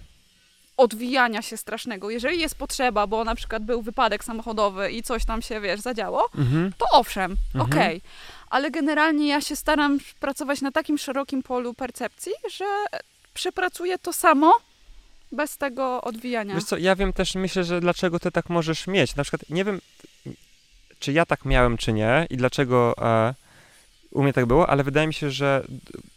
[0.81, 2.09] Odwijania się strasznego.
[2.09, 6.29] Jeżeli jest potrzeba, bo na przykład był wypadek samochodowy i coś tam się, wiesz, zadziało,
[6.37, 6.71] Mhm.
[6.77, 7.71] to owszem, Mhm.
[7.71, 8.01] okej.
[8.49, 12.65] Ale generalnie ja się staram pracować na takim szerokim polu percepcji, że
[13.33, 14.53] przepracuję to samo
[15.31, 16.55] bez tego odwijania.
[16.55, 19.15] Wiesz co, ja wiem też, myślę, że dlaczego ty tak możesz mieć.
[19.15, 19.81] Na przykład, nie wiem,
[20.99, 23.33] czy ja tak miałem, czy nie i dlaczego e,
[24.11, 25.63] u mnie tak było, ale wydaje mi się, że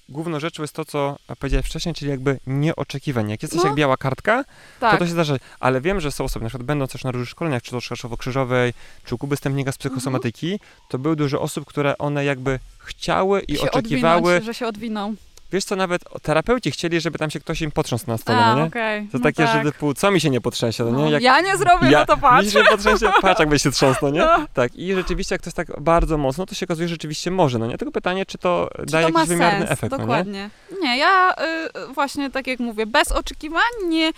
[0.08, 3.30] główną rzeczą jest to, co powiedziałeś wcześniej, czyli jakby nieoczekiwanie.
[3.30, 3.66] Jak jesteś No.
[3.66, 4.44] jak biała kartka,
[4.80, 5.36] tak, to to się zdarza.
[5.60, 8.72] Ale wiem, że są osoby, na przykład będąc też na różnych szkoleniach, czy to Szkaszowo-Krzyżowej,
[9.04, 13.56] czy u Kuby Stępnika z psychosomatyki, to były dużo osób, które one jakby chciały i
[13.56, 14.16] się oczekiwały.
[14.22, 15.14] odwinąć, że się odwiną.
[15.54, 18.60] Wiesz co, nawet terapeuci chcieli, żeby tam się ktoś im potrząsł na stole, A, no
[18.60, 18.68] nie?
[18.68, 19.02] okej.
[19.02, 19.64] To no takie, tak.
[19.64, 20.96] że typu, co mi się nie potrzęsie, no nie?
[20.96, 22.46] No, Jak ja nie zrobię, no to patrz.
[22.46, 24.20] Mi się potrzęsie, patrz jakby się trząsnł, no nie?
[24.38, 24.46] No.
[24.54, 27.58] Tak, i rzeczywiście jak to jest tak bardzo mocno, to się okazuje, że rzeczywiście może,
[27.58, 27.78] no nie?
[27.78, 30.02] Tylko pytanie, czy to Czy daje to jakiś wymierny efekt, no nie?
[30.02, 30.50] Dokładnie.
[30.82, 30.98] nie?
[30.98, 31.34] ja
[31.90, 34.12] y, właśnie tak jak mówię, bez oczekiwań nie,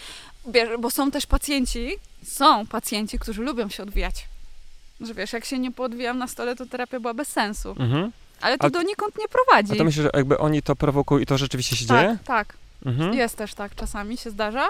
[0.78, 4.26] bo są też pacjenci, są pacjenci, którzy lubią się odwijać.
[5.00, 7.74] Że wiesz, jak się nie poodwijam na stole, to terapia była bez sensu.
[7.78, 8.12] Mhm.
[8.40, 9.72] Ale to A- donikąd nie prowadzi.
[9.72, 12.18] A to myślisz, że jakby oni to prowokują i to rzeczywiście się dzieje?
[12.24, 12.56] tak, tak.
[12.86, 13.14] Mhm.
[13.14, 14.68] Jest też tak, czasami się zdarza,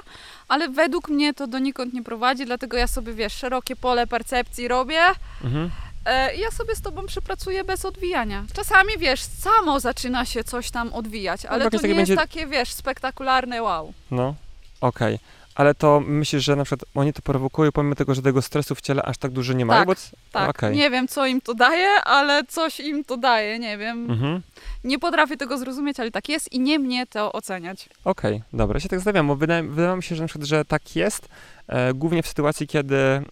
[0.48, 5.00] ale według mnie to donikąd nie prowadzi, dlatego ja sobie, wiesz, szerokie pole percepcji robię
[5.44, 5.70] Mhm.
[6.04, 8.44] e, i ja sobie z tobą przypracuję bez odwijania.
[8.54, 12.46] Czasami, wiesz, samo zaczyna się coś tam odwijać, ale jakieś to nie jest będzie- takie,
[12.46, 13.92] wiesz, spektakularne wow.
[14.10, 14.34] No,
[14.80, 15.18] okej.
[15.56, 18.80] Ale to myślisz, że na przykład oni to prowokują, pomimo tego, że tego stresu w
[18.80, 19.80] ciele aż tak dużo nie mają?
[19.80, 19.94] Tak, Bo...
[20.32, 20.76] Tak, Okej.
[20.76, 24.10] nie wiem, co im to daje, ale coś im to daje, nie wiem.
[24.10, 24.42] Mhm.
[24.84, 27.88] Nie potrafię tego zrozumieć, ale tak jest i nie mnie to oceniać.
[28.04, 30.64] Okej, dobra, ja się tak zastanawiam, bo wydaje, wydaje mi się, że na przykład, że
[30.64, 31.28] tak jest,
[31.68, 33.24] e, głównie w sytuacji, kiedy mm,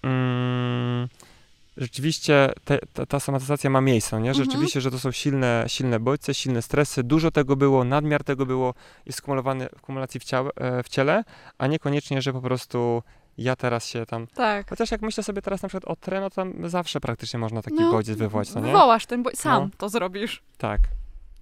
[1.76, 4.30] rzeczywiście te, ta, ta somatyzacja ma miejsce, nie?
[4.30, 4.44] Mhm.
[4.44, 8.74] Rzeczywiście, że to są silne, silne bodźce, silne stresy, dużo tego było, nadmiar tego było,
[9.06, 11.24] jest skumulowany w kumulacji w, ciał, e, w ciele,
[11.58, 13.02] a niekoniecznie, że po prostu
[13.38, 14.26] ja teraz się tam...
[14.26, 14.70] Tak.
[14.70, 17.76] Chociaż jak myślę sobie teraz na przykład o treno, to tam zawsze praktycznie można taki
[17.76, 18.66] No, bodziec wywołać, no nie?
[18.66, 19.68] Wywołasz ten, bo sam No.
[19.78, 20.42] to zrobisz.
[20.58, 20.80] Tak,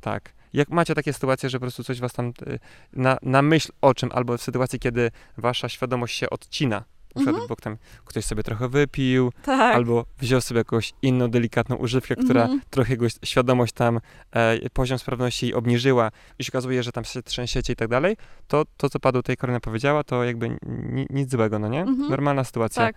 [0.00, 0.32] tak.
[0.52, 2.58] Jak macie takie sytuacje, że po prostu coś was tam y,
[2.92, 6.84] na, na myśl o czym, albo w sytuacji, kiedy wasza świadomość się odcina,
[7.16, 7.48] na przykład, Mhm.
[7.48, 9.74] bo tam ktoś sobie trochę wypił, Tak.
[9.76, 12.60] albo wziął sobie jakąś inną delikatną używkę, która Mhm.
[12.70, 14.00] trochę jego świadomość tam,
[14.32, 18.16] e, poziom sprawności jej obniżyła i się okazuje, że tam się trzęsiecie i tak dalej,
[18.48, 21.80] to to, co padło tutaj Korona powiedziała, to jakby ni, nic złego, no nie?
[21.82, 22.10] Mhm.
[22.10, 22.82] Normalna sytuacja.
[22.86, 22.96] Tak.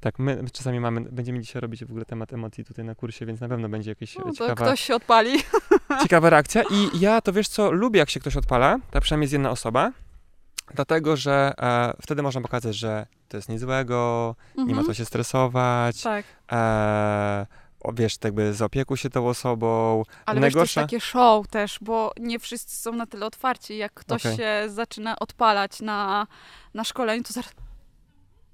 [0.00, 3.40] Tak, my czasami mamy, będziemy dzisiaj robić w ogóle temat emocji tutaj na kursie, więc
[3.40, 5.30] na pewno będzie jakieś No, ciekawa ktoś się odpali.
[6.02, 6.62] ciekawa reakcja.
[6.70, 9.92] I ja to wiesz co, lubię jak się ktoś odpala, to przynajmniej jest jedna osoba,
[10.74, 14.86] dlatego że e, wtedy można pokazać, że to jest nic złego, nie ma Mhm.
[14.86, 16.24] co się stresować, Tak.
[16.52, 17.46] e,
[17.80, 20.02] o, wiesz, tak jakby zaopiekuj się tą osobą.
[20.26, 23.76] Ale wiesz, to jest Najgorsza- takie show też, bo nie wszyscy są na tyle otwarci.
[23.76, 24.36] Jak ktoś Okej.
[24.36, 26.26] się zaczyna odpalać na,
[26.74, 27.52] na szkoleniu, to zaraz.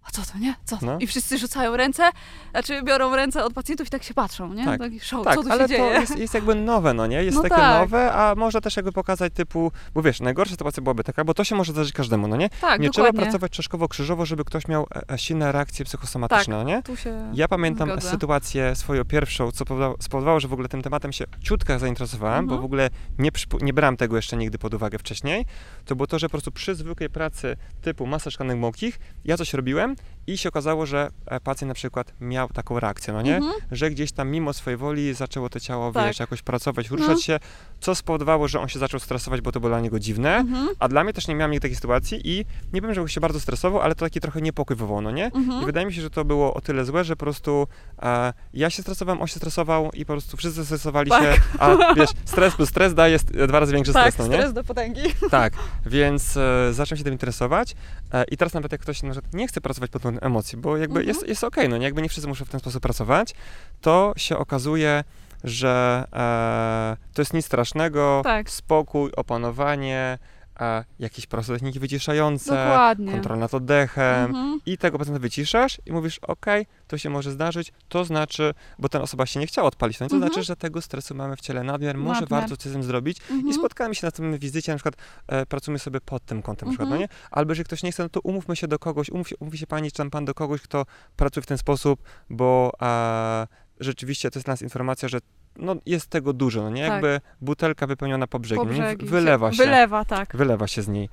[0.05, 0.55] A co to, nie?
[0.65, 0.87] Co to?
[0.87, 0.99] No.
[1.01, 2.11] I wszyscy rzucają ręce,
[2.51, 4.65] znaczy biorą ręce od pacjentów i tak się patrzą, nie?
[4.65, 4.81] Tak.
[4.81, 5.95] Taki show, Tak, co tu ale się dzieje?
[5.95, 7.25] to jest, jest jakby nowe, no nie?
[7.25, 7.81] Jest No takie tak.
[7.81, 11.45] nowe, a można też jakby pokazać typu, bo wiesz, najgorsza sytuacja byłaby taka, bo to
[11.45, 12.51] się może zdarzyć każdemu, no nie?
[12.51, 12.91] tak, nie dokładnie.
[12.91, 16.83] trzeba pracować czaszkowo-krzyżowo, żeby ktoś miał e, e, silne reakcje psychosomatyczne, no nie?
[16.83, 18.11] Tu się Ja pamiętam zgodzę.
[18.11, 22.53] sytuację swoją pierwszą, co powodowało, spowodowało, że w ogóle tym tematem się ciutka zainteresowałem, bo
[22.55, 22.63] Mhm.
[22.63, 23.31] w ogóle nie,
[23.61, 25.47] nie brałem tego jeszcze nigdy pod uwagę wcześniej.
[25.85, 29.55] To było to, że po prostu przy zwykłej pracy typu masaż tkanek miękkich, ja coś
[29.55, 29.90] robiłem
[30.27, 33.37] i się okazało, że e, pacjent na przykład miał taką reakcję, no nie?
[33.37, 33.55] Mhm.
[33.73, 36.07] Że gdzieś tam mimo swojej woli zaczęło to ciało, Tak.
[36.07, 37.21] wiesz, jakoś pracować, ruszać No.
[37.23, 37.39] się,
[37.81, 40.37] co spowodowało, że on się zaczął stresować, bo to było dla niego dziwne.
[40.37, 40.69] Mhm.
[40.79, 43.41] A dla mnie też nie miałem nigdy takiej sytuacji i nie powiem, że się bardzo
[43.41, 45.31] stresował, ale to taki trochę niepokój wywołał, no nie?
[45.35, 45.67] I Mhm.
[45.67, 47.67] wydaje mi się, że to było o tyle złe, że po prostu
[48.03, 51.23] e, ja się stresowałem, on się stresował i po prostu wszyscy stresowali Tak.
[51.23, 53.19] się, a wiesz, stres plus stres daje
[53.49, 54.39] dwa razy większy Tak, stres, no nie?
[54.39, 55.01] stres do potęgi.
[55.31, 55.53] Tak,
[55.87, 57.75] więc e, zacząłem się tym interesować
[58.13, 60.77] e, i teraz nawet jak ktoś na przykład nie chce pracować pod wpływem emocji, bo
[60.77, 61.09] jakby Mhm.
[61.09, 63.35] jest, jest okej, no nie, jakby nie wszyscy muszą w ten sposób pracować,
[63.81, 65.05] to się okazuje,
[65.45, 68.51] że e, to jest nic strasznego, Tak.
[68.51, 70.19] spokój, opanowanie,
[70.61, 73.13] e, jakieś proste techniki wyciszające, Dokładnie.
[73.13, 74.61] kontrola nad oddechem, Mhm.
[74.67, 79.03] i tego pacjenta wyciszasz i mówisz, okej, to się może zdarzyć, to znaczy, bo ten
[79.03, 80.33] osoba się nie chciała odpalić, no i to Mhm.
[80.33, 82.41] znaczy, że tego stresu mamy w ciele nadmiar, może Nadmiar.
[82.41, 83.55] warto coś z tym zrobić i Mhm.
[83.55, 84.95] spotkamy się na tym wizycie, na przykład
[85.27, 87.11] e, pracujemy sobie pod tym kątem, na przykład, no Mhm.
[87.11, 87.17] nie?
[87.31, 89.67] Albo jeżeli ktoś nie chce, no to umówmy się do kogoś, umów się, umówi się
[89.67, 90.85] pani czy tam pan do kogoś, kto
[91.17, 93.47] pracuje w ten sposób, bo e,
[93.81, 95.19] rzeczywiście to jest dla nas informacja, że
[95.61, 96.83] no, jest tego dużo, no nie?
[96.83, 96.93] Tak.
[96.93, 98.81] Jakby butelka wypełniona po brzegi, Po no nie?
[98.81, 100.37] brzegi wylewa się Wylewa, tak.
[100.37, 101.09] wylewa się z niej.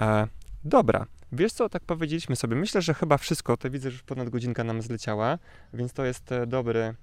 [0.00, 0.26] E,
[0.64, 2.56] Dobra, wiesz co, tak powiedzieliśmy sobie.
[2.56, 3.56] Myślę, że chyba wszystko.
[3.56, 5.38] To widzę, że już ponad godzinka nam zleciała,
[5.74, 6.94] więc to jest e, dobry,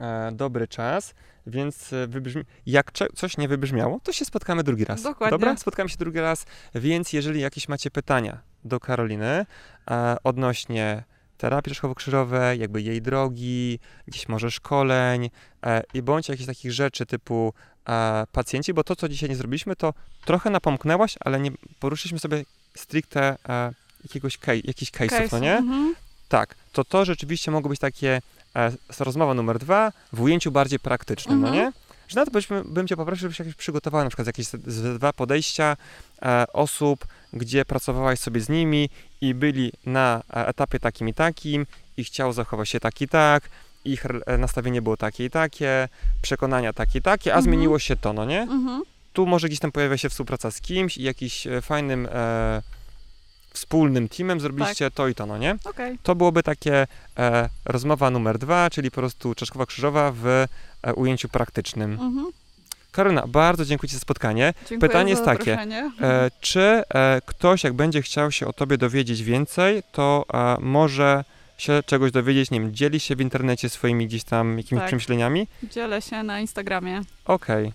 [0.00, 1.14] e, dobry czas.
[1.46, 2.42] Więc e, wybrzmi...
[2.66, 5.02] jak coś nie wybrzmiało, to się spotkamy drugi raz.
[5.02, 5.38] Dokładnie.
[5.38, 6.46] Dobra, spotkamy się drugi raz.
[6.74, 9.46] Więc jeżeli jakieś macie pytania do Karoliny
[9.90, 11.04] e, odnośnie
[11.36, 13.78] terapii czaszkowo-krzyżowej, jakby jej drogi,
[14.08, 15.30] gdzieś może szkoleń
[15.66, 17.52] e, i bądź jakichś takich rzeczy typu
[17.88, 22.44] e, pacjenci, bo to, co dzisiaj nie zrobiliśmy, to trochę napomknęłaś, ale nie poruszyliśmy sobie
[22.76, 23.72] stricte e,
[24.02, 25.56] jakiegoś case, jakichś case'ów, no nie?
[25.56, 25.94] Mhm.
[26.28, 28.20] Tak, to to rzeczywiście mogło być takie
[28.56, 31.64] e, rozmowa numer dwa w ujęciu bardziej praktycznym, no Mhm.
[31.64, 31.72] nie?
[32.08, 34.46] Że na to byśmy, bym cię poprosił, żebyś jakieś przygotowała na przykład jakieś
[34.94, 35.76] dwa podejścia
[36.22, 38.90] e, osób, gdzie pracowałaś sobie z nimi
[39.20, 43.48] i byli na e, etapie takim i takim i chciał zachować się tak i tak,
[43.84, 45.88] ich e, nastawienie było takie i takie,
[46.22, 47.44] przekonania takie i takie, a Mhm.
[47.44, 48.42] zmieniło się to, no nie?
[48.42, 48.82] Mhm.
[49.12, 52.62] tu może gdzieś tam pojawia się współpraca z kimś i jakiś e, fajnym e,
[53.56, 55.56] wspólnym teamem zrobiliście to i to, no nie?
[55.64, 55.98] Okej.
[56.02, 56.86] To byłoby takie
[57.18, 61.92] e, rozmowa numer dwa, czyli po prostu czaszkowa krzyżowa w e, ujęciu praktycznym.
[61.92, 62.26] Mhm.
[62.92, 64.54] Karolina, bardzo dziękuję Ci za spotkanie.
[64.58, 65.58] Dziękuję Pytanie jest takie.
[66.00, 71.24] E, czy e, ktoś, jak będzie chciał się o Tobie dowiedzieć więcej, to e, może
[71.58, 74.86] się czegoś dowiedzieć, nie wiem, dzieli się w internecie swoimi gdzieś tam jakimiś Tak.
[74.86, 75.48] przemyśleniami?
[75.62, 77.00] Dzielę się na Instagramie.
[77.24, 77.72] Okej,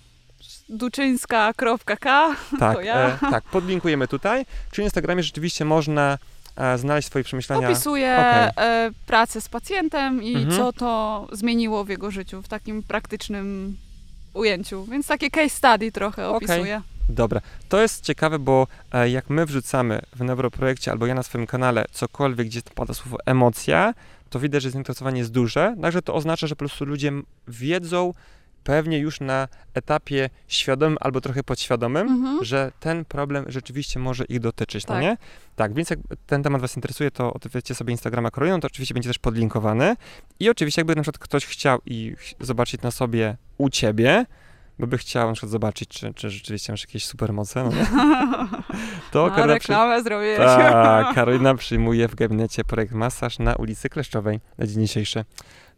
[0.72, 2.96] duczyńska.k tak, To ja.
[3.08, 4.46] e, tak, podlinkujemy tutaj.
[4.72, 6.18] Czy na Instagramie rzeczywiście można
[6.56, 7.68] e, znaleźć swoje przemyślenia?
[7.70, 8.66] Opisuję Okej.
[8.68, 10.58] e, pracę z pacjentem i Mhm.
[10.58, 13.78] co to zmieniło w jego życiu w takim praktycznym
[14.34, 14.86] ujęciu.
[14.86, 16.82] Więc takie case study trochę opisuję.
[17.10, 21.48] Dobra, to jest ciekawe, bo e, jak my wrzucamy w Neuroprojekcie albo ja na swoim
[21.48, 23.94] kanale cokolwiek, gdzie pada słowo emocja,
[24.30, 27.12] to widać, że zainteresowanie jest duże, także to oznacza, że po prostu ludzie
[27.48, 28.14] wiedzą
[28.64, 32.46] pewnie już na etapie świadomym albo trochę podświadomym, Mhm.
[32.46, 35.02] że ten problem rzeczywiście może ich dotyczyć, no Tak.
[35.04, 35.18] nie?
[35.56, 39.10] Tak, więc jak ten temat Was interesuje, to odwiedźcie sobie Instagrama Karoliną, to oczywiście będzie
[39.10, 39.96] też podlinkowany.
[40.40, 44.26] I oczywiście jakby na przykład ktoś chciał i zobaczyć na sobie u Ciebie,
[44.80, 47.86] bo by chciał na przykład zobaczyć, czy, czy rzeczywiście masz jakieś supermoce, no nie?
[49.12, 49.68] To A, Karolina, przy...
[49.72, 50.38] reklamę zrobiłeś.
[50.38, 55.26] tak, Karolina przyjmuje w gabinecie projekt masaż na ulicy Kleszczowej na dzień dzisiejszy.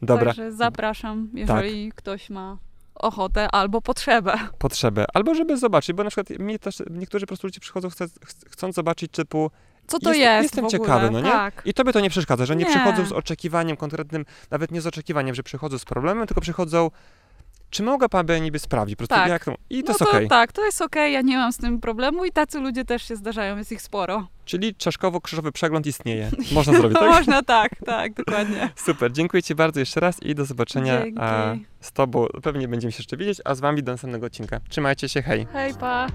[0.02, 0.36] Dobra, Tak.
[0.36, 2.58] Także zapraszam, jeżeli ktoś ma
[2.96, 4.34] ochotę albo potrzebę.
[4.60, 5.06] potrzebę.
[5.14, 8.52] Albo żeby zobaczyć, bo na przykład mnie też, niektórzy po prostu ludzie przychodzą chce, ch-
[8.52, 9.52] chcąc zobaczyć typu
[9.88, 10.80] Co to Jest- jest jestem w ogóle?
[10.80, 11.32] ciekawy, no nie?
[11.32, 11.62] Tak.
[11.66, 12.70] I tobie to nie przeszkadza, że nie, Nie.
[12.70, 16.92] przychodzą z oczekiwaniem konkretnym, nawet nie z oczekiwaniem, że przychodzą z problemem, tylko przychodzą,
[17.74, 19.30] czy mogę pan niby sprawdzić, po prostu Tak.
[19.30, 20.28] jak to, i to no jest okej.
[20.28, 23.16] tak, to jest okej, ja nie mam z tym problemu i tacy ludzie też się
[23.16, 24.28] zdarzają, jest ich sporo.
[24.46, 26.32] Czyli czaszkowo-krzyżowy przegląd istnieje.
[26.52, 27.10] Można zrobić, tak?
[27.20, 28.70] Można tak, tak, dokładnie.
[28.76, 31.66] Super, dziękuję ci bardzo jeszcze raz i do zobaczenia Dzięki.
[31.80, 32.28] z tobą.
[32.44, 34.60] Pewnie będziemy się jeszcze widzieć, a z wami do następnego odcinka.
[34.70, 35.48] Trzymajcie się, hej!
[35.54, 36.08] Hej, pa!